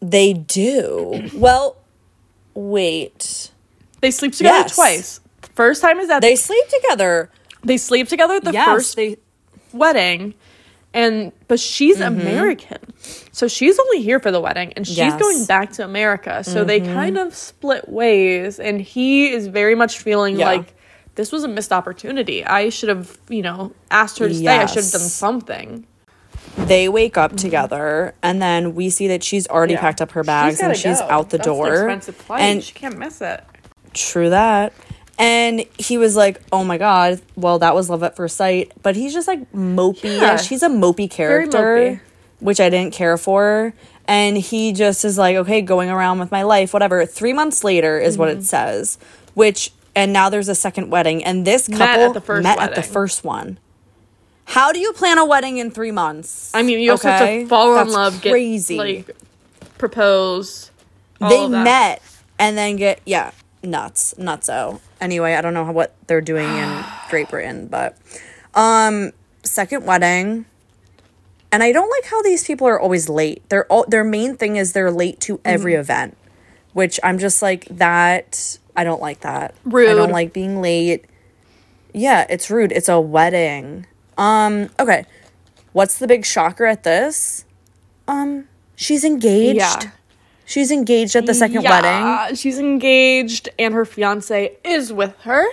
they 0.00 0.32
do. 0.34 1.30
well, 1.34 1.76
wait. 2.54 3.50
They 4.04 4.10
sleep 4.10 4.32
together 4.34 4.58
yes. 4.58 4.74
twice. 4.74 5.20
First 5.54 5.80
time 5.80 5.98
is 5.98 6.08
that 6.08 6.20
They 6.20 6.32
they, 6.32 6.36
sleep 6.36 6.68
together. 6.68 7.30
they 7.62 7.78
sleep 7.78 8.06
together 8.08 8.34
at 8.34 8.44
the 8.44 8.52
yes, 8.52 8.66
first 8.66 8.96
they. 8.96 9.16
wedding. 9.72 10.34
And 10.92 11.32
but 11.48 11.58
she's 11.58 11.98
mm-hmm. 12.00 12.20
American. 12.20 12.78
So 13.32 13.48
she's 13.48 13.78
only 13.78 14.02
here 14.02 14.20
for 14.20 14.30
the 14.30 14.40
wedding 14.42 14.74
and 14.74 14.86
she's 14.86 14.98
Yes. 14.98 15.18
going 15.20 15.46
back 15.46 15.72
to 15.72 15.84
America. 15.84 16.44
So 16.44 16.64
they 16.64 16.80
mm-hmm. 16.80 16.92
kind 16.92 17.16
of 17.18 17.34
split 17.34 17.88
ways 17.88 18.60
and 18.60 18.80
he 18.80 19.32
is 19.32 19.46
very 19.46 19.74
much 19.74 19.98
feeling 19.98 20.38
Yeah. 20.38 20.46
like 20.52 20.74
this 21.14 21.32
was 21.32 21.42
a 21.42 21.48
missed 21.48 21.72
opportunity. 21.72 22.44
I 22.44 22.68
should 22.68 22.90
have, 22.90 23.16
you 23.30 23.40
know, 23.40 23.72
asked 23.90 24.18
her 24.18 24.28
to 24.28 24.34
stay. 24.34 24.48
I 24.48 24.66
should 24.66 24.84
have 24.84 24.92
done 24.92 25.00
something. 25.00 25.86
they 26.56 26.88
wake 26.88 27.16
up 27.16 27.36
together, 27.36 28.14
and 28.22 28.40
then 28.42 28.74
we 28.74 28.90
see 28.90 29.08
that 29.08 29.22
she's 29.24 29.46
already 29.48 29.74
Yeah. 29.74 29.80
packed 29.80 30.00
up 30.02 30.10
her 30.12 30.22
She's 30.22 30.26
bags 30.26 30.60
and 30.60 30.76
she's 30.76 31.00
go. 31.00 31.08
out 31.08 31.30
the 31.30 31.38
That's 31.38 31.46
door. 31.48 31.72
expensive 31.74 32.16
flight. 32.16 32.42
And 32.42 32.62
she 32.62 32.72
can't 32.74 32.98
miss 32.98 33.20
it. 33.20 33.42
True 33.94 34.30
that. 34.30 34.72
And 35.18 35.64
he 35.78 35.96
was 35.96 36.16
like, 36.16 36.40
"Oh 36.52 36.64
my 36.64 36.76
god, 36.76 37.20
well 37.36 37.60
that 37.60 37.74
was 37.74 37.88
love 37.88 38.02
at 38.02 38.16
first 38.16 38.36
sight." 38.36 38.72
But 38.82 38.96
he's 38.96 39.12
just 39.14 39.28
like 39.28 39.50
mopey. 39.52 40.20
Yeah. 40.20 40.40
He's 40.42 40.62
a 40.62 40.68
mopey 40.68 41.08
character, 41.10 41.58
mopey. 41.58 42.00
which 42.40 42.60
I 42.60 42.68
didn't 42.68 42.92
care 42.94 43.16
for. 43.16 43.72
And 44.06 44.36
he 44.36 44.72
just 44.72 45.04
is 45.04 45.16
like, 45.16 45.36
"Okay, 45.36 45.62
going 45.62 45.88
around 45.88 46.18
with 46.18 46.30
my 46.32 46.42
life, 46.42 46.72
whatever." 46.74 47.06
3 47.06 47.32
months 47.32 47.62
later 47.62 47.98
is 47.98 48.18
what 48.18 48.28
Mm-hmm. 48.28 48.40
it 48.40 48.44
says. 48.44 48.98
Which 49.34 49.72
and 49.94 50.12
now 50.12 50.28
there's 50.28 50.48
a 50.48 50.54
second 50.56 50.90
wedding 50.90 51.24
and 51.24 51.46
this 51.46 51.68
Met 51.68 51.78
couple 51.78 52.04
at 52.06 52.14
the 52.14 52.20
first 52.20 52.42
met 52.42 52.58
at 52.58 52.74
the 52.74 52.82
first 52.82 53.24
one. 53.24 53.58
How 54.46 54.72
do 54.72 54.78
you 54.80 54.92
plan 54.92 55.16
a 55.18 55.24
wedding 55.24 55.58
in 55.58 55.70
3 55.70 55.92
months? 55.92 56.50
I 56.52 56.62
mean, 56.62 56.80
you 56.80 56.90
also 56.90 57.08
have 57.08 57.20
to 57.20 57.46
fall 57.46 57.78
in 57.78 57.88
love, 57.88 58.20
crazy. 58.20 58.76
get 58.76 59.06
like 59.06 59.16
propose. 59.78 60.70
they 61.20 61.46
met 61.48 62.02
and 62.38 62.58
then 62.58 62.76
get 62.76 63.00
yeah 63.06 63.30
nuts 63.64 64.14
nutso. 64.18 64.80
Anyway 65.00 65.34
i 65.34 65.40
don't 65.40 65.54
know 65.54 65.70
what 65.72 65.94
they're 66.06 66.20
doing 66.20 66.48
in 66.48 66.84
great 67.10 67.28
britain 67.28 67.66
but 67.66 67.96
um 68.54 69.12
second 69.42 69.84
wedding. 69.84 70.44
And 71.52 71.62
i 71.62 71.72
don't 71.72 71.90
like 71.90 72.10
how 72.10 72.22
these 72.22 72.44
people 72.44 72.66
are 72.66 72.80
always 72.80 73.08
late. 73.08 73.42
They're 73.48 73.66
all 73.66 73.84
their 73.88 74.04
main 74.04 74.36
thing 74.36 74.56
is 74.56 74.72
they're 74.72 74.90
late 74.90 75.20
to 75.20 75.40
every 75.44 75.72
Mm-hmm. 75.72 75.80
event 75.80 76.16
which 76.72 76.98
i'm 77.04 77.18
just 77.20 77.40
like 77.42 77.66
that 77.70 78.58
i 78.76 78.82
don't 78.84 79.00
like 79.00 79.20
that. 79.20 79.54
Rude. 79.64 79.90
i 79.90 79.94
don't 79.94 80.10
like 80.10 80.32
being 80.32 80.60
late. 80.60 81.04
Yeah 81.92 82.26
it's 82.28 82.50
rude. 82.50 82.72
It's 82.72 82.88
a 82.88 83.00
wedding. 83.00 83.86
Um 84.18 84.70
okay. 84.80 85.06
What's 85.72 85.98
the 85.98 86.06
big 86.06 86.24
shocker 86.24 86.64
at 86.66 86.82
this? 86.82 87.44
Um 88.08 88.48
she's 88.76 89.04
engaged. 89.04 89.58
Yeah. 89.60 89.90
She's 90.46 90.70
engaged 90.70 91.16
at 91.16 91.26
the 91.26 91.34
second 91.34 91.62
wedding. 91.64 91.90
Yeah, 91.90 92.34
she's 92.34 92.58
engaged, 92.58 93.48
and 93.58 93.72
her 93.74 93.84
fiance 93.84 94.56
is 94.64 94.92
with 94.92 95.16
her. 95.20 95.44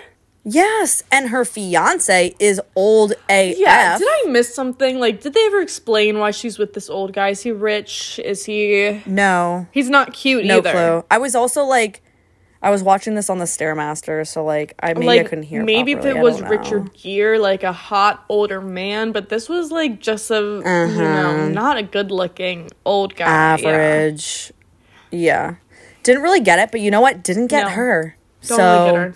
Yes, 0.43 1.03
and 1.11 1.29
her 1.29 1.45
fiance 1.45 2.33
is 2.39 2.59
old 2.75 3.11
AF. 3.29 3.57
Yeah. 3.57 3.97
Did 3.99 4.07
I 4.07 4.23
miss 4.29 4.53
something? 4.55 4.99
Like, 4.99 5.21
did 5.21 5.33
they 5.33 5.45
ever 5.45 5.61
explain 5.61 6.17
why 6.17 6.31
she's 6.31 6.57
with 6.57 6.73
this 6.73 6.89
old 6.89 7.13
guy? 7.13 7.29
Is 7.29 7.41
he 7.41 7.51
rich? 7.51 8.19
Is 8.25 8.45
he? 8.45 9.01
No, 9.05 9.67
He's 9.71 9.89
not 9.89 10.13
cute 10.13 10.45
no 10.45 10.57
either. 10.57 10.71
clue. 10.71 11.05
I 11.11 11.19
was 11.19 11.35
also 11.35 11.63
like, 11.63 12.01
I 12.63 12.71
was 12.71 12.81
watching 12.81 13.13
this 13.13 13.29
on 13.29 13.37
the 13.37 13.45
Stairmaster, 13.45 14.27
so 14.27 14.43
like, 14.43 14.73
I 14.79 14.93
maybe 14.95 15.05
like 15.05 15.21
I 15.21 15.29
couldn't 15.29 15.43
hear. 15.43 15.63
maybe 15.63 15.93
properly, 15.93 16.11
if 16.11 16.17
it 16.17 16.21
was. 16.23 16.41
Richard 16.41 16.93
Gere, 16.95 17.37
like 17.37 17.61
a 17.63 17.71
hot 17.73 18.25
older 18.27 18.61
man, 18.61 19.11
but 19.11 19.29
this 19.29 19.47
was 19.47 19.71
like 19.71 19.99
just 19.99 20.29
a 20.31 20.35
you 20.39 20.63
know 21.01 21.49
not 21.49 21.77
a 21.77 21.83
good 21.83 22.09
looking 22.11 22.69
old 22.83 23.15
guy. 23.15 23.25
Uh-huh. 23.25 23.67
average. 23.67 24.47
Yeah. 24.49 24.55
Didn't 25.11 26.23
really 26.23 26.39
get 26.41 26.59
it, 26.59 26.71
but 26.71 26.81
you 26.81 26.89
know 26.91 27.01
what? 27.01 27.23
Didn't 27.23 27.47
get 27.47 27.63
No. 27.65 27.69
her. 27.69 28.15
So 28.41 28.57
really 28.57 28.85
get 28.91 28.95
her. 28.95 29.13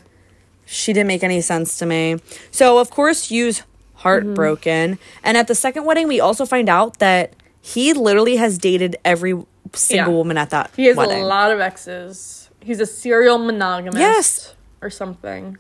she 0.66 0.94
didn't 0.94 1.08
make 1.08 1.24
any 1.24 1.42
sense 1.42 1.78
to 1.80 1.86
me. 1.86 2.18
So 2.52 2.78
of 2.78 2.90
course, 2.92 3.30
Hugh's 3.32 3.64
heartbroken, 3.96 4.96
mm-hmm. 4.96 5.20
and 5.24 5.38
at 5.38 5.48
the 5.48 5.56
second 5.56 5.86
wedding, 5.86 6.08
we 6.08 6.20
also 6.20 6.46
find 6.46 6.70
out 6.70 7.00
that 7.00 7.34
he 7.62 7.94
literally 7.94 8.36
has 8.36 8.58
dated 8.60 8.96
every 9.04 9.34
single 9.74 10.12
Yeah. 10.14 10.18
woman 10.18 10.38
at 10.38 10.52
that 10.52 10.70
He 10.76 10.86
has 10.86 10.96
wedding. 10.98 11.24
a 11.24 11.26
lot 11.26 11.52
of 11.52 11.60
exes. 11.60 12.50
He's 12.62 12.80
a 12.80 12.86
serial 12.86 13.38
monogamist. 13.38 14.00
Yes. 14.00 14.56
Or 14.82 14.90
something. 14.90 15.58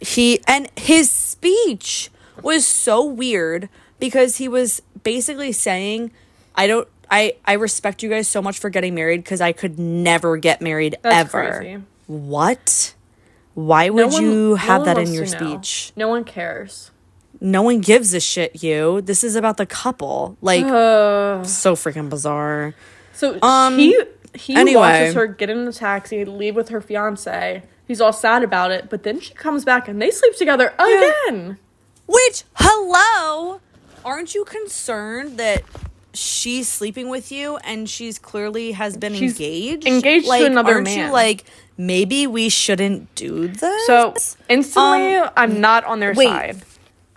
he 0.00 0.40
and 0.46 0.70
his 0.76 1.10
speech 1.10 2.10
was 2.42 2.64
so 2.66 3.04
weird 3.04 3.68
because 3.98 4.36
he 4.36 4.48
was 4.48 4.80
basically 5.02 5.52
saying 5.52 6.10
i 6.54 6.66
don't 6.66 6.88
i 7.10 7.34
i 7.44 7.52
respect 7.54 8.02
you 8.02 8.08
guys 8.10 8.28
so 8.28 8.40
much 8.42 8.58
for 8.58 8.70
getting 8.70 8.94
married 8.94 9.22
because 9.22 9.40
i 9.40 9.52
could 9.52 9.78
never 9.78 10.36
get 10.36 10.60
married 10.60 10.96
That's 11.02 11.34
ever 11.34 11.58
crazy. 11.58 11.82
what 12.06 12.94
why 13.54 13.88
No 13.88 13.94
would 13.94 14.12
one- 14.12 14.22
you 14.22 14.54
have 14.56 14.82
one 14.82 14.86
that 14.86 14.98
in 14.98 15.12
your 15.12 15.26
to 15.26 15.32
know. 15.40 15.46
speech 15.62 15.92
No 15.96 16.08
one 16.08 16.24
cares. 16.24 16.90
no 17.40 17.62
one 17.62 17.80
gives 17.80 18.14
a 18.14 18.20
shit 18.20 18.62
you 18.62 19.00
this 19.00 19.24
is 19.24 19.34
about 19.36 19.56
the 19.56 19.66
couple 19.66 20.36
like 20.40 20.64
Uh, 20.64 21.42
so 21.44 21.74
freaking 21.74 22.08
bizarre 22.08 22.74
so 23.12 23.38
Um, 23.42 23.76
he 23.78 24.00
he 24.34 24.54
anyway. 24.56 24.76
watches 24.80 25.14
her 25.14 25.26
get 25.26 25.50
in 25.50 25.64
the 25.64 25.72
taxi, 25.72 26.24
leave 26.24 26.54
with 26.54 26.68
her 26.68 26.80
fiance. 26.80 27.64
He's 27.88 28.00
all 28.00 28.12
sad 28.12 28.44
about 28.44 28.70
it, 28.70 28.88
but 28.88 29.02
then 29.02 29.18
she 29.18 29.34
comes 29.34 29.64
back 29.64 29.88
and 29.88 30.00
they 30.00 30.12
sleep 30.12 30.36
together 30.36 30.72
again. 30.78 31.58
Which, 32.06 32.44
hello, 32.54 33.60
aren't 34.04 34.34
you 34.36 34.44
concerned 34.44 35.36
that 35.38 35.64
she's 36.20 36.68
sleeping 36.68 37.08
with 37.08 37.32
you 37.32 37.56
and 37.58 37.88
she's 37.88 38.18
clearly 38.18 38.72
has 38.72 38.96
been 38.96 39.14
She's 39.14 39.32
engaged? 39.32 39.86
engaged 39.86 40.24
to 40.26 40.30
like, 40.30 40.42
another 40.46 40.74
aren't 40.74 40.84
man. 40.84 41.06
you 41.06 41.12
like 41.12 41.44
maybe 41.78 42.26
we 42.26 42.48
shouldn't 42.48 43.14
do 43.14 43.48
this? 43.48 43.86
So 43.86 44.14
instantly, 44.48 45.16
Um, 45.16 45.30
I'm 45.36 45.60
not 45.60 45.84
on 45.84 46.00
their 46.00 46.12
wait. 46.14 46.26
side. 46.28 46.62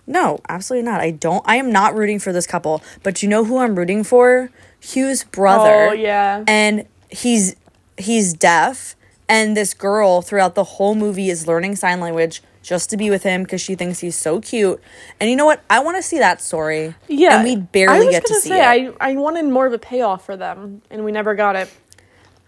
no, 0.06 0.40
absolutely 0.48 0.84
not. 0.90 1.00
I 1.00 1.10
don't. 1.10 1.42
I 1.46 1.56
am 1.56 1.70
not 1.70 1.94
rooting 1.94 2.18
for 2.18 2.32
this 2.32 2.46
couple. 2.46 2.82
But 3.02 3.22
you 3.22 3.28
know 3.28 3.44
who 3.44 3.58
I'm 3.58 3.74
rooting 3.76 4.04
for? 4.04 4.50
Hugh's 4.80 5.24
brother. 5.24 5.88
Oh 5.90 5.92
yeah. 5.92 6.44
and 6.48 6.86
he's 7.10 7.56
he's 7.98 8.32
deaf 8.34 8.96
and 9.28 9.56
this 9.56 9.72
girl 9.74 10.20
throughout 10.22 10.54
the 10.54 10.64
whole 10.64 10.94
movie 10.94 11.30
is 11.30 11.46
learning 11.46 11.76
sign 11.76 12.00
language 12.00 12.42
just 12.64 12.88
to 12.90 12.96
be 12.96 13.10
with 13.10 13.22
him 13.22 13.42
because 13.44 13.60
she 13.60 13.74
thinks 13.76 14.00
he's 14.00 14.16
so 14.16 14.40
cute 14.40 14.80
and 15.20 15.28
you 15.30 15.36
know 15.36 15.44
what 15.44 15.62
i 15.68 15.78
want 15.78 15.96
to 15.98 16.02
see 16.02 16.18
that 16.18 16.40
story 16.40 16.94
Yeah, 17.08 17.36
and 17.36 17.44
we 17.44 17.56
barely 17.56 18.08
get 18.10 18.24
to 18.24 18.32
gonna 18.32 18.40
see 18.40 18.48
say, 18.48 18.84
it 18.86 18.94
I 19.00 19.10
I 19.12 19.16
wanted 19.16 19.44
more 19.44 19.66
of 19.66 19.72
a 19.74 19.78
payoff 19.78 20.24
for 20.24 20.36
them, 20.36 20.80
and 20.90 21.04
we 21.04 21.12
never 21.12 21.34
got 21.36 21.54
it. 21.56 21.68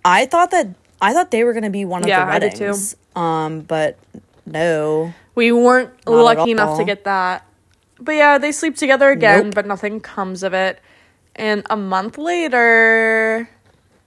I, 0.05 0.25
thought 0.27 0.51
that 0.53 0.69
i 1.03 1.13
thought 1.13 1.31
they 1.31 1.45
were 1.45 1.53
going 1.53 1.65
to 1.69 1.71
be 1.71 1.85
one 1.85 2.03
of 2.03 2.09
Yeah, 2.09 2.25
the 2.25 2.33
I 2.33 2.39
did 2.39 2.55
too. 2.57 2.65
weddings 2.73 2.97
um 3.15 3.61
but 3.61 3.99
no 4.47 5.13
We 5.35 5.53
weren't 5.53 5.91
lucky 6.09 6.51
enough 6.53 6.79
to 6.79 6.85
get 6.85 7.05
that. 7.05 7.45
But 8.01 8.13
yeah, 8.17 8.39
they 8.39 8.53
sleep 8.53 8.77
together 8.77 9.11
again, 9.11 9.47
Nope. 9.47 9.55
but 9.55 9.67
nothing 9.67 10.01
comes 10.01 10.43
of 10.43 10.53
it. 10.55 10.81
And 11.35 11.63
a 11.69 11.77
month 11.77 12.17
later, 12.19 13.49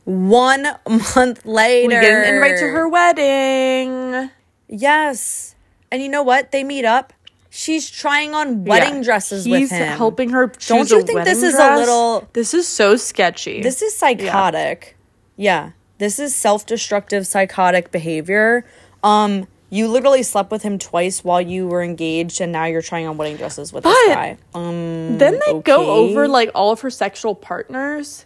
one 0.05 0.63
month 0.89 1.45
later 1.45 1.87
we 1.87 2.01
get 2.01 2.13
an 2.25 2.33
invite 2.33 2.57
to 2.59 2.67
her 2.67 2.87
wedding. 2.89 4.29
yes 4.67 5.53
and 5.91 6.01
you 6.01 6.09
know 6.09 6.23
what 6.23 6.51
they 6.51 6.63
meet 6.63 6.85
up 6.85 7.13
she's 7.51 7.89
trying 7.89 8.35
on 8.35 8.63
wedding 8.65 8.97
Yeah. 8.97 9.03
dresses 9.03 9.43
He's 9.45 9.71
with 9.71 9.71
him 9.71 9.97
helping 9.97 10.29
her. 10.29 10.49
Choose 10.49 10.67
Don't 10.67 10.89
you 10.91 11.01
think 11.01 11.23
this 11.25 11.41
wedding 11.41 11.49
is 11.49 11.55
a 11.59 11.75
little- 11.77 12.27
This 12.33 12.53
is 12.53 12.67
so 12.67 12.95
sketchy. 12.95 13.63
This 13.63 13.81
is 13.81 13.95
psychotic. 13.97 14.95
Yeah. 15.35 15.71
This 15.97 16.19
is 16.19 16.35
self-destructive 16.35 17.25
psychotic 17.25 17.91
behavior. 17.91 18.65
Um 19.03 19.47
you 19.71 19.87
literally 19.87 20.21
slept 20.23 20.51
with 20.51 20.61
him 20.63 20.77
twice 20.77 21.23
while 21.23 21.41
you 21.41 21.67
were 21.67 21.81
engaged 21.81 22.39
and 22.41 22.51
now 22.51 22.65
you're 22.65 22.81
trying 22.83 23.07
on 23.07 23.17
wedding 23.17 23.37
dresses 23.37 23.73
with 23.73 23.83
this 23.83 23.97
guy. 24.07 24.37
Um 24.53 25.17
then 25.17 25.39
they 25.45 25.59
go 25.61 25.89
over 25.89 26.27
like 26.27 26.51
all 26.53 26.71
of 26.71 26.81
her 26.81 26.89
sexual 26.91 27.33
partners, 27.33 28.25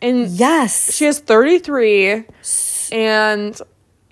and 0.00 0.28
Yes. 0.28 0.94
she 0.94 1.06
has 1.06 1.18
thirty 1.18 1.58
three, 1.58 2.24
and 2.92 3.60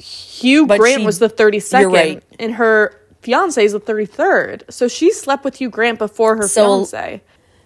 Hugh 0.01 0.67
But 0.67 0.79
Grant 0.79 1.01
she- 1.01 1.07
was 1.07 1.19
the 1.19 1.29
thirty 1.29 1.61
second, 1.61 1.93
right. 1.93 2.23
and 2.39 2.55
her 2.55 2.97
fiance 3.23 3.63
is 3.65 3.73
the 3.73 3.81
thirty 3.81 4.07
third. 4.07 4.65
So 4.71 4.89
she 4.89 5.13
slept 5.13 5.45
with 5.45 5.57
Hugh 5.57 5.71
Grant 5.71 5.99
before 5.99 6.37
her 6.37 6.49
So- 6.49 6.85
fiance. 6.85 7.23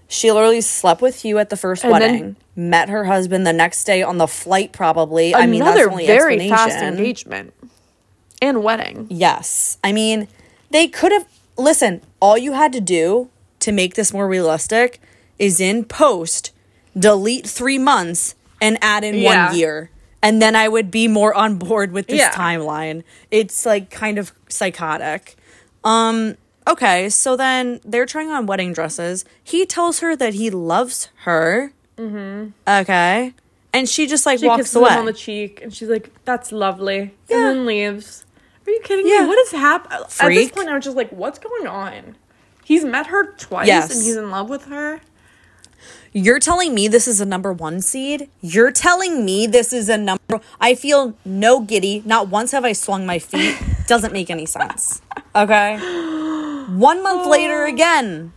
She 0.07 0.31
literally 0.31 0.61
slept 0.61 1.01
with 1.01 1.25
you 1.25 1.39
at 1.39 1.49
the 1.51 1.57
first 1.57 1.83
And 1.85 1.93
then- 1.95 2.01
wedding. 2.01 2.37
met 2.57 2.89
her 2.89 3.05
husband 3.07 3.47
the 3.47 3.53
next 3.53 3.85
day 3.85 4.03
on 4.03 4.19
the 4.19 4.27
flight 4.29 4.73
probably. 4.73 5.35
I 5.35 5.47
mean 5.47 5.61
that's 5.65 5.81
only 5.81 6.07
very 6.07 6.49
fast 6.49 6.79
engagement 6.83 7.53
and 8.43 8.63
wedding. 8.63 9.07
Yes. 9.11 9.79
I 9.83 9.93
mean, 9.93 10.29
they 10.71 10.87
could 10.89 11.11
have 11.13 11.27
listen, 11.57 12.01
all 12.21 12.37
you 12.39 12.53
had 12.53 12.73
to 12.75 12.81
do 12.81 13.29
to 13.61 13.73
make 13.73 13.95
this 13.95 14.13
more 14.13 14.29
realistic 14.29 15.01
is 15.39 15.61
in 15.61 15.85
post 15.85 16.51
delete 16.97 17.47
3 17.47 17.79
months 17.79 18.35
and 18.61 18.79
add 18.83 19.03
in 19.05 19.17
Yeah. 19.17 19.49
1 19.49 19.57
year. 19.59 19.91
And 20.25 20.41
then 20.43 20.57
I 20.57 20.69
would 20.69 20.91
be 20.91 21.07
more 21.07 21.35
on 21.35 21.57
board 21.57 21.93
with 21.93 22.07
this 22.09 22.19
Yeah. 22.19 22.31
timeline. 22.33 23.05
It's 23.31 23.65
like 23.67 23.91
kind 23.91 24.19
of 24.19 24.33
psychotic. 24.49 25.37
Um 25.85 26.37
okay, 26.67 27.11
so 27.11 27.37
then 27.37 27.81
they're 27.85 28.07
trying 28.07 28.31
on 28.31 28.47
wedding 28.47 28.73
dresses. 28.73 29.25
He 29.43 29.67
tells 29.67 30.01
her 30.01 30.17
that 30.17 30.33
he 30.35 30.49
loves 30.51 31.09
her. 31.25 31.73
Mhm. 31.99 32.53
Okay. 32.67 33.35
And 33.75 33.89
she 33.89 34.07
just 34.07 34.25
like 34.25 34.39
She 34.41 34.47
walks 34.47 34.63
kisses 34.63 34.77
away. 34.77 34.91
him 34.93 35.01
on 35.01 35.05
the 35.07 35.13
cheek, 35.13 35.61
and 35.63 35.75
she's 35.75 35.89
like, 35.89 36.09
"That's 36.25 36.53
lovely," 36.53 37.13
Yeah. 37.29 37.37
and 37.37 37.45
then 37.47 37.67
leaves. 37.67 38.25
Are 38.67 38.71
you 38.71 38.81
kidding 38.83 39.07
Yeah. 39.07 39.23
me? 39.23 39.27
What 39.27 39.39
is 39.41 39.51
happening? 39.51 39.99
At 40.21 40.29
this 40.31 40.51
point, 40.53 40.69
I 40.71 40.75
was 40.75 40.85
just 40.85 40.97
like, 40.97 41.11
"What's 41.11 41.39
going 41.39 41.67
on?" 41.67 42.17
He's 42.65 42.85
met 42.85 43.09
her 43.09 43.33
twice, 43.37 43.67
Yes. 43.67 43.91
and 43.95 44.03
he's 44.03 44.17
in 44.17 44.31
love 44.31 44.49
with 44.49 44.65
her. 44.67 45.01
You're 46.17 46.39
telling 46.39 46.77
me 46.77 46.87
this 46.87 47.09
is 47.09 47.21
a 47.21 47.27
number 47.27 47.53
one 47.53 47.81
seed? 47.81 48.31
You're 48.41 48.71
telling 48.71 49.25
me 49.25 49.49
this 49.49 49.73
is 49.73 49.89
a 49.89 49.99
number. 49.99 50.41
I 50.61 50.77
feel 50.77 51.17
no 51.25 51.59
giddy. 51.59 52.05
Not 52.07 52.29
once 52.29 52.53
have 52.53 52.65
I 52.65 52.73
swung 52.73 53.05
my 53.05 53.19
feet. 53.19 53.59
Doesn't 53.89 54.13
make 54.13 54.31
any 54.31 54.47
sense. 54.47 55.03
Okay. 55.35 55.77
One 56.69 57.03
month 57.03 57.27
later, 57.27 57.65
oh. 57.65 57.69
again. 57.69 58.33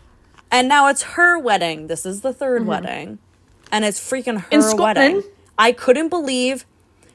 And 0.50 0.68
now 0.68 0.88
it's 0.88 1.04
her 1.04 1.38
wedding. 1.38 1.86
This 1.86 2.04
is 2.04 2.22
the 2.22 2.34
3rd 2.34 2.62
mm-hmm. 2.62 2.66
wedding. 2.66 3.20
And 3.72 3.86
it's 3.86 4.00
freaking 4.00 4.40
her 4.52 4.76
wedding. 4.76 5.22
I 5.56 5.72
couldn't 5.72 6.10
believe, 6.10 6.66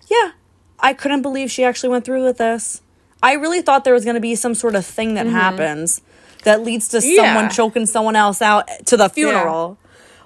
yeah, 0.09 0.31
I 0.79 0.93
couldn't 0.93 1.23
believe 1.23 1.51
she 1.51 1.65
actually 1.65 1.89
went 1.89 2.05
through 2.05 2.25
with 2.25 2.39
this. 2.39 2.83
I 3.21 3.33
really 3.33 3.63
thought 3.63 3.83
there 3.83 3.95
was 3.95 4.05
going 4.05 4.15
to 4.15 4.21
be 4.21 4.37
some 4.37 4.55
sort 4.55 4.77
of 4.77 4.87
thing 4.87 5.15
that 5.15 5.27
mm-hmm. 5.27 5.35
happens 5.35 6.03
that 6.45 6.63
leads 6.63 6.87
to 6.89 7.01
Yeah. 7.03 7.35
someone 7.35 7.51
choking 7.51 7.87
someone 7.87 8.15
else 8.15 8.41
out 8.41 8.69
to 8.87 8.97
the 8.97 9.09
funeral. 9.09 9.77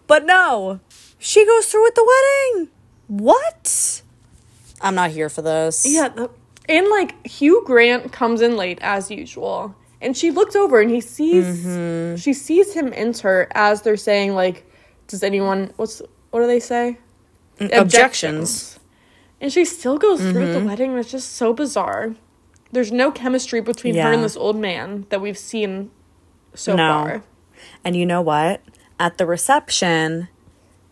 But 0.06 0.24
no, 0.24 0.80
she 1.18 1.44
goes 1.44 1.66
through 1.66 1.82
with 1.84 1.94
the 1.94 2.04
wedding. 2.54 2.68
What? 3.08 4.02
I'm 4.80 4.94
not 4.94 5.10
here 5.10 5.28
for 5.28 5.42
this. 5.42 5.84
Yeah, 5.86 6.08
the, 6.08 6.30
and 6.68 6.88
like 6.88 7.26
Hugh 7.26 7.62
Grant 7.66 8.12
comes 8.12 8.40
in 8.40 8.56
late 8.56 8.78
as 8.82 9.10
usual, 9.10 9.74
and 10.00 10.16
she 10.16 10.30
looks 10.30 10.54
over 10.56 10.80
and 10.80 10.90
he 10.90 11.00
sees 11.00 11.64
Mm-hmm. 11.66 12.16
she 12.16 12.32
sees 12.32 12.72
him 12.74 12.92
enter 12.94 13.48
as 13.54 13.82
they're 13.82 13.96
saying 13.96 14.34
like, 14.34 14.70
"Does 15.08 15.22
anyone 15.22 15.72
what's 15.76 16.02
what 16.30 16.40
do 16.40 16.46
they 16.46 16.60
say?" 16.60 16.98
Objections. 17.72 18.78
And 19.40 19.52
she 19.52 19.64
still 19.64 19.98
goes 19.98 20.20
through 20.20 20.32
with 20.32 20.48
Mm-hmm. 20.50 20.60
the 20.60 20.66
wedding. 20.66 20.90
and 20.92 20.98
It's 21.00 21.10
just 21.10 21.32
so 21.32 21.52
bizarre. 21.52 22.14
There's 22.72 22.90
no 22.92 23.10
chemistry 23.10 23.60
between 23.60 23.94
her 23.94 24.12
and 24.12 24.22
this 24.24 24.36
old 24.36 24.56
man 24.56 25.06
that 25.10 25.20
we've 25.20 25.38
seen 25.38 25.90
so 26.54 26.74
No. 26.74 26.88
far. 26.90 27.22
And 27.84 27.96
you 27.96 28.04
know 28.06 28.20
what? 28.22 28.60
At 28.98 29.18
the 29.18 29.26
reception, 29.26 30.28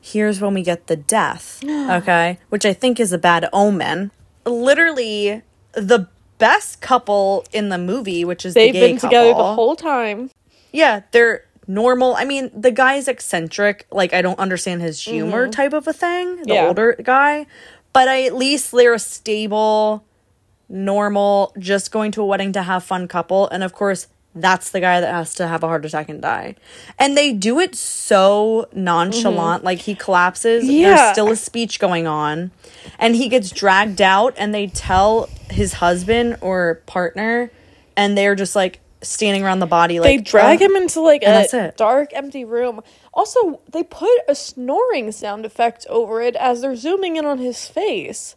here's 0.00 0.40
when 0.40 0.54
we 0.54 0.62
get 0.62 0.86
the 0.88 0.96
death, 0.96 1.62
okay? 1.68 2.38
Which 2.50 2.64
I 2.66 2.72
think 2.72 3.00
is 3.00 3.12
a 3.12 3.18
bad 3.18 3.48
omen. 3.52 4.10
Literally, 4.44 5.42
the 5.72 6.08
best 6.38 6.80
couple 6.80 7.44
in 7.52 7.68
the 7.70 7.78
movie, 7.78 8.24
which 8.24 8.44
is 8.44 8.54
They've 8.54 8.72
the 8.74 8.80
been 8.80 8.98
together 8.98 9.28
the 9.28 9.54
whole 9.54 9.74
time. 9.76 10.30
Yeah, 10.72 11.02
they're 11.12 11.44
normal. 11.66 12.14
I 12.14 12.24
mean, 12.24 12.50
the 12.54 12.70
guy's 12.70 13.08
eccentric. 13.08 13.86
Like, 13.90 14.12
I 14.12 14.20
don't 14.20 14.38
understand 14.38 14.82
his 14.82 15.00
humor 15.00 15.48
type 15.48 15.72
of 15.72 15.86
a 15.88 15.92
thing. 15.92 16.36
The 16.36 16.42
Mm-hmm. 16.42 16.50
Yeah. 16.50 16.66
older 16.68 16.96
guy. 17.02 17.46
But 17.94 18.08
I, 18.08 18.24
at 18.24 18.34
least 18.34 18.72
they're 18.72 18.92
a 18.94 18.98
stable, 18.98 20.04
normal, 20.68 21.52
just 21.58 21.90
going 21.92 22.10
to 22.12 22.22
a 22.22 22.26
wedding 22.26 22.52
to 22.52 22.62
have 22.62 22.82
fun 22.84 23.06
couple. 23.08 23.48
And 23.48 23.62
of 23.62 23.72
course, 23.72 24.08
that's 24.34 24.70
the 24.70 24.80
guy 24.80 25.00
that 25.00 25.12
has 25.12 25.34
to 25.36 25.46
have 25.46 25.62
a 25.62 25.68
heart 25.68 25.84
attack 25.84 26.08
and 26.08 26.20
die. 26.20 26.56
And 26.98 27.16
they 27.16 27.32
do 27.32 27.60
it 27.60 27.74
so 27.74 28.68
nonchalant. 28.72 29.64
Like, 29.64 29.78
he 29.78 29.94
collapses. 29.94 30.64
Mm-hmm. 30.64 30.72
Yeah. 30.72 30.96
There's 30.96 31.12
still 31.12 31.30
a 31.30 31.36
speech 31.36 31.78
going 31.78 32.06
on. 32.06 32.50
And 32.98 33.14
he 33.14 33.28
gets 33.28 33.50
dragged 33.50 34.02
out, 34.02 34.34
and 34.36 34.54
they 34.54 34.66
tell 34.66 35.28
his 35.50 35.74
husband 35.74 36.38
or 36.40 36.82
partner, 36.86 37.50
and 37.96 38.16
they're 38.18 38.34
just 38.34 38.56
like, 38.56 38.80
standing 39.02 39.44
around 39.44 39.58
the 39.58 39.66
body 39.66 40.00
like 40.00 40.08
They 40.08 40.22
drag 40.22 40.62
"Oh." 40.62 40.64
him 40.64 40.76
into 40.76 41.00
like 41.02 41.22
a 41.22 41.72
dark, 41.76 42.14
empty 42.14 42.42
room. 42.44 42.80
Also, 43.12 43.60
they 43.70 43.82
put 43.82 44.08
a 44.28 44.34
snoring 44.34 45.12
sound 45.12 45.44
effect 45.44 45.86
over 45.90 46.22
it 46.22 46.34
as 46.36 46.62
they're 46.62 46.74
zooming 46.74 47.16
in 47.16 47.26
on 47.26 47.36
his 47.36 47.68
face. 47.68 48.34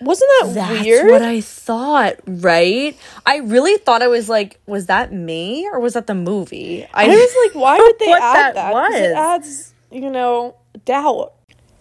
Wasn't 0.00 0.30
that 0.40 0.54
That's 0.54 0.84
weird? 0.84 1.10
what 1.10 1.22
I 1.22 1.40
thought, 1.40 2.16
right? 2.26 2.96
I 3.26 3.38
really 3.38 3.76
thought 3.78 4.02
I 4.02 4.06
was 4.08 4.28
like, 4.28 4.60
was 4.66 4.86
that 4.86 5.12
me 5.12 5.68
or 5.72 5.80
was 5.80 5.94
that 5.94 6.06
the 6.06 6.14
movie? 6.14 6.86
I 6.94 7.08
was 7.08 7.36
like, 7.46 7.54
why 7.62 7.78
would 7.78 7.98
they 7.98 8.06
What 8.08 8.22
add 8.22 8.36
that 8.36 8.54
that? 8.54 8.72
'Cause 8.72 8.94
It 8.94 9.08
was. 9.10 9.16
adds, 9.16 9.74
you 9.90 10.10
know, 10.10 10.56
doubt. 10.84 11.32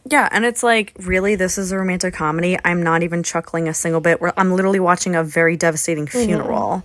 yeah, 0.09 0.29
and 0.31 0.45
it's 0.45 0.63
like, 0.63 0.93
really, 0.99 1.35
this 1.35 1.57
is 1.57 1.71
a 1.71 1.77
romantic 1.77 2.13
comedy. 2.13 2.57
I'm 2.65 2.81
not 2.81 3.03
even 3.03 3.21
chuckling 3.23 3.67
a 3.67 3.73
single 3.73 4.01
bit. 4.01 4.19
Where 4.21 4.33
I'm 4.39 4.51
literally 4.55 4.79
watching 4.79 5.15
a 5.15 5.23
very 5.23 5.55
devastating 5.57 6.05
mm-hmm. 6.07 6.25
funeral. 6.25 6.83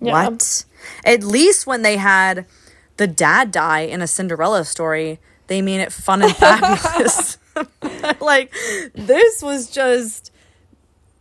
Yeah. 0.00 0.12
What? 0.28 0.64
At 1.04 1.22
least 1.24 1.66
when 1.66 1.82
they 1.82 1.96
had 1.96 2.46
the 2.96 3.06
dad 3.06 3.50
die 3.50 3.80
in 3.80 4.02
a 4.02 4.06
Cinderella 4.06 4.64
story, 4.64 5.20
they 5.46 5.62
made 5.62 5.80
it 5.80 5.92
fun 5.92 6.22
and 6.22 6.34
fabulous. 6.36 7.38
like 8.20 8.52
this 8.94 9.42
was 9.42 9.70
just 9.70 10.29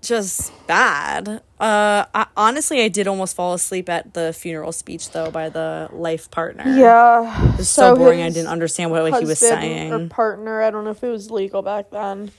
just 0.01 0.51
bad. 0.67 1.27
Uh 1.59 2.05
I, 2.13 2.25
honestly 2.37 2.81
I 2.81 2.87
did 2.87 3.07
almost 3.07 3.35
fall 3.35 3.53
asleep 3.53 3.89
at 3.89 4.13
the 4.13 4.31
funeral 4.33 4.71
speech 4.71 5.11
though 5.11 5.29
by 5.29 5.49
the 5.49 5.89
life 5.91 6.31
partner. 6.31 6.63
Yeah. 6.65 7.51
It 7.53 7.57
was 7.57 7.69
so, 7.69 7.95
boring 7.95 8.21
I 8.21 8.29
didn't 8.29 8.47
understand 8.47 8.91
what 8.91 9.03
like, 9.03 9.15
he 9.21 9.25
was 9.25 9.41
Or 9.43 9.47
saying. 9.47 10.09
partner. 10.09 10.61
I 10.61 10.69
don't 10.71 10.85
know 10.85 10.91
if 10.91 11.03
it 11.03 11.09
was 11.09 11.29
legal 11.31 11.61
back 11.61 11.89
then. 11.91 12.31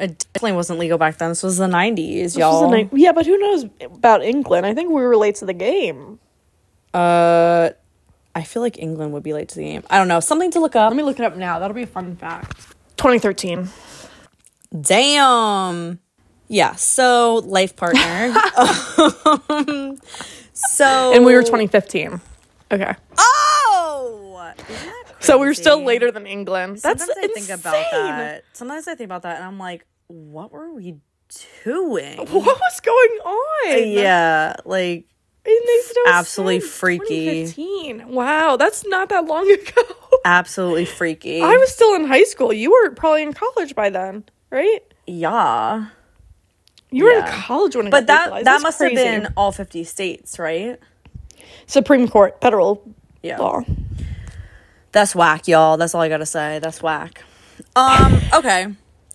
It 0.00 0.26
definitely 0.32 0.56
wasn't 0.56 0.80
legal 0.80 0.98
back 0.98 1.18
then. 1.18 1.28
This 1.28 1.44
was 1.44 1.56
the 1.58 1.68
90s, 1.68 2.36
y'all. 2.36 2.62
the 2.68 2.76
night- 2.76 2.90
yeah, 2.92 3.12
but 3.12 3.26
who 3.26 3.38
knows 3.38 3.66
about 3.80 4.24
England? 4.24 4.66
I 4.66 4.74
think 4.74 4.88
we 4.90 5.00
were 5.02 5.16
late 5.16 5.36
to 5.36 5.44
the 5.44 5.52
game. 5.54 6.18
uh 6.92 7.70
I 8.36 8.42
feel 8.42 8.62
like 8.62 8.76
England 8.80 9.12
would 9.12 9.22
be 9.22 9.32
late 9.32 9.48
to 9.50 9.54
the 9.54 9.62
game. 9.62 9.84
I 9.88 9.98
don't 9.98 10.08
know. 10.08 10.18
Something 10.18 10.50
to 10.50 10.58
look 10.58 10.74
up. 10.74 10.90
Let 10.90 10.96
me 10.96 11.04
look 11.04 11.20
it 11.20 11.24
up 11.24 11.36
now. 11.36 11.60
That'll 11.60 11.72
be 11.76 11.82
a 11.84 11.86
fun 11.86 12.16
fact. 12.16 12.56
2013. 12.96 13.68
Damn. 14.80 16.00
Yeah. 16.48 16.74
So 16.74 17.36
life 17.44 17.74
partner. 17.76 18.34
um, 19.48 19.98
so 20.52 21.12
And 21.14 21.24
we 21.24 21.34
were 21.34 21.42
2015. 21.42 22.20
Okay. 22.72 22.94
Oh. 23.18 24.52
So 25.20 25.38
we 25.38 25.46
were 25.46 25.54
still 25.54 25.82
later 25.82 26.10
than 26.10 26.26
England. 26.26 26.78
That's 26.82 27.04
Sometimes 27.04 27.18
I 27.18 27.22
insane. 27.26 27.44
think 27.46 27.60
about 27.60 27.72
that. 27.92 28.44
Sometimes 28.52 28.86
I 28.88 28.94
think 28.94 29.06
about 29.08 29.22
that, 29.22 29.36
and 29.36 29.44
I'm 29.44 29.58
like, 29.58 29.86
what 30.08 30.52
were 30.52 30.70
we 30.72 30.96
doing? 31.64 32.18
What 32.30 32.30
was 32.60 32.80
going 32.80 33.18
on? 33.24 33.88
Yeah, 33.88 34.54
like 34.66 35.06
And 35.46 35.60
they 35.66 35.80
said 35.82 35.96
it 35.96 36.06
was 36.06 36.14
Absolutely 36.14 36.60
freaky. 36.60 37.46
2015. 37.46 38.08
Wow, 38.08 38.56
that's 38.56 38.84
not 38.86 39.08
that 39.08 39.24
long 39.24 39.50
ago. 39.50 39.82
absolutely 40.26 40.84
freaky. 40.84 41.40
I 41.40 41.56
was 41.56 41.72
still 41.72 41.94
in 41.94 42.04
high 42.06 42.24
school. 42.24 42.52
You 42.52 42.70
were 42.70 42.90
probably 42.90 43.22
in 43.22 43.32
college 43.32 43.74
by 43.74 43.88
then, 43.90 44.24
right? 44.50 44.80
yeah, 45.06 45.86
You 46.94 47.04
were 47.04 47.10
in 47.18 47.24
college 47.26 47.74
when 47.76 47.86
it 47.88 47.90
but 47.90 48.06
got 48.06 48.06
that 48.06 48.22
legalized. 48.24 48.46
that 48.46 48.52
That's 48.52 48.62
must 48.62 48.78
crazy. 48.78 49.04
have 49.04 49.22
been 49.24 49.32
all 49.36 49.52
50 49.52 49.84
states, 49.84 50.38
right? 50.38 50.78
Supreme 51.66 52.08
Court 52.08 52.40
federal 52.40 52.82
Yeah. 53.22 53.38
law. 53.38 53.62
That's 54.92 55.14
whack, 55.14 55.48
y'all. 55.48 55.76
That's 55.76 55.94
all 55.94 56.02
I 56.02 56.08
gotta 56.08 56.26
say. 56.26 56.60
That's 56.60 56.82
whack. 56.82 57.22
Um, 57.74 58.20
okay. 58.34 58.66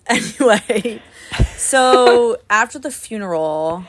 Anyway, 0.06 1.00
so 1.56 2.36
after 2.50 2.78
the 2.78 2.90
funeral, 2.90 3.84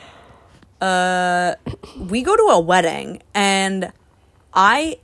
uh, 0.79 1.55
we 1.97 2.21
go 2.21 2.35
to 2.35 2.43
a 2.43 2.59
wedding, 2.59 3.21
and 3.33 3.91
I 4.53 4.99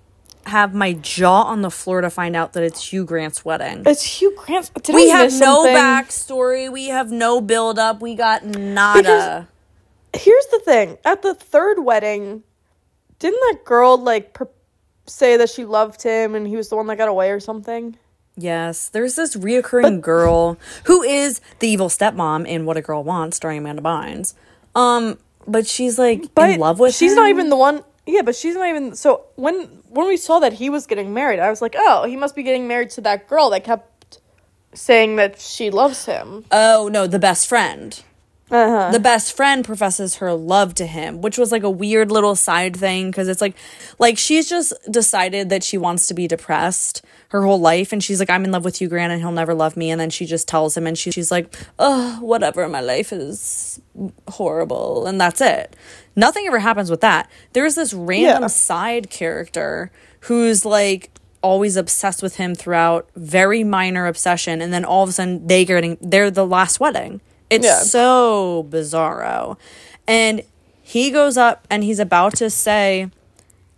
have 0.47 0.73
my 0.73 0.93
jaw 0.93 1.43
on 1.43 1.61
the 1.61 1.69
floor 1.71 2.01
to 2.01 2.09
find 2.09 2.35
out 2.35 2.53
that 2.53 2.63
it's 2.63 2.91
Hugh 2.91 3.05
Grant's 3.05 3.43
wedding. 3.45 3.83
It's 3.85 4.03
Hugh 4.03 4.33
Grant's. 4.37 4.69
Did 4.69 4.95
We 4.95 5.11
I 5.11 5.15
have 5.17 5.31
no 5.31 5.63
something? 5.63 5.75
backstory. 5.75 6.71
We 6.71 6.87
have 6.87 7.11
no 7.11 7.41
build 7.41 7.77
up. 7.79 8.01
We 8.01 8.15
got 8.15 8.43
nada. 8.45 9.47
Here's 10.13 10.45
the 10.47 10.59
thing: 10.63 10.97
at 11.05 11.21
the 11.21 11.35
third 11.35 11.79
wedding, 11.83 12.43
didn't 13.19 13.39
that 13.51 13.65
girl 13.65 13.97
like 13.97 14.33
pr- 14.33 14.43
say 15.05 15.37
that 15.37 15.49
she 15.49 15.65
loved 15.65 16.01
him 16.01 16.33
and 16.35 16.47
he 16.47 16.55
was 16.55 16.69
the 16.69 16.75
one 16.75 16.87
that 16.87 16.97
got 16.97 17.09
away 17.09 17.31
or 17.31 17.39
something? 17.39 17.97
Yes, 18.39 18.89
there's 18.89 19.15
this 19.15 19.35
reoccurring 19.35 20.01
girl 20.01 20.57
who 20.85 21.01
is 21.01 21.41
the 21.59 21.67
evil 21.67 21.89
stepmom 21.89 22.45
in 22.47 22.65
What 22.65 22.77
a 22.77 22.81
Girl 22.81 23.03
Wants, 23.03 23.37
starring 23.37 23.57
Amanda 23.59 23.81
Bynes. 23.81 24.35
Um, 24.75 25.17
but 25.47 25.65
she's 25.65 25.97
like 25.97 26.33
But 26.35 26.51
in 26.51 26.59
love 26.59 26.79
with 26.79 26.93
she's 26.95 27.13
him. 27.13 27.17
not 27.17 27.29
even 27.29 27.49
the 27.49 27.55
one. 27.57 27.83
Yeah, 28.05 28.21
but 28.21 28.35
she's 28.35 28.53
not 28.55 28.67
even. 28.69 28.95
So 28.95 29.25
when 29.35 29.76
when 29.89 30.07
we 30.07 30.17
saw 30.17 30.39
that 30.39 30.53
he 30.53 30.69
was 30.69 30.85
getting 30.85 31.13
married, 31.13 31.39
I 31.39 31.49
was 31.49 31.61
like, 31.61 31.75
oh, 31.77 32.05
he 32.05 32.15
must 32.15 32.35
be 32.35 32.43
getting 32.43 32.67
married 32.67 32.89
to 32.91 33.01
that 33.01 33.27
girl 33.27 33.49
that 33.51 33.63
kept 33.63 34.19
saying 34.73 35.15
that 35.15 35.39
she 35.39 35.69
loves 35.69 36.05
him. 36.05 36.45
Oh 36.51 36.89
no, 36.91 37.07
the 37.07 37.19
best 37.19 37.47
friend. 37.47 38.01
Uh-huh. 38.49 38.91
The 38.91 38.99
best 38.99 39.35
friend 39.35 39.65
professes 39.65 40.15
her 40.15 40.33
love 40.33 40.73
to 40.75 40.85
him, 40.85 41.21
which 41.21 41.37
was 41.37 41.51
like 41.51 41.63
a 41.63 41.69
weird 41.69 42.11
little 42.11 42.35
side 42.35 42.77
thing 42.77 43.11
because 43.11 43.27
it's 43.27 43.41
like, 43.41 43.55
like 43.99 44.17
she's 44.17 44.47
just 44.47 44.73
decided 44.89 45.49
that 45.49 45.63
she 45.63 45.77
wants 45.77 46.07
to 46.07 46.13
be 46.13 46.27
depressed 46.29 47.03
her 47.31 47.43
whole 47.43 47.59
life, 47.59 47.91
and 47.91 48.01
she's 48.01 48.19
like, 48.19 48.29
I'm 48.29 48.45
in 48.45 48.51
love 48.53 48.63
with 48.63 48.79
you, 48.79 48.87
Grant, 48.87 49.11
and 49.11 49.21
he'll 49.21 49.33
never 49.33 49.53
love 49.53 49.75
me, 49.75 49.91
and 49.91 49.99
then 49.99 50.09
she 50.09 50.25
just 50.25 50.47
tells 50.47 50.77
him, 50.77 50.87
and 50.87 50.97
she, 50.97 51.11
she's 51.11 51.29
like, 51.29 51.53
oh, 51.77 52.19
whatever, 52.21 52.69
my 52.69 52.79
life 52.79 53.11
is 53.11 53.81
horrible, 54.29 55.05
and 55.07 55.19
that's 55.19 55.41
it. 55.41 55.75
Nothing 56.15 56.45
ever 56.47 56.59
happens 56.59 56.89
with 56.89 57.01
that. 57.01 57.29
There's 57.51 57.75
this 57.75 57.93
random 57.93 58.43
Yeah. 58.43 58.47
side 58.47 59.09
character 59.09 59.91
who's 60.21 60.63
like 60.63 61.11
always 61.41 61.75
obsessed 61.75 62.23
with 62.23 62.37
him 62.37 62.55
throughout, 62.55 63.09
very 63.17 63.65
minor 63.65 64.07
obsession, 64.07 64.61
and 64.61 64.71
then 64.71 64.85
all 64.85 65.03
of 65.03 65.09
a 65.09 65.11
sudden 65.11 65.45
they 65.47 65.65
getting 65.65 65.97
they're 65.99 66.31
the 66.31 66.45
last 66.47 66.79
wedding. 66.79 67.19
It's 67.49 67.65
Yeah. 67.65 67.79
so 67.79 68.67
bizarro. 68.69 69.57
And 70.07 70.41
he 70.81 71.11
goes 71.11 71.37
up 71.37 71.65
and 71.69 71.83
he's 71.83 71.99
about 71.99 72.35
to 72.37 72.49
say, 72.49 73.09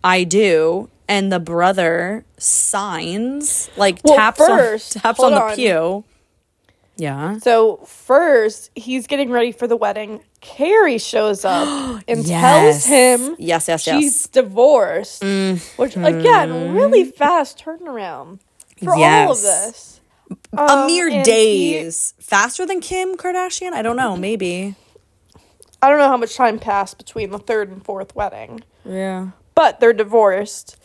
I 0.02 0.24
do. 0.24 0.88
And 1.08 1.32
the 1.32 1.40
brother 1.40 2.24
signs, 2.38 3.68
like 3.76 3.98
Well, 4.04 4.14
taps 4.16 4.38
first, 4.38 4.96
on 4.96 5.02
taps 5.02 5.20
on 5.20 5.32
the 5.32 5.42
on. 5.42 5.54
pew. 5.56 6.04
Yeah. 6.96 7.38
So 7.38 7.78
first, 7.86 8.70
he's 8.76 9.06
getting 9.06 9.30
ready 9.30 9.52
for 9.52 9.66
the 9.66 9.76
wedding, 9.76 10.20
Carrie 10.40 10.98
shows 10.98 11.44
up 11.44 12.02
and 12.08 12.24
Yes. 12.24 12.40
tells 12.40 12.84
him 12.86 13.36
Yes, 13.38 13.68
yes, 13.68 13.82
she's 13.82 14.02
yes. 14.04 14.26
divorced. 14.28 15.22
Which 15.76 15.96
again, 15.96 16.74
really 16.74 17.04
mm-hmm. 17.04 17.16
fast 17.16 17.62
turnaround 17.64 18.38
for 18.82 18.94
all 18.94 19.32
of 19.32 19.38
Yes. 19.42 19.99
This. 20.52 20.60
a 20.60 20.72
Um, 20.72 20.86
mere 20.86 21.06
and 21.08 21.16
he- 21.18 21.22
days. 21.22 22.14
Faster 22.20 22.66
than 22.66 22.80
Kim 22.80 23.16
Kardashian? 23.16 23.72
I 23.72 23.82
don't 23.82 23.96
know. 23.96 24.16
Maybe. 24.16 24.74
I 25.82 25.88
don't 25.88 25.98
know 25.98 26.08
how 26.08 26.16
much 26.16 26.34
time 26.36 26.58
passed 26.58 26.98
between 26.98 27.30
the 27.30 27.38
third 27.38 27.70
and 27.70 27.82
fourth 27.84 28.14
wedding, 28.14 28.60
Yeah. 28.84 29.28
but 29.54 29.80
they're 29.80 29.92
divorced. 29.94 30.76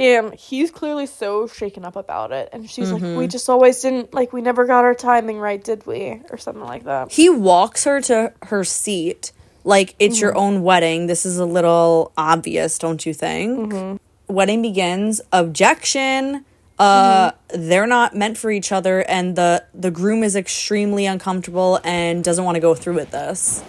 And 0.00 0.34
he's 0.34 0.70
clearly 0.72 1.06
so 1.06 1.46
shaken 1.46 1.84
up 1.84 1.94
about 1.94 2.32
it. 2.32 2.48
And 2.52 2.68
she's 2.68 2.90
like, 2.90 3.02
Mm-hmm. 3.02 3.16
We 3.16 3.28
just 3.28 3.48
always 3.48 3.80
didn't, 3.80 4.12
like, 4.14 4.32
we 4.32 4.40
never 4.40 4.64
got 4.64 4.82
our 4.84 4.94
timing 4.94 5.38
right, 5.38 5.62
did 5.62 5.86
we? 5.86 6.20
Or 6.30 6.38
something 6.38 6.64
like 6.64 6.84
that. 6.84 7.12
He 7.12 7.28
walks 7.28 7.84
her 7.84 8.00
to 8.02 8.32
her 8.44 8.64
seat 8.64 9.30
like 9.62 9.94
it's 10.00 10.16
Mm-hmm. 10.16 10.22
your 10.24 10.36
own 10.36 10.62
wedding. 10.62 11.06
This 11.06 11.24
is 11.26 11.38
a 11.38 11.44
little 11.46 12.10
obvious, 12.16 12.78
don't 12.78 13.04
you 13.06 13.14
think? 13.14 13.72
Mm-hmm. 13.72 14.34
Wedding 14.34 14.62
begins. 14.62 15.20
Objection. 15.32 16.44
Uh, 16.78 17.30
Mm-hmm. 17.30 17.68
they're 17.68 17.86
not 17.86 18.16
meant 18.16 18.36
for 18.36 18.50
each 18.50 18.72
other, 18.72 19.00
and 19.08 19.36
the 19.36 19.64
the 19.74 19.90
groom 19.90 20.22
is 20.24 20.34
extremely 20.34 21.06
uncomfortable 21.06 21.80
and 21.84 22.24
doesn't 22.24 22.44
want 22.44 22.56
to 22.56 22.60
go 22.60 22.74
through 22.74 22.94
with 22.94 23.10
this. 23.10 23.62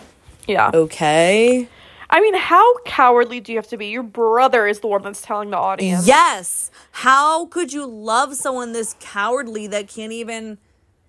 Yeah. 0.48 0.72
Okay. 0.74 1.68
I 2.10 2.22
mean, 2.22 2.36
how 2.36 2.78
cowardly 2.86 3.40
do 3.40 3.52
you 3.52 3.58
have 3.58 3.68
to 3.70 3.78
be? 3.78 3.88
Your 3.88 4.04
brother 4.04 4.68
is 4.68 4.80
the 4.80 4.88
one 4.88 5.02
that's 5.02 5.22
telling 5.22 5.50
the 5.50 5.58
audience. 5.58 6.08
Yes. 6.08 6.70
How 6.92 7.46
could 7.48 7.74
you 7.74 7.86
love 7.86 8.36
someone 8.36 8.74
this 8.74 8.96
cowardly 9.00 9.68
that 9.68 9.88
can't 9.88 10.12
even 10.14 10.58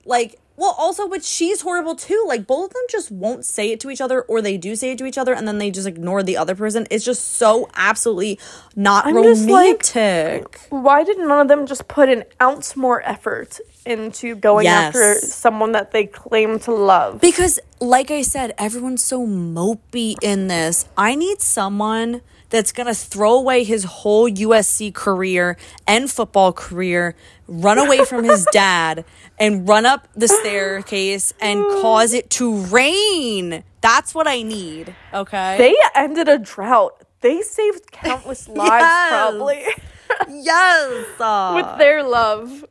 like 0.04 0.38
well 0.56 0.74
also 0.78 1.08
but 1.08 1.24
she's 1.24 1.60
horrible 1.62 1.94
too. 1.94 2.24
Like 2.26 2.46
both 2.46 2.66
of 2.66 2.72
them 2.74 2.82
just 2.90 3.10
won't 3.10 3.44
say 3.44 3.70
it 3.72 3.80
to 3.80 3.90
each 3.90 4.00
other 4.00 4.22
or 4.22 4.40
they 4.42 4.56
do 4.56 4.74
say 4.76 4.92
it 4.92 4.98
to 4.98 5.06
each 5.06 5.18
other 5.18 5.32
and 5.34 5.46
then 5.46 5.58
they 5.58 5.70
just 5.70 5.86
ignore 5.86 6.22
the 6.22 6.36
other 6.36 6.54
person. 6.54 6.86
It's 6.90 7.04
just 7.04 7.34
so 7.34 7.68
absolutely 7.74 8.38
not 8.74 9.06
I'm 9.06 9.22
just 9.22 9.48
like- 9.48 9.94
romantic. 9.94 10.60
Why 10.70 11.04
did 11.04 11.18
none 11.18 11.40
of 11.40 11.48
them 11.48 11.66
just 11.66 11.88
put 11.88 12.08
an 12.08 12.24
ounce 12.40 12.76
more 12.76 13.02
effort 13.02 13.60
into 13.84 14.34
going 14.34 14.64
Yes. 14.64 14.88
after 14.96 15.14
someone 15.26 15.72
that 15.72 15.92
they 15.92 16.06
claim 16.06 16.58
to 16.60 16.72
love? 16.72 17.20
Because, 17.20 17.60
like 17.80 18.10
I 18.10 18.22
said, 18.22 18.52
everyone's 18.58 19.04
so 19.04 19.24
mopey 19.26 20.16
in 20.22 20.48
this. 20.48 20.86
I 20.96 21.14
need 21.14 21.40
someone 21.40 22.20
that's 22.56 22.72
going 22.72 22.86
to 22.88 22.94
throw 22.94 23.34
away 23.34 23.62
his 23.64 23.84
whole 23.84 24.28
USC 24.28 24.92
career 24.92 25.56
and 25.86 26.10
football 26.10 26.52
career, 26.52 27.14
run 27.46 27.78
away 27.78 28.04
from 28.04 28.24
his 28.24 28.46
dad, 28.52 29.04
and 29.38 29.68
run 29.68 29.86
up 29.86 30.08
the 30.16 30.26
staircase 30.28 31.32
and 31.40 31.62
cause 31.82 32.12
it 32.12 32.30
to 32.30 32.56
rain. 32.66 33.62
That's 33.82 34.14
what 34.14 34.26
I 34.26 34.42
need. 34.42 34.94
Okay. 35.14 35.56
They 35.58 35.76
ended 35.94 36.28
a 36.28 36.38
drought. 36.38 37.02
They 37.20 37.42
saved 37.42 37.92
countless 37.92 38.48
lives, 38.62 38.82
Yes. 38.82 39.08
probably, 39.10 39.64
yes. 40.28 41.06
uh, 41.20 41.52
with 41.56 41.78
their 41.78 42.02
love. 42.02 42.64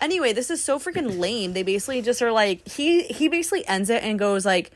anyway, 0.00 0.32
this 0.32 0.50
is 0.50 0.62
so 0.62 0.78
freaking 0.78 1.18
lame. 1.18 1.52
They 1.52 1.62
basically 1.62 2.02
just 2.02 2.20
are 2.22 2.32
like 2.32 2.66
he 2.68 3.04
he 3.04 3.28
basically 3.28 3.66
ends 3.66 3.90
it 3.90 4.02
and 4.02 4.18
goes 4.18 4.44
like 4.44 4.70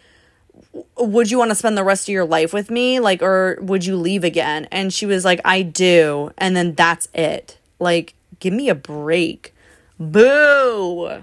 would 0.98 1.30
you 1.30 1.38
want 1.38 1.50
to 1.50 1.54
spend 1.54 1.76
the 1.76 1.84
rest 1.84 2.08
of 2.08 2.12
your 2.12 2.24
life 2.24 2.52
with 2.52 2.70
me 2.70 3.00
like 3.00 3.22
or 3.22 3.58
would 3.60 3.84
you 3.84 3.96
leave 3.96 4.24
again? 4.24 4.68
And 4.70 4.92
she 4.92 5.06
was 5.06 5.24
like 5.24 5.40
I 5.44 5.62
do. 5.62 6.30
And 6.38 6.54
then 6.54 6.74
that's 6.74 7.08
it. 7.14 7.58
Like 7.78 8.14
give 8.38 8.52
me 8.52 8.68
a 8.68 8.74
break. 8.74 9.54
Boo. 9.98 11.22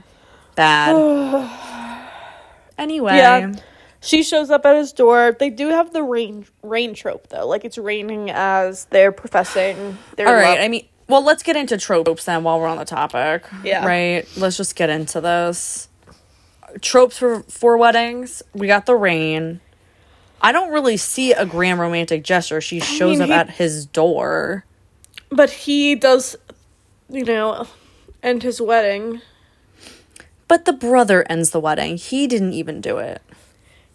Bad. 0.55 1.49
anyway. 2.77 3.17
Yeah. 3.17 3.53
She 3.99 4.23
shows 4.23 4.49
up 4.49 4.65
at 4.65 4.75
his 4.75 4.93
door. 4.93 5.35
They 5.37 5.49
do 5.49 5.69
have 5.69 5.91
the 5.93 6.03
rain 6.03 6.45
rain 6.63 6.93
trope 6.93 7.27
though. 7.29 7.47
Like 7.47 7.65
it's 7.65 7.77
raining 7.77 8.29
as 8.31 8.85
they're 8.85 9.11
professing 9.11 9.97
their 10.15 10.27
All 10.27 10.33
right. 10.33 10.51
love. 10.51 10.59
I 10.59 10.67
mean, 10.67 10.87
well, 11.07 11.23
let's 11.23 11.43
get 11.43 11.55
into 11.55 11.77
tropes 11.77 12.25
then 12.25 12.43
while 12.43 12.59
we're 12.59 12.67
on 12.67 12.77
the 12.77 12.85
topic. 12.85 13.45
Yeah. 13.63 13.85
Right. 13.85 14.27
Let's 14.37 14.57
just 14.57 14.75
get 14.75 14.89
into 14.89 15.21
this. 15.21 15.89
Tropes 16.81 17.17
for 17.17 17.41
four 17.43 17.77
weddings. 17.77 18.43
We 18.53 18.67
got 18.67 18.85
the 18.85 18.95
rain. 18.95 19.59
I 20.41 20.51
don't 20.51 20.71
really 20.71 20.97
see 20.97 21.31
a 21.31 21.45
grand 21.45 21.79
romantic 21.79 22.23
gesture. 22.23 22.61
She 22.61 22.79
shows 22.79 23.19
mean, 23.19 23.23
up 23.23 23.27
he- 23.27 23.33
at 23.33 23.49
his 23.51 23.85
door. 23.85 24.65
But 25.29 25.49
he 25.49 25.95
does, 25.95 26.35
you 27.09 27.23
know, 27.25 27.67
end 28.23 28.43
his 28.43 28.61
wedding. 28.61 29.21
But 30.47 30.65
the 30.65 30.73
brother 30.73 31.25
ends 31.29 31.49
the 31.49 31.59
wedding. 31.59 31.97
He 31.97 32.27
didn't 32.27 32.53
even 32.53 32.79
do 32.79 32.97
it. 32.99 33.21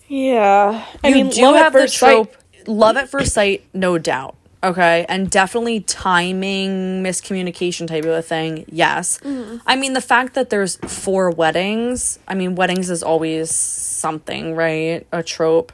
Yeah. 0.08 0.84
I 1.02 1.08
you 1.08 1.14
mean, 1.14 1.30
do 1.30 1.54
have 1.54 1.72
the 1.72 1.80
first 1.80 1.96
sight- 1.96 2.10
trope. 2.12 2.36
Love 2.66 2.96
at 2.96 3.08
first 3.08 3.32
sight, 3.32 3.64
no 3.72 3.98
doubt. 3.98 4.36
Okay, 4.64 5.04
and 5.08 5.28
definitely 5.28 5.80
timing 5.80 7.02
miscommunication 7.02 7.88
type 7.88 8.04
of 8.04 8.10
a 8.10 8.22
thing. 8.22 8.64
Yes, 8.68 9.18
Mm-hmm. 9.18 9.56
I 9.66 9.74
mean 9.76 9.92
the 9.94 10.00
fact 10.00 10.34
that 10.34 10.50
there's 10.50 10.76
four 10.76 11.30
weddings. 11.30 12.18
I 12.28 12.34
mean 12.34 12.54
weddings 12.54 12.88
is 12.88 13.02
always 13.02 13.50
something, 13.50 14.54
right? 14.54 15.04
A 15.10 15.22
trope. 15.22 15.72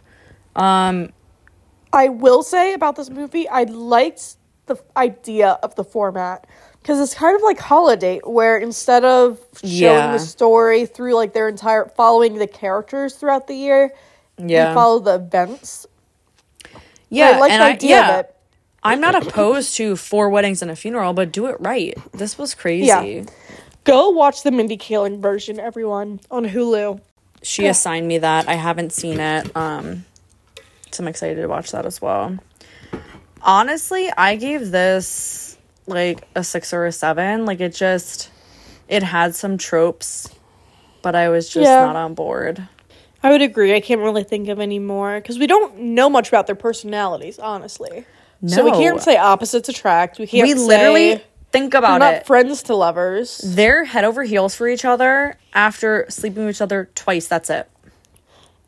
Um, 0.57 1.13
I 1.93 2.09
will 2.09 2.43
say 2.43 2.73
about 2.73 2.97
this 2.97 3.11
movie, 3.11 3.47
I 3.49 3.65
liked 3.65 4.37
the 4.67 4.77
idea 4.97 5.59
of 5.63 5.75
the 5.75 5.85
format 5.85 6.47
because 6.81 6.99
it's 7.01 7.15
kind 7.15 7.37
of 7.37 7.43
like 7.43 7.59
Holiday, 7.59 8.21
where 8.25 8.57
instead 8.57 9.05
of 9.05 9.39
showing 9.63 9.73
Yeah. 9.73 10.13
the 10.13 10.19
story 10.19 10.87
through 10.87 11.15
like 11.15 11.35
their 11.35 11.49
entire 11.49 11.91
following 11.97 12.37
the 12.39 12.47
characters 12.47 13.15
throughout 13.17 13.47
the 13.49 13.55
year, 13.55 13.93
Yeah. 14.39 14.71
we 14.71 14.75
follow 14.75 14.99
the 14.99 15.15
events. 15.17 15.87
yeah, 17.11 17.33
I 17.37 17.39
like 17.39 17.53
the 17.53 17.65
I- 17.65 17.69
idea 17.71 17.91
yeah. 17.91 18.11
of 18.15 18.21
it. 18.21 18.35
I'm 18.83 19.01
not 19.01 19.15
opposed 19.15 19.75
to 19.77 19.97
four 19.97 20.31
weddings 20.31 20.63
and 20.63 20.71
a 20.71 20.77
funeral, 20.77 21.13
but 21.13 21.33
do 21.33 21.47
it 21.47 21.57
right. 21.61 21.97
This 22.13 22.39
was 22.39 22.55
crazy. 22.55 22.87
Yeah. 22.87 23.25
Go 23.85 24.11
watch 24.11 24.43
the 24.43 24.51
Mindy 24.51 24.77
Kaling 24.77 25.21
version, 25.21 25.59
everyone, 25.59 26.21
on 26.31 26.45
Hulu. 26.45 27.01
She 27.43 27.67
assigned 27.67 28.07
me 28.07 28.19
that. 28.19 28.49
I 28.49 28.55
haven't 28.55 28.93
seen 28.93 29.19
it. 29.21 29.57
Um, 29.57 30.05
so 30.91 31.03
I'm 31.03 31.09
excited 31.09 31.41
to 31.41 31.47
watch 31.49 31.73
that 31.73 31.87
as 31.87 32.01
well. 32.03 32.37
Honestly, 33.43 34.11
I 34.17 34.37
gave 34.37 34.71
this 34.71 35.57
like 35.87 36.27
a 36.35 36.45
six 36.45 36.73
or 36.73 36.85
a 36.87 36.93
seven. 36.93 37.47
Like 37.47 37.61
it 37.61 37.75
just, 37.75 38.31
it 38.89 39.03
had 39.03 39.35
some 39.35 39.59
tropes, 39.59 40.29
but 41.03 41.15
I 41.15 41.29
was 41.29 41.49
just 41.49 41.65
Yeah. 41.65 41.85
not 41.87 41.97
on 41.97 42.15
board. 42.15 42.67
I 43.23 43.31
would 43.31 43.43
agree. 43.43 43.75
I 43.75 43.81
can't 43.81 44.01
really 44.01 44.23
think 44.25 44.49
of 44.49 44.61
any 44.61 44.79
more 44.79 45.21
because 45.21 45.39
we 45.39 45.47
don't 45.47 45.77
know 45.79 46.09
much 46.09 46.29
about 46.29 46.47
their 46.47 46.55
personalities, 46.57 47.39
honestly. 47.39 48.05
So 48.47 48.65
we 48.65 48.71
can't 48.71 49.01
say 49.03 49.17
opposites 49.17 49.69
attract. 49.69 50.19
We 50.19 50.27
can't. 50.27 50.47
we 50.47 50.55
literally 50.55 51.23
think 51.51 51.75
about 51.75 51.99
not 51.99 52.15
it. 52.15 52.27
friends 52.27 52.63
to 52.65 52.75
lovers. 52.75 53.39
They're 53.45 53.85
head 53.85 54.05
over 54.05 54.23
heels 54.23 54.55
for 54.55 54.69
each 54.69 54.85
other 54.85 55.37
after 55.55 56.07
sleeping 56.09 56.47
with 56.47 56.57
each 56.57 56.61
other 56.63 56.89
twice. 56.95 57.27
That's 57.27 57.51
it. 57.51 57.69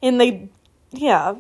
and 0.03 0.21
they 0.21 0.49
yeah 0.91 1.35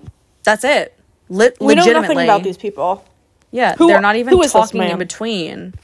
That's 0.44 0.62
it. 0.64 0.96
Lit- 1.28 1.56
we 1.60 1.74
know 1.74 1.84
nothing 1.84 2.18
about 2.20 2.42
these 2.42 2.56
people 2.56 3.04
Yeah, 3.50 3.74
Who- 3.76 3.88
they're 3.88 4.00
not 4.00 4.16
even 4.16 4.32
who 4.34 4.42
is 4.42 4.52
this 4.52 4.70
talking 4.70 4.82
in 4.82 4.98
between. 4.98 5.74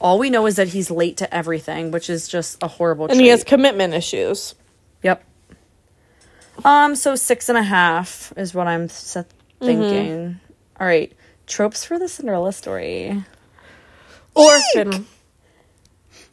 All 0.00 0.18
we 0.18 0.30
know 0.30 0.46
is 0.46 0.56
that 0.56 0.68
he's 0.68 0.90
late 0.90 1.18
to 1.18 1.32
everything, 1.34 1.90
which 1.90 2.08
is 2.08 2.26
just 2.26 2.60
a 2.62 2.66
horrible. 2.68 3.06
and 3.06 3.20
he 3.20 3.28
has 3.28 3.44
commitment 3.44 3.94
issues 3.94 4.54
Yep. 5.02 5.24
Um. 6.64 6.94
So 6.96 7.14
six 7.14 7.48
and 7.48 7.56
a 7.56 7.62
half 7.62 8.32
is 8.36 8.52
what 8.54 8.66
I'm 8.66 8.88
thinking. 8.88 9.68
Mm-hmm. 9.70 10.32
All 10.80 10.86
right. 10.86 11.12
Tropes 11.50 11.84
for 11.84 11.98
the 11.98 12.08
Cinderella 12.08 12.52
story. 12.52 13.24
orphan 14.34 15.06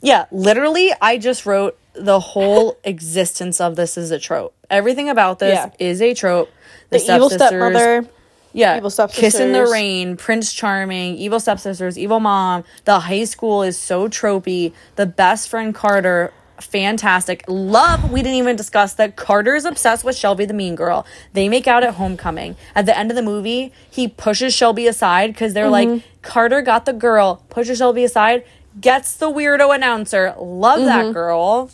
Yeah, 0.01 0.25
literally, 0.31 0.93
I 1.01 1.17
just 1.17 1.45
wrote 1.45 1.77
the 1.93 2.19
whole 2.19 2.77
existence 2.83 3.59
of 3.59 3.75
this 3.75 3.97
is 3.97 4.11
a 4.11 4.19
trope. 4.19 4.53
Everything 4.69 5.09
about 5.09 5.39
this 5.39 5.55
Yeah. 5.55 5.71
is 5.79 6.01
a 6.01 6.13
trope. 6.13 6.49
the 6.89 6.99
evil 7.01 7.29
stepmother 7.29 8.05
Yeah, 8.53 8.77
Evil 8.77 8.89
Kiss 9.09 9.35
in 9.39 9.51
the. 9.51 9.65
Rain, 9.67 10.15
Prince 10.17 10.53
Charming, 10.53 11.15
Evil 11.17 11.39
Stepsisters, 11.39 11.97
Evil 11.97 12.19
Mom. 12.19 12.63
The 12.85 12.99
high 13.01 13.25
school 13.25 13.61
is 13.61 13.77
so 13.77 14.07
tropey. 14.07 14.73
The 14.95 15.05
best 15.05 15.49
friend 15.49 15.75
Carter, 15.75 16.31
fantastic. 16.59 17.43
Love. 17.47 18.11
We 18.11 18.21
didn't 18.21 18.37
even 18.37 18.55
discuss 18.55 18.93
that 18.95 19.15
Carter 19.15 19.55
is 19.55 19.65
obsessed 19.65 20.03
with 20.03 20.15
Shelby, 20.17 20.45
the 20.45 20.53
mean 20.53 20.75
girl. 20.75 21.05
They 21.33 21.49
make 21.49 21.67
out 21.67 21.83
at 21.83 21.95
homecoming. 21.95 22.55
At 22.75 22.85
the 22.85 22.97
end 22.97 23.11
of 23.11 23.15
the 23.15 23.21
movie, 23.23 23.71
he 23.89 24.07
pushes 24.07 24.53
Shelby 24.53 24.87
aside 24.87 25.33
because 25.33 25.53
they're 25.53 25.65
Mm-hmm. 25.67 25.91
like, 25.93 26.21
Carter 26.21 26.61
got 26.61 26.85
the 26.85 26.93
girl, 26.93 27.43
pushes 27.49 27.77
Shelby 27.77 28.03
aside, 28.03 28.43
gets 28.81 29.15
the 29.15 29.29
weirdo 29.31 29.73
announcer. 29.73 30.33
Love 30.37 30.79
Mm-hmm. 30.79 30.85
that 31.07 31.13
girl. 31.13 31.69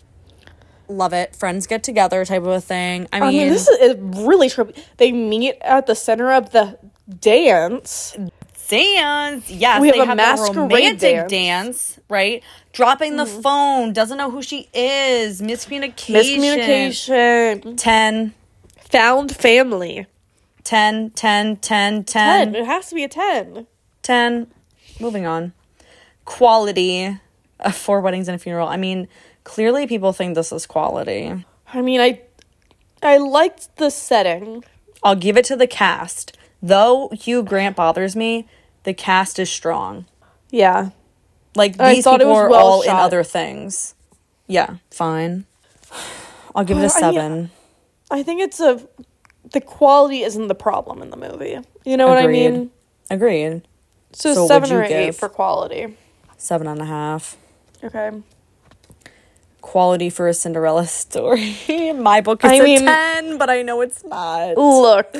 Love 0.89 1.13
it. 1.13 1.35
Friends 1.35 1.65
get 1.65 1.81
together 1.81 2.23
type 2.25 2.41
of 2.41 2.47
a 2.49 2.61
thing. 2.61 3.07
I 3.13 3.19
mean, 3.21 3.29
i 3.29 3.31
mean 3.31 3.49
this 3.49 3.67
is 3.67 3.95
is 3.95 3.97
really 4.25 4.49
trippy 4.49 4.77
they 4.97 5.11
meet 5.13 5.55
at 5.61 5.87
the 5.87 5.95
center 5.95 6.31
of 6.33 6.51
the 6.51 6.77
dance 7.21 8.15
dance. 8.77 9.49
Yes, 9.49 9.81
We 9.81 9.87
have 9.87 9.95
they 9.95 10.01
a 10.01 10.05
have 10.05 10.17
masquerade 10.17 10.57
romantic 10.57 10.99
dance. 11.27 11.31
dance. 11.31 11.99
right? 12.09 12.43
Dropping 12.71 13.17
the 13.17 13.25
phone, 13.25 13.93
doesn't 13.93 14.17
know 14.17 14.31
who 14.31 14.41
she 14.41 14.67
is, 14.73 15.41
miscommunication. 15.41 16.15
miscommunication 16.15 17.77
10. 17.77 18.33
found 18.89 19.35
family. 19.35 20.07
10, 20.63 21.11
10, 21.11 21.57
10, 21.57 22.03
10, 22.03 22.03
10. 22.05 22.55
It 22.55 22.65
has 22.65 22.89
to 22.89 22.95
be 22.95 23.03
a 23.03 23.07
10. 23.09 23.67
10. 24.01 24.47
Moving 24.99 25.25
on. 25.25 25.53
Quality. 26.25 27.19
Uh, 27.59 27.71
four 27.71 28.01
weddings 28.01 28.27
and 28.27 28.35
a 28.35 28.39
funeral. 28.39 28.67
I 28.67 28.77
mean, 28.77 29.07
clearly 29.43 29.87
people 29.87 30.13
think 30.13 30.35
this 30.35 30.51
is 30.51 30.65
quality. 30.65 31.45
I 31.73 31.81
mean, 31.81 32.01
I 32.01 32.21
I 33.01 33.17
liked 33.17 33.77
the 33.77 33.89
setting. 33.89 34.63
I'll 35.03 35.15
give 35.15 35.37
it 35.37 35.45
to 35.45 35.55
the 35.55 35.67
cast. 35.67 36.37
Though 36.61 37.09
Hugh 37.13 37.43
Grant 37.43 37.75
bothers 37.75 38.15
me, 38.15 38.47
the 38.83 38.93
cast 38.93 39.39
is 39.39 39.49
strong. 39.49 40.05
Yeah. 40.49 40.89
Like 41.55 41.79
I 41.79 41.95
these 41.95 42.05
people 42.05 42.27
was 42.27 42.37
are 42.37 42.49
well 42.49 42.65
all 42.65 42.81
in 42.81 42.89
other 42.89 43.23
things. 43.23 43.93
Yeah, 44.47 44.77
fine. 44.91 45.45
I'll 46.55 46.63
give 46.65 46.77
it 46.77 46.83
a 46.83 46.89
seven. 46.89 47.51
I 48.11 48.23
think 48.23 48.41
it's 48.41 48.59
a 48.59 48.81
the 49.51 49.61
quality 49.61 50.23
isn't 50.23 50.47
the 50.47 50.55
problem 50.55 51.01
in 51.01 51.09
the 51.09 51.17
movie. 51.17 51.57
You 51.85 51.97
know 51.97 52.07
what 52.07 52.17
I 52.17 52.27
mean? 52.27 52.71
Agreed. 53.09 53.61
So, 54.13 54.33
So 54.33 54.47
seven 54.47 54.71
or 54.71 54.83
eight 54.83 54.89
give? 55.07 55.15
for 55.17 55.29
quality. 55.29 55.95
Seven 56.37 56.67
and 56.67 56.81
a 56.81 56.85
half. 56.85 57.37
Okay. 57.83 58.11
Quality 59.61 60.09
for 60.09 60.27
a 60.27 60.33
Cinderella 60.33 60.85
story. 60.87 61.55
My 61.93 62.21
book 62.21 62.43
is 62.43 62.51
I 62.51 62.55
a 62.55 62.63
mean- 62.63 62.79
ten, 62.85 63.37
but 63.37 63.49
I 63.49 63.61
know 63.61 63.81
it's 63.81 64.03
not. 64.03 64.55
Look, 64.57 65.15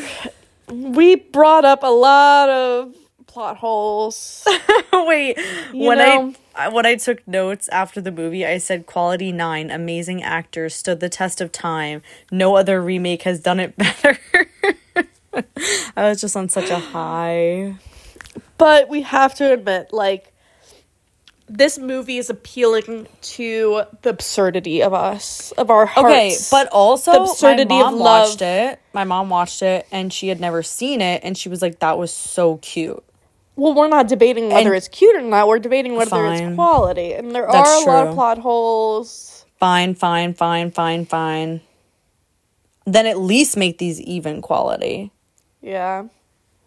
we 0.69 1.15
brought 1.15 1.65
up 1.65 1.83
a 1.83 1.87
lot 1.91 2.49
of 2.49 2.93
plot 3.33 3.57
holes. 3.57 4.45
Wait, 4.93 5.37
You 5.73 5.87
when 5.87 5.97
know- 5.97 6.33
I 6.55 6.69
when 6.69 6.85
I 6.85 6.95
took 6.95 7.27
notes 7.27 7.67
after 7.69 7.99
the 7.99 8.11
movie, 8.11 8.45
I 8.45 8.59
said 8.59 8.85
quality 8.85 9.31
nine, 9.31 9.71
amazing 9.71 10.21
actors, 10.21 10.75
stood 10.75 10.99
the 10.99 11.09
test 11.09 11.41
of 11.41 11.51
time. 11.51 12.03
No 12.31 12.55
other 12.55 12.79
remake 12.79 13.23
has 13.23 13.39
done 13.39 13.59
it 13.59 13.75
better. 13.77 14.19
I 15.97 16.09
was 16.09 16.21
just 16.21 16.35
on 16.35 16.47
such 16.49 16.69
a 16.69 16.77
high. 16.77 17.75
But 18.59 18.87
we 18.87 19.01
have 19.01 19.33
to 19.35 19.51
admit, 19.51 19.91
like, 19.91 20.31
this 21.49 21.77
movie 21.79 22.17
is 22.19 22.29
appealing 22.29 23.07
to 23.21 23.83
the 24.03 24.11
absurdity 24.11 24.81
of 24.83 24.93
us, 24.93 25.51
of 25.53 25.71
our 25.71 25.87
hearts. 25.87 26.07
Okay, 26.07 26.35
but 26.51 26.67
also 26.71 27.11
The 27.13 27.21
absurdity 27.31 27.69
my 27.69 27.79
of 27.81 27.85
mom 27.93 27.99
love. 27.99 28.27
watched 28.29 28.41
it. 28.43 28.79
My 28.93 29.03
mom 29.03 29.29
watched 29.29 29.61
it 29.63 29.87
and 29.91 30.13
she 30.13 30.27
had 30.29 30.39
never 30.39 30.61
seen 30.63 31.01
it 31.01 31.21
and 31.23 31.35
she 31.37 31.49
was 31.49 31.61
like, 31.63 31.79
"That 31.79 31.97
was 31.97 32.11
so 32.13 32.57
cute." 32.57 33.03
Well, 33.55 33.73
we're 33.73 33.87
not 33.87 34.07
debating 34.07 34.49
whether 34.49 34.69
And- 34.69 34.75
it's 34.77 34.87
cute 34.87 35.15
or 35.15 35.21
not. 35.21 35.47
We're 35.47 35.59
debating 35.59 35.95
whether 35.95 36.09
Fine. 36.11 36.43
it's 36.43 36.55
quality, 36.55 37.13
and 37.13 37.33
there 37.33 37.47
That's 37.51 37.69
are 37.69 37.89
a 37.89 37.91
lot 37.91 38.07
of 38.07 38.13
plot 38.15 38.37
holes. 38.39 39.45
Fine, 39.59 39.95
fine, 39.95 40.33
fine, 40.33 40.71
fine, 40.71 41.05
fine. 41.05 41.61
Then 42.85 43.05
at 43.05 43.17
least 43.19 43.55
make 43.55 43.77
these 43.77 44.01
even 44.01 44.41
quality. 44.41 45.11
Yeah, 45.61 46.05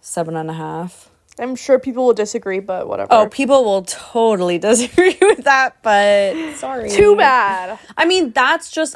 Seven 0.00 0.36
and 0.36 0.48
a 0.48 0.54
half. 0.54 1.10
I'm 1.38 1.56
sure 1.56 1.78
people 1.78 2.06
will 2.06 2.14
disagree, 2.14 2.60
but 2.60 2.88
whatever. 2.88 3.08
Oh, 3.12 3.28
people 3.28 3.64
will 3.64 3.82
totally 3.82 4.56
disagree 4.70 5.18
with 5.20 5.44
that, 5.44 5.82
but 5.82 6.54
sorry. 6.56 6.88
too 6.88 7.16
bad. 7.16 7.78
I 7.96 8.06
mean, 8.06 8.30
that's 8.30 8.70
just 8.70 8.94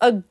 a 0.00 0.22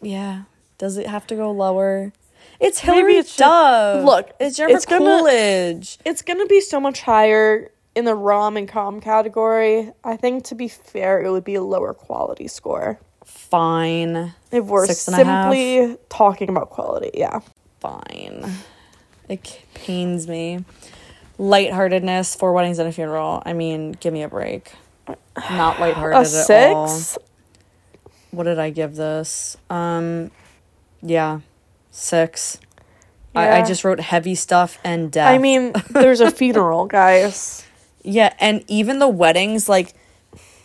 yeah. 0.00 0.42
Does 0.78 0.96
it 0.96 1.06
have 1.08 1.26
to 1.26 1.34
go 1.36 1.50
lower? 1.50 2.12
It's 2.60 2.80
Hilary 2.80 3.16
it's 3.16 3.36
Duff. 3.36 4.04
Look, 4.04 4.30
it's 4.40 4.56
Jennifer 4.56 4.76
it's 4.76 4.86
gonna- 4.86 5.04
Coolidge. 5.04 5.98
It's 6.04 6.22
gonna 6.22 6.46
be 6.46 6.60
so 6.60 6.80
much 6.80 7.00
higher 7.02 7.70
in 7.94 8.04
the 8.04 8.14
rom 8.14 8.56
and 8.56 8.68
com 8.68 9.00
category. 9.00 9.92
I 10.04 10.16
think 10.16 10.44
to 10.44 10.54
be 10.54 10.68
fair, 10.68 11.20
it 11.22 11.30
would 11.30 11.44
be 11.44 11.54
a 11.54 11.62
lower 11.62 11.92
quality 11.94 12.48
score. 12.48 12.98
Fine, 13.24 14.34
If 14.52 14.64
we're 14.66 14.86
Six 14.86 15.08
and 15.08 15.20
a 15.20 15.24
half. 15.24 15.52
simply 15.52 15.96
talking 16.08 16.48
about 16.48 16.70
quality, 16.70 17.10
yeah. 17.14 17.40
fine. 17.80 18.44
It 19.28 19.60
pains 19.74 20.28
me. 20.28 20.64
Lightheartedness, 21.38 22.34
four 22.36 22.52
weddings 22.52 22.78
and 22.78 22.88
a 22.88 22.92
funeral. 22.92 23.42
I 23.44 23.52
mean, 23.52 23.92
give 23.92 24.12
me 24.12 24.22
a 24.22 24.28
break. 24.28 24.72
Not 25.50 25.80
lighthearted 25.80 26.16
A 26.16 26.20
at 26.20 26.72
all. 26.74 26.88
six? 26.88 27.18
What 28.30 28.44
did 28.44 28.58
I 28.58 28.70
give 28.70 28.94
this? 28.96 29.56
Um, 29.70 30.30
yeah, 31.02 31.40
six. 31.96 32.58
I, 33.34 33.60
I 33.60 33.64
just 33.64 33.84
wrote 33.84 34.00
heavy 34.00 34.34
stuff 34.34 34.78
and 34.82 35.12
death. 35.12 35.28
I 35.28 35.36
mean, 35.38 35.74
there's 35.90 36.20
a 36.20 36.30
funeral, 36.30 36.86
guys. 37.00 37.66
Yeah, 38.02 38.32
and 38.40 38.64
even 38.66 38.98
the 38.98 39.08
weddings, 39.08 39.68
like, 39.68 39.92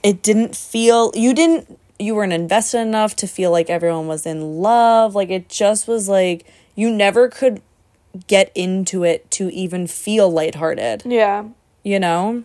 it 0.04 0.24
didn't 0.24 0.56
feel 0.56 1.12
you 1.14 1.34
didn't 1.34 1.80
you 2.00 2.16
weren't 2.16 2.34
invested 2.34 2.80
enough 2.80 3.16
to 3.18 3.28
feel 3.28 3.52
like 3.52 3.70
everyone 3.70 4.08
was 4.08 4.26
in 4.26 4.60
love. 4.62 5.14
Like 5.16 5.30
it 5.30 5.48
just 5.50 5.88
was 5.88 6.10
like 6.10 6.46
you 6.76 6.90
never 6.90 7.30
could 7.30 7.62
get 8.28 8.52
into 8.56 9.04
it 9.04 9.30
to 9.32 9.50
even 9.52 9.88
feel 9.88 10.30
lighthearted. 10.30 11.04
Yeah. 11.06 11.46
You 11.84 12.00
know? 12.00 12.44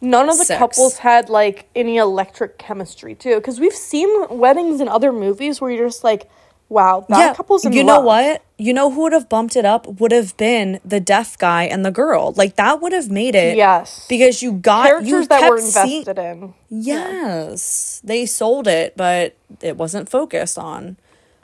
None 0.00 0.28
of 0.28 0.38
the 0.38 0.44
Six. 0.44 0.58
couples 0.58 0.98
had 0.98 1.28
like 1.28 1.68
any 1.74 1.96
electric 1.96 2.58
chemistry 2.58 3.14
too, 3.14 3.36
because 3.36 3.60
we've 3.60 3.74
seen 3.74 4.08
weddings 4.30 4.80
in 4.80 4.88
other 4.88 5.12
movies 5.12 5.60
where 5.60 5.70
you're 5.70 5.86
just 5.86 6.04
like, 6.04 6.28
"Wow, 6.68 7.04
that 7.08 7.36
couple's 7.36 7.64
in 7.64 7.72
you 7.72 7.84
know 7.84 8.00
what? 8.00 8.42
You 8.58 8.72
know 8.72 8.90
who 8.90 9.02
would 9.02 9.12
have 9.12 9.28
bumped 9.28 9.54
it 9.54 9.64
up 9.64 9.86
would 10.00 10.12
have 10.12 10.36
been 10.36 10.80
the 10.84 10.98
deaf 10.98 11.36
guy 11.36 11.64
and 11.64 11.84
the 11.84 11.90
girl. 11.90 12.32
Like 12.36 12.56
that 12.56 12.80
would 12.80 12.92
have 12.92 13.10
made 13.10 13.34
it. 13.34 13.56
Yes, 13.56 14.06
Because 14.08 14.42
you 14.42 14.52
got 14.52 15.04
you 15.04 15.26
characters 15.26 15.28
that 15.28 15.50
were 15.50 15.58
invested 15.58 16.18
in. 16.18 16.54
Yes. 16.70 18.00
They 18.02 18.24
sold 18.26 18.66
it, 18.66 18.96
but 18.96 19.36
it 19.60 19.76
wasn't 19.76 20.08
focused 20.08 20.58
on. 20.58 20.96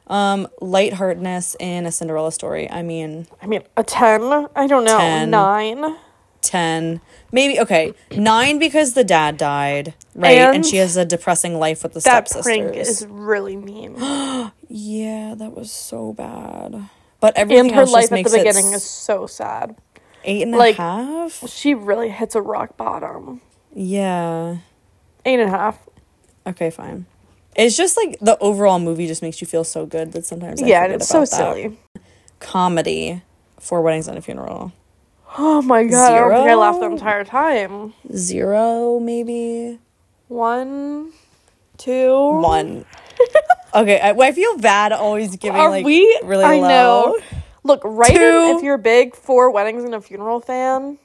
Um, 0.08 0.48
lightheartedness 0.60 1.56
in 1.60 1.86
a 1.86 1.92
Cinderella 1.92 2.32
story. 2.32 2.70
I 2.70 2.82
mean, 2.82 3.26
I 3.40 3.46
mean, 3.46 3.62
a 3.76 3.84
ten? 3.84 4.48
I 4.54 4.66
don't 4.66 4.84
know, 4.84 4.98
10. 4.98 5.30
nine. 5.30 5.96
10. 6.42 7.00
Maybe, 7.32 7.58
okay, 7.60 7.94
9 8.14 8.58
because 8.58 8.92
the 8.94 9.04
dad 9.04 9.36
died, 9.38 9.94
right? 10.14 10.36
And, 10.38 10.56
And 10.56 10.66
she 10.66 10.76
has 10.76 10.96
a 10.96 11.04
depressing 11.04 11.58
life 11.58 11.82
with 11.82 11.94
the 11.94 12.00
That 12.00 12.28
stepsisters. 12.28 12.44
prank 12.44 12.76
is 12.76 13.06
really 13.08 13.56
mean, 13.56 13.94
yeah, 14.68 15.34
that 15.36 15.54
was 15.56 15.72
so 15.72 16.12
bad. 16.12 16.88
But 17.20 17.36
everything 17.36 17.66
and 17.68 17.74
her 17.76 17.86
life 17.86 18.12
at 18.12 18.24
the 18.24 18.36
beginning 18.36 18.72
is 18.72 18.84
so 18.84 19.26
sad. 19.26 19.76
eight 20.24 20.42
and 20.42 20.54
a 20.54 20.72
half? 20.72 21.48
She 21.48 21.72
really 21.74 22.10
hits 22.10 22.34
a 22.34 22.42
rock 22.42 22.76
bottom. 22.76 23.40
Yeah. 23.74 24.58
Eight 25.24 25.38
and 25.40 25.48
a 25.48 25.56
half. 25.56 25.78
Okay, 26.46 26.70
fine. 26.70 27.06
It's 27.54 27.76
just 27.76 27.96
like 27.96 28.18
the 28.20 28.36
overall 28.38 28.78
movie 28.78 29.06
just 29.06 29.22
makes 29.22 29.40
you 29.40 29.46
feel 29.46 29.62
so 29.64 29.86
good 29.86 30.12
that 30.12 30.26
sometimes 30.26 30.62
I 30.62 30.66
yeah, 30.66 30.84
it's 30.86 31.08
so 31.08 31.20
that. 31.20 31.28
silly. 31.28 31.78
Comedy, 32.40 33.22
Four 33.60 33.82
Weddings 33.82 34.08
and 34.08 34.18
a 34.18 34.20
Funeral. 34.22 34.72
Oh 35.38 35.62
my 35.62 35.84
god, 35.84 36.12
I 36.12 36.18
don't 36.18 36.30
think 36.30 36.50
I 36.50 36.54
laughed 36.54 36.80
the 36.80 36.86
entire 36.90 37.24
time. 37.24 37.94
Zero, 38.14 38.98
maybe 39.00 39.78
One, 40.28 41.12
two, 41.78 42.14
one. 42.40 42.84
okay, 43.74 44.00
I, 44.00 44.10
I 44.10 44.32
feel 44.32 44.58
bad 44.58 44.92
always 44.92 45.36
giving 45.36 45.60
Are 45.60 45.70
like 45.70 45.84
we? 45.84 46.00
really 46.24 46.44
I 46.44 46.56
low. 46.56 46.68
know. 46.68 47.18
Look, 47.64 47.80
right 47.84 48.10
if 48.14 48.62
you're 48.62 48.78
big 48.78 49.14
four 49.14 49.50
weddings 49.50 49.84
and 49.84 49.94
a 49.94 50.00
funeral 50.00 50.40
fan. 50.40 50.98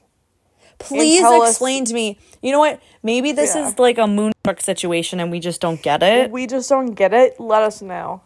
Please 0.80 1.22
tell 1.22 1.42
us- 1.42 1.52
explain 1.52 1.86
to 1.86 1.94
me. 1.94 2.18
You 2.42 2.52
know 2.52 2.60
what? 2.60 2.82
Maybe 3.04 3.32
this 3.32 3.56
Yeah. 3.56 3.68
is 3.68 3.80
like 3.80 3.98
a 3.98 4.08
moonstruck 4.08 4.62
situation 4.62 5.20
and 5.20 5.32
we 5.32 5.40
just 5.40 5.62
don't 5.62 5.82
get 5.82 6.04
it. 6.04 6.32
We 6.32 6.48
just 6.48 6.70
don't 6.70 6.94
get 6.94 7.14
it. 7.14 7.40
Let 7.40 7.62
us 7.64 7.82
know. 7.82 8.22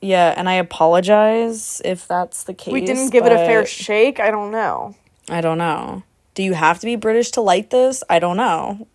Yeah, 0.00 0.34
and 0.36 0.48
I 0.48 0.54
apologize 0.54 1.80
if 1.84 2.06
that's 2.06 2.44
the 2.44 2.54
case. 2.54 2.72
We 2.72 2.80
didn't 2.82 3.10
give 3.10 3.24
it 3.24 3.32
a 3.32 3.36
fair 3.36 3.64
shake. 3.66 4.20
I 4.20 4.30
don't 4.30 4.50
know. 4.52 4.94
I 5.28 5.40
don't 5.40 5.58
know. 5.58 6.02
Do 6.34 6.42
you 6.42 6.52
have 6.54 6.78
to 6.80 6.86
be 6.86 6.96
British 6.96 7.30
to 7.32 7.40
like 7.40 7.70
this? 7.70 8.02
I 8.10 8.18
don't 8.18 8.36
know. 8.36 8.86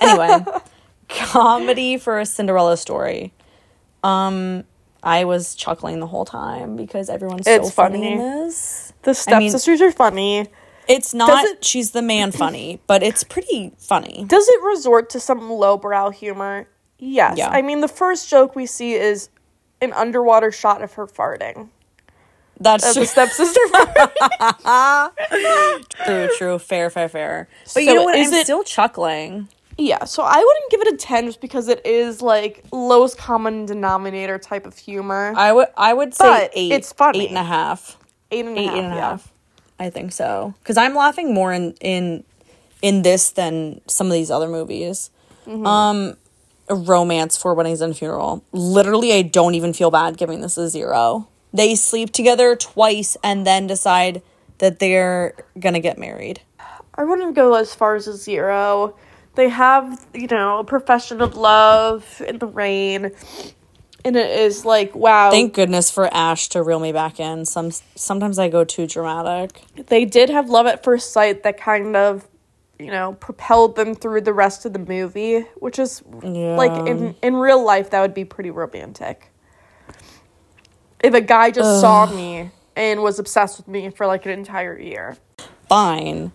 Anyway, 0.00 0.44
comedy 1.08 1.96
for 1.98 2.18
a 2.18 2.26
Cinderella 2.26 2.76
story. 2.76 3.32
Um, 4.02 4.64
I 5.02 5.24
was 5.24 5.54
chuckling 5.54 6.00
the 6.00 6.06
whole 6.06 6.24
time 6.24 6.76
because 6.76 7.08
everyone's 7.10 7.46
It's 7.46 7.68
so 7.68 7.70
funny, 7.72 7.98
funny. 7.98 8.12
in 8.12 8.18
this. 8.18 8.92
The 9.02 9.10
I 9.28 9.38
mean- 9.38 9.50
stepsisters 9.50 9.80
are 9.80 9.92
funny. 9.92 10.48
It's 10.88 11.12
not 11.12 11.44
it- 11.44 11.64
she's 11.64 11.90
the 11.90 12.02
man 12.02 12.30
funny, 12.42 12.80
but 12.86 13.02
it's 13.02 13.24
pretty 13.24 13.72
funny. 13.78 14.24
Does 14.28 14.48
it 14.48 14.62
resort 14.62 15.10
to 15.10 15.20
some 15.20 15.50
lowbrow 15.50 16.10
humor? 16.10 16.68
Yes. 16.98 17.36
Yeah. 17.38 17.48
I 17.50 17.62
mean, 17.62 17.80
the 17.80 17.88
first 17.88 18.28
joke 18.30 18.54
we 18.54 18.66
see 18.66 18.94
is 18.94 19.28
an 19.82 19.92
underwater 19.92 20.50
shot 20.52 20.82
of 20.82 20.94
her 20.94 21.06
farting. 21.06 21.68
That's 22.58 22.94
the 22.94 23.04
stepsister 23.04 23.60
true, 26.06 26.28
true, 26.38 26.58
fair, 26.58 26.90
fair, 26.90 27.08
fair. 27.08 27.48
But 27.74 27.84
you 27.84 27.94
know 27.94 28.04
what? 28.04 28.16
is 28.16 28.28
I'm 28.28 28.34
it- 28.34 28.44
still 28.44 28.64
chuckling. 28.64 29.48
Yeah, 29.78 30.04
so 30.04 30.22
I 30.22 30.36
wouldn't 30.38 30.70
give 30.70 30.80
it 30.80 30.94
a 30.94 30.96
10 30.96 31.26
just 31.26 31.40
because 31.42 31.68
it 31.68 31.84
is 31.84 32.22
like 32.22 32.64
lowest 32.72 33.18
common 33.18 33.66
denominator 33.66 34.38
type 34.38 34.64
of 34.64 34.74
humor. 34.78 35.34
I 35.36 35.52
would 35.52 35.68
I 35.76 35.92
would 35.92 36.14
say 36.14 36.24
But 36.24 36.50
eight. 36.54 36.72
it's 36.72 36.94
funny. 36.94 37.24
Eight 37.24 37.28
and 37.28 37.36
a 37.36 37.42
half. 37.44 37.98
eight 38.30 38.46
and 38.46 38.56
a 38.56 38.60
Eight 38.60 38.66
half. 38.68 38.74
and 38.78 38.86
a 38.86 38.96
yeah. 38.96 39.00
half. 39.10 39.32
I 39.78 39.90
think 39.90 40.12
so. 40.12 40.54
Because 40.62 40.78
I'm 40.78 40.94
laughing 40.94 41.34
more 41.34 41.52
in 41.52 41.74
in 41.82 42.24
in 42.80 43.02
this 43.02 43.32
than 43.32 43.82
some 43.86 44.06
of 44.06 44.14
these 44.14 44.30
other 44.30 44.48
movies. 44.48 45.10
Mm-hmm. 45.46 45.66
Um, 45.66 46.16
romance, 46.70 47.36
four 47.36 47.52
weddings 47.52 47.82
and 47.82 47.94
funeral. 47.94 48.42
Literally, 48.52 49.12
I 49.12 49.20
don't 49.20 49.54
even 49.56 49.74
feel 49.74 49.90
bad 49.90 50.16
giving 50.16 50.40
this 50.40 50.56
a 50.56 50.70
zero. 50.70 51.28
They 51.56 51.74
sleep 51.74 52.12
together 52.12 52.56
twice 52.56 53.16
and 53.22 53.46
then 53.46 53.66
decide 53.66 54.22
that 54.58 54.78
they're 54.78 55.34
gonna 55.58 55.80
get 55.80 55.98
married. 55.98 56.40
I 56.94 57.04
wouldn't 57.04 57.34
go 57.34 57.54
as 57.54 57.74
far 57.74 57.94
as 57.94 58.06
a 58.06 58.16
zero. 58.16 58.96
They 59.34 59.50
have, 59.50 60.06
you 60.14 60.28
know, 60.28 60.60
a 60.60 60.64
profession 60.64 61.20
of 61.20 61.36
love 61.36 62.22
in 62.26 62.38
the 62.38 62.46
rain. 62.46 63.10
And 64.04 64.16
it 64.16 64.30
is 64.30 64.64
like, 64.64 64.94
wow. 64.94 65.30
Thank 65.30 65.52
goodness 65.52 65.90
for 65.90 66.12
Ash 66.14 66.48
to 66.50 66.62
reel 66.62 66.80
me 66.80 66.92
back 66.92 67.20
in. 67.20 67.44
Some 67.44 67.70
sometimes 67.96 68.38
I 68.38 68.48
go 68.48 68.64
too 68.64 68.86
dramatic. 68.86 69.60
they 69.88 70.04
did 70.04 70.30
have 70.30 70.48
love 70.48 70.66
at 70.66 70.82
first 70.84 71.12
sight 71.12 71.42
that 71.42 71.58
kind 71.60 71.96
of, 71.96 72.26
you 72.78 72.90
know, 72.90 73.14
propelled 73.20 73.76
them 73.76 73.94
through 73.94 74.22
the 74.22 74.32
rest 74.32 74.64
of 74.64 74.72
the 74.72 74.78
movie, 74.78 75.40
which 75.56 75.78
is 75.78 76.02
like 76.06 76.88
in 76.88 77.14
in 77.20 77.36
real 77.36 77.62
life 77.62 77.90
that 77.90 78.00
would 78.00 78.14
be 78.14 78.24
pretty 78.24 78.50
romantic. 78.50 79.30
If 81.06 81.14
a 81.14 81.20
guy 81.20 81.52
just 81.52 81.80
saw 81.80 82.06
me 82.06 82.50
and 82.74 83.00
was 83.00 83.20
obsessed 83.20 83.58
with 83.58 83.68
me 83.68 83.90
for 83.90 84.06
like 84.08 84.26
an 84.26 84.32
entire 84.32 84.76
year. 84.76 85.16
Fine. 85.68 86.32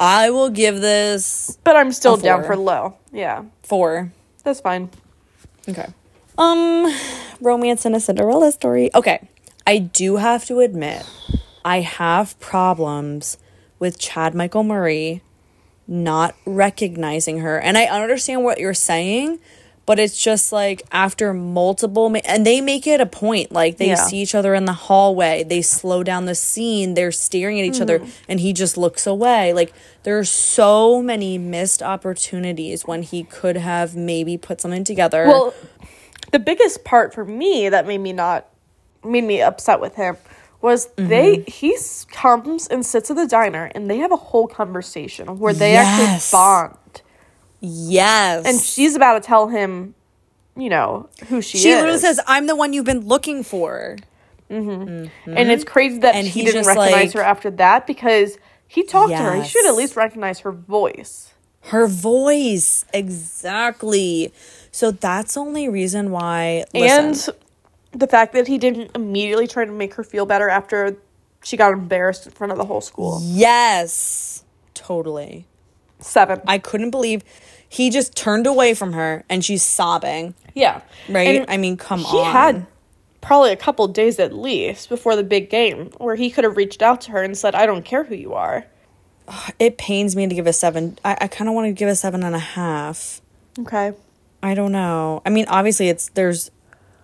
I 0.00 0.30
will 0.30 0.48
give 0.48 0.80
this 0.80 1.58
But 1.62 1.76
I'm 1.76 1.92
still 1.92 2.16
down 2.16 2.42
for 2.44 2.56
low. 2.56 2.96
Yeah. 3.12 3.44
four. 3.62 4.10
That's 4.44 4.60
fine. 4.60 4.88
Okay. 5.68 5.86
Um, 6.38 6.90
romance 7.42 7.84
in 7.84 7.94
a 7.94 8.00
Cinderella 8.00 8.50
story. 8.50 8.90
Okay. 8.94 9.28
I 9.66 9.76
do 9.76 10.16
have 10.16 10.46
to 10.46 10.60
admit, 10.60 11.04
I 11.64 11.80
have 11.80 12.40
problems 12.40 13.36
with 13.78 13.98
Chad 13.98 14.34
Michael 14.34 14.62
Murray 14.62 15.20
not 15.86 16.34
recognizing 16.46 17.40
her. 17.40 17.58
And 17.60 17.76
I 17.76 17.84
understand 17.84 18.42
what 18.42 18.58
you're 18.58 18.72
saying, 18.72 19.38
but 19.88 19.98
it's 19.98 20.22
just 20.22 20.52
like 20.52 20.82
after 20.92 21.32
multiple, 21.32 22.10
ma- 22.10 22.20
and 22.26 22.46
they 22.46 22.60
make 22.60 22.86
it 22.86 23.00
a 23.00 23.06
point. 23.06 23.50
Like 23.50 23.78
they 23.78 23.88
Yeah. 23.88 23.94
see 23.94 24.18
each 24.18 24.34
other 24.34 24.54
in 24.54 24.66
the 24.66 24.74
hallway, 24.74 25.44
they 25.44 25.62
slow 25.62 26.02
down 26.02 26.26
the 26.26 26.34
scene, 26.34 26.92
they're 26.92 27.10
staring 27.10 27.58
at 27.58 27.64
each 27.64 27.80
other, 27.80 28.02
and 28.28 28.38
he 28.38 28.52
just 28.52 28.76
looks 28.76 29.06
away. 29.06 29.54
Like 29.54 29.72
there 30.02 30.18
are 30.18 30.24
so 30.26 31.00
many 31.02 31.38
missed 31.38 31.82
opportunities 31.82 32.86
when 32.86 33.02
he 33.02 33.24
could 33.24 33.56
have 33.56 33.96
maybe 33.96 34.36
put 34.36 34.60
something 34.60 34.84
together. 34.84 35.24
Well, 35.26 35.54
the 36.32 36.38
biggest 36.38 36.84
part 36.84 37.14
for 37.14 37.24
me 37.24 37.70
that 37.70 37.86
made 37.86 37.98
me 38.02 38.12
not 38.12 38.46
made 39.02 39.24
me 39.24 39.40
upset 39.40 39.80
with 39.80 39.94
him 39.94 40.18
was 40.60 40.88
they 40.96 41.38
Mm-hmm. 41.38 41.50
he 41.50 41.78
comes 42.12 42.66
and 42.66 42.84
sits 42.84 43.10
at 43.10 43.16
the 43.16 43.26
diner 43.26 43.70
and 43.74 43.88
they 43.88 43.98
have 43.98 44.12
a 44.12 44.16
whole 44.16 44.48
conversation 44.48 45.38
where 45.38 45.54
they 45.54 45.72
Yes. 45.72 45.86
actually 45.88 46.36
bond 46.36 46.76
yes. 47.60 48.46
and 48.46 48.60
she's 48.60 48.94
about 48.96 49.14
to 49.14 49.26
tell 49.26 49.48
him 49.48 49.94
you 50.56 50.68
know 50.68 51.08
who 51.28 51.40
she, 51.40 51.58
she 51.58 51.58
is 51.58 51.62
She 51.62 51.74
literally 51.76 51.98
says, 51.98 52.20
I'm 52.26 52.46
the 52.46 52.56
one 52.56 52.72
you've 52.72 52.84
been 52.84 53.06
looking 53.06 53.42
for. 53.44 53.96
Mm-hmm. 54.50 54.70
Mm-hmm. 54.70 55.36
and 55.36 55.50
it's 55.50 55.62
crazy 55.62 55.98
that 55.98 56.14
And 56.14 56.26
he 56.26 56.42
didn't 56.42 56.66
recognize 56.66 56.92
like- 56.92 57.12
her 57.12 57.20
after 57.22 57.50
that 57.52 57.86
because 57.86 58.38
he 58.66 58.82
talked 58.82 59.10
to 59.10 59.16
her 59.18 59.42
he 59.42 59.46
should 59.48 59.66
at 59.66 59.74
least 59.74 59.94
recognize 59.94 60.40
her 60.40 60.52
voice 60.52 61.34
Her 61.64 61.86
voice. 61.86 62.86
Exactly. 62.94 64.32
So 64.70 64.90
that's 64.90 65.34
the 65.34 65.40
only 65.40 65.68
reason 65.68 66.10
why. 66.10 66.64
Listen, 66.72 67.04
and 67.04 67.28
the 67.92 68.06
fact 68.06 68.32
that 68.32 68.46
he 68.46 68.56
didn't 68.58 68.90
immediately 68.94 69.46
try 69.46 69.64
to 69.64 69.72
make 69.72 69.94
her 69.94 70.04
feel 70.04 70.24
better 70.26 70.48
after 70.48 70.96
she 71.42 71.56
got 71.56 71.72
embarrassed 71.72 72.26
in 72.26 72.32
front 72.32 72.50
of 72.52 72.58
the 72.58 72.64
whole 72.64 72.80
school 72.80 73.20
yes. 73.22 74.44
Totally. 74.74 75.46
seven 76.00 76.40
I 76.46 76.58
couldn't 76.58 76.90
believe 76.90 77.22
he 77.68 77.90
just 77.90 78.16
turned 78.16 78.46
away 78.46 78.74
from 78.74 78.92
her 78.94 79.24
and 79.28 79.44
she's 79.44 79.62
sobbing. 79.62 80.34
Yeah. 80.54 80.80
Right? 81.08 81.40
And 81.40 81.50
I 81.50 81.56
mean, 81.56 81.76
come 81.76 82.00
he 82.00 82.06
on. 82.06 82.24
He 82.24 82.32
had 82.32 82.66
probably 83.20 83.52
a 83.52 83.56
couple 83.56 83.86
days 83.88 84.18
at 84.18 84.32
least 84.32 84.88
before 84.88 85.16
the 85.16 85.22
big 85.22 85.50
game 85.50 85.90
where 85.98 86.14
he 86.16 86.30
could 86.30 86.44
have 86.44 86.56
reached 86.56 86.82
out 86.82 87.00
to 87.02 87.10
her 87.10 87.22
and 87.22 87.36
said, 87.36 87.54
I 87.54 87.66
don't 87.66 87.84
care 87.84 88.04
who 88.04 88.14
you 88.14 88.34
are. 88.34 88.64
It 89.58 89.76
pains 89.76 90.16
me 90.16 90.26
to 90.26 90.34
give 90.34 90.46
a 90.46 90.52
seven. 90.52 90.98
I, 91.04 91.18
I 91.22 91.28
kind 91.28 91.48
of 91.48 91.54
want 91.54 91.66
to 91.66 91.72
give 91.72 91.88
a 91.88 91.94
seven 91.94 92.22
and 92.22 92.34
a 92.34 92.38
half. 92.40 93.20
Okay. 93.58 93.92
I 94.42 94.54
don't 94.54 94.72
know. 94.72 95.20
I 95.26 95.30
mean, 95.30 95.46
obviously, 95.48 95.88
it's 95.88 96.08
there's 96.10 96.50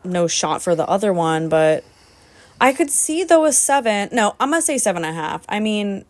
no 0.05 0.27
shot 0.27 0.63
for 0.63 0.75
the 0.75 0.87
other 0.89 1.13
one, 1.13 1.49
but 1.49 1.85
I 2.61 2.73
could 2.73 2.91
see 2.91 3.25
though 3.25 3.45
a 3.45 3.53
seven. 3.53 4.09
No, 4.13 4.37
I'm 4.39 4.51
gonna 4.51 4.63
say 4.63 4.79
seven 4.79 5.05
and 5.05 5.17
a 5.17 5.21
half. 5.21 5.45
I 5.49 5.61
mean, 5.61 6.05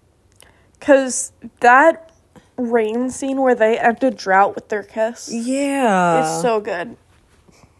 Because 0.79 1.33
that 1.61 2.13
rain 2.57 3.11
scene 3.11 3.41
where 3.41 3.55
they 3.55 3.79
end 3.79 4.03
a 4.05 4.11
drought 4.11 4.55
with 4.55 4.69
their 4.69 4.83
kiss 4.83 5.29
yeah, 5.33 6.21
It's 6.21 6.43
so 6.43 6.61
good. 6.61 6.97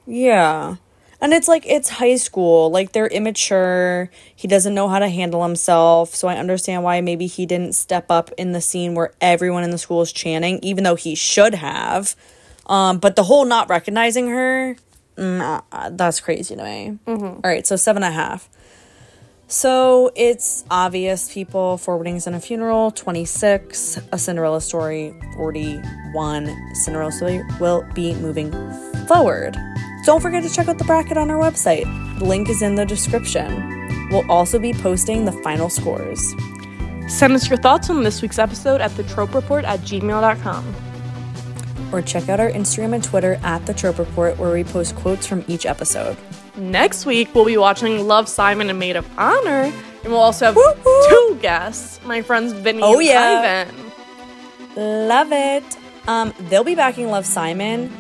yeah, 0.07 0.77
and 1.21 1.33
it's 1.33 1.49
like 1.49 1.65
it's 1.67 1.89
high 1.89 2.17
school. 2.17 2.71
Like 2.71 2.93
they're 2.93 3.07
immature. 3.07 4.11
He 4.35 4.47
doesn't 4.49 4.75
know 4.75 4.89
how 4.89 4.99
to 4.99 5.09
handle 5.09 5.43
himself, 5.43 6.15
so 6.15 6.29
I 6.29 6.37
understand 6.37 6.83
why 6.85 7.01
maybe 7.01 7.27
he 7.27 7.47
didn't 7.47 7.75
step 7.75 8.11
up 8.11 8.31
in 8.37 8.53
the 8.53 8.61
scene 8.61 8.95
where 8.95 9.13
everyone 9.21 9.65
in 9.65 9.71
the 9.71 9.79
school 9.79 10.03
is 10.03 10.13
chanting, 10.13 10.59
even 10.63 10.85
though 10.85 10.97
he 10.97 11.15
should 11.15 11.55
have. 11.55 12.15
Um, 12.67 12.99
but 12.99 13.17
the 13.17 13.23
whole 13.25 13.45
not 13.45 13.69
recognizing 13.71 14.29
her, 14.29 14.77
uh, 15.17 15.61
that's 15.91 16.21
crazy 16.21 16.57
to 16.57 16.63
me. 16.65 16.99
All 17.07 17.41
right, 17.45 17.67
so 17.67 17.77
seven 17.77 18.03
and 18.03 18.13
a 18.13 18.17
half. 18.17 18.49
So 19.55 20.11
it's 20.17 20.65
obvious 20.69 21.33
people 21.33 21.79
four 21.79 21.97
weddings 21.97 22.27
and 22.27 22.35
a 22.35 22.41
funeral, 22.41 22.91
26, 22.91 24.01
a 24.11 24.19
Cinderella 24.19 24.61
story, 24.61 25.15
41. 25.37 26.75
Cinderella 26.75 27.13
story 27.13 27.41
will 27.61 27.87
be 27.95 28.15
moving 28.15 28.51
forward. 29.07 29.57
Don't 30.07 30.21
forget 30.21 30.43
to 30.43 30.51
check 30.51 30.67
out 30.67 30.79
the 30.79 30.85
bracket 30.85 31.17
on 31.17 31.31
our 31.31 31.39
website. 31.39 31.85
The 32.19 32.25
link 32.25 32.49
is 32.49 32.63
in 32.63 32.75
the 32.75 32.85
description. 32.85 34.09
We'll 34.11 34.29
also 34.29 34.59
be 34.59 34.73
posting 34.73 35.25
the 35.25 35.33
final 35.45 35.71
scores. 35.71 36.35
Send 37.07 37.35
us 37.35 37.49
your 37.49 37.59
thoughts 37.59 37.89
on 37.91 38.03
this 38.03 38.23
week's 38.23 38.41
episode 38.41 38.81
at 38.81 38.91
the 38.97 39.05
trope 39.05 39.37
report 39.37 39.65
at 39.65 39.79
gmail.com. 39.83 40.75
Or 41.93 42.03
check 42.03 42.29
out 42.29 42.41
our 42.41 42.51
Instagram 42.51 42.93
and 42.93 43.05
Twitter 43.05 43.39
at 43.45 43.65
the 43.67 43.75
Trope 43.75 44.01
Report 44.01 44.37
where 44.37 44.53
we 44.53 44.65
post 44.65 44.97
quotes 44.97 45.29
from 45.29 45.45
each 45.47 45.65
episode. 45.65 46.17
Next 46.57 47.05
week, 47.07 47.35
we'll 47.35 47.45
be 47.45 47.57
watching 47.57 48.07
Love, 48.07 48.29
Simon, 48.29 48.71
and 48.71 48.79
Maid 48.79 48.97
of 48.97 49.09
Honor. 49.19 49.73
And 50.03 50.13
we'll 50.13 50.21
also 50.21 50.47
have 50.47 50.57
Woo-hoo. 50.57 51.07
two 51.09 51.39
guests 51.41 52.01
my 52.05 52.23
friends 52.23 52.53
Vinny 52.53 52.81
Oh, 52.83 52.99
and 52.99 53.07
yeah. 53.07 53.65
Ivan. 53.71 55.09
Love 55.09 55.29
it. 55.33 55.65
Um, 56.07 56.35
they'll 56.41 56.65
be 56.65 56.75
backing 56.75 57.09
Love 57.11 57.27
Simon. 57.27 57.91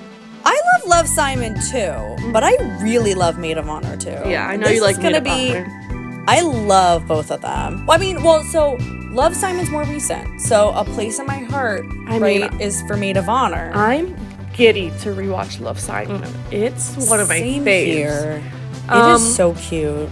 I 0.44 0.60
love 0.78 0.88
Love 0.90 1.08
Simon 1.08 1.54
too, 1.70 2.30
but 2.32 2.44
I 2.44 2.54
really 2.82 3.14
love 3.14 3.38
Maid 3.38 3.56
of 3.56 3.68
Honor 3.68 3.96
too. 3.96 4.10
Yeah, 4.26 4.46
I 4.46 4.56
know 4.56 4.66
This 4.66 4.76
you 4.76 4.82
like 4.82 4.98
Maid 4.98 5.16
of 5.16 5.24
be. 5.24 5.56
Honor. 5.56 6.24
I 6.28 6.42
love 6.42 7.06
both 7.06 7.30
of 7.30 7.40
them. 7.40 7.86
Well, 7.86 7.96
I 7.96 8.00
mean, 8.00 8.22
well, 8.22 8.42
so 8.44 8.76
Love 9.10 9.34
Simon's 9.34 9.70
more 9.70 9.84
recent. 9.84 10.40
So 10.42 10.70
a 10.74 10.84
place 10.84 11.18
in 11.18 11.26
my 11.26 11.38
heart, 11.38 11.86
I 12.08 12.18
right, 12.18 12.50
mean- 12.52 12.60
is 12.60 12.82
for 12.82 12.96
Maid 12.96 13.16
of 13.16 13.28
Honor. 13.28 13.72
I'm 13.74 14.14
giddy 14.54 14.90
to 15.00 15.10
rewatch 15.10 15.60
Love 15.60 15.78
Simon. 15.78 16.22
It's 16.50 17.08
one 17.08 17.20
of 17.20 17.28
my 17.28 17.38
Same 17.38 17.64
faves. 17.64 17.84
here. 17.84 18.42
It 18.86 18.90
Um, 18.92 19.14
is 19.16 19.34
so 19.36 19.54
cute. 19.54 20.08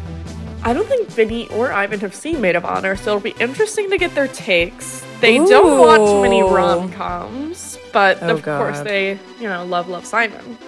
I 0.64 0.72
don't 0.72 0.86
think 0.88 1.08
Vinny 1.08 1.48
or 1.48 1.72
Ivan 1.72 2.00
have 2.00 2.14
seen 2.14 2.40
Maid 2.40 2.54
of 2.56 2.64
Honor, 2.64 2.94
so 2.96 3.10
it'll 3.16 3.20
be 3.20 3.34
interesting 3.40 3.90
to 3.90 3.98
get 3.98 4.14
their 4.14 4.28
takes. 4.28 5.02
They 5.20 5.38
don't 5.38 5.78
watch 5.80 6.22
many 6.22 6.42
rom 6.42 6.90
coms, 6.92 7.78
but 7.92 8.18
Oh, 8.22 8.30
of 8.30 8.42
course 8.42 8.80
they, 8.80 9.18
you 9.40 9.48
know, 9.48 9.64
love 9.64 9.88
Love 9.88 10.04
Simon. 10.06 10.58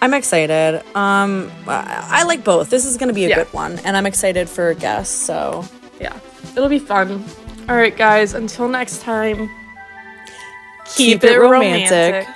I'm 0.00 0.14
excited. 0.14 0.82
Um, 0.96 1.50
I, 1.68 2.24
like 2.24 2.42
both. 2.44 2.70
This 2.70 2.84
is 2.84 2.96
gonna 2.96 3.12
be 3.12 3.24
a 3.24 3.28
Yeah. 3.28 3.36
good 3.36 3.52
one, 3.52 3.78
and 3.84 3.96
I'm 3.96 4.06
excited 4.06 4.48
for 4.48 4.74
guests. 4.74 5.14
So 5.14 5.64
Yeah, 6.00 6.14
it'll 6.56 6.68
be 6.68 6.80
fun. 6.80 7.24
All 7.68 7.76
right, 7.76 7.96
guys, 7.96 8.34
until 8.34 8.66
next 8.68 9.02
time, 9.02 9.48
Keep 10.96 11.24
it 11.24 11.38
romantic. 11.38 12.26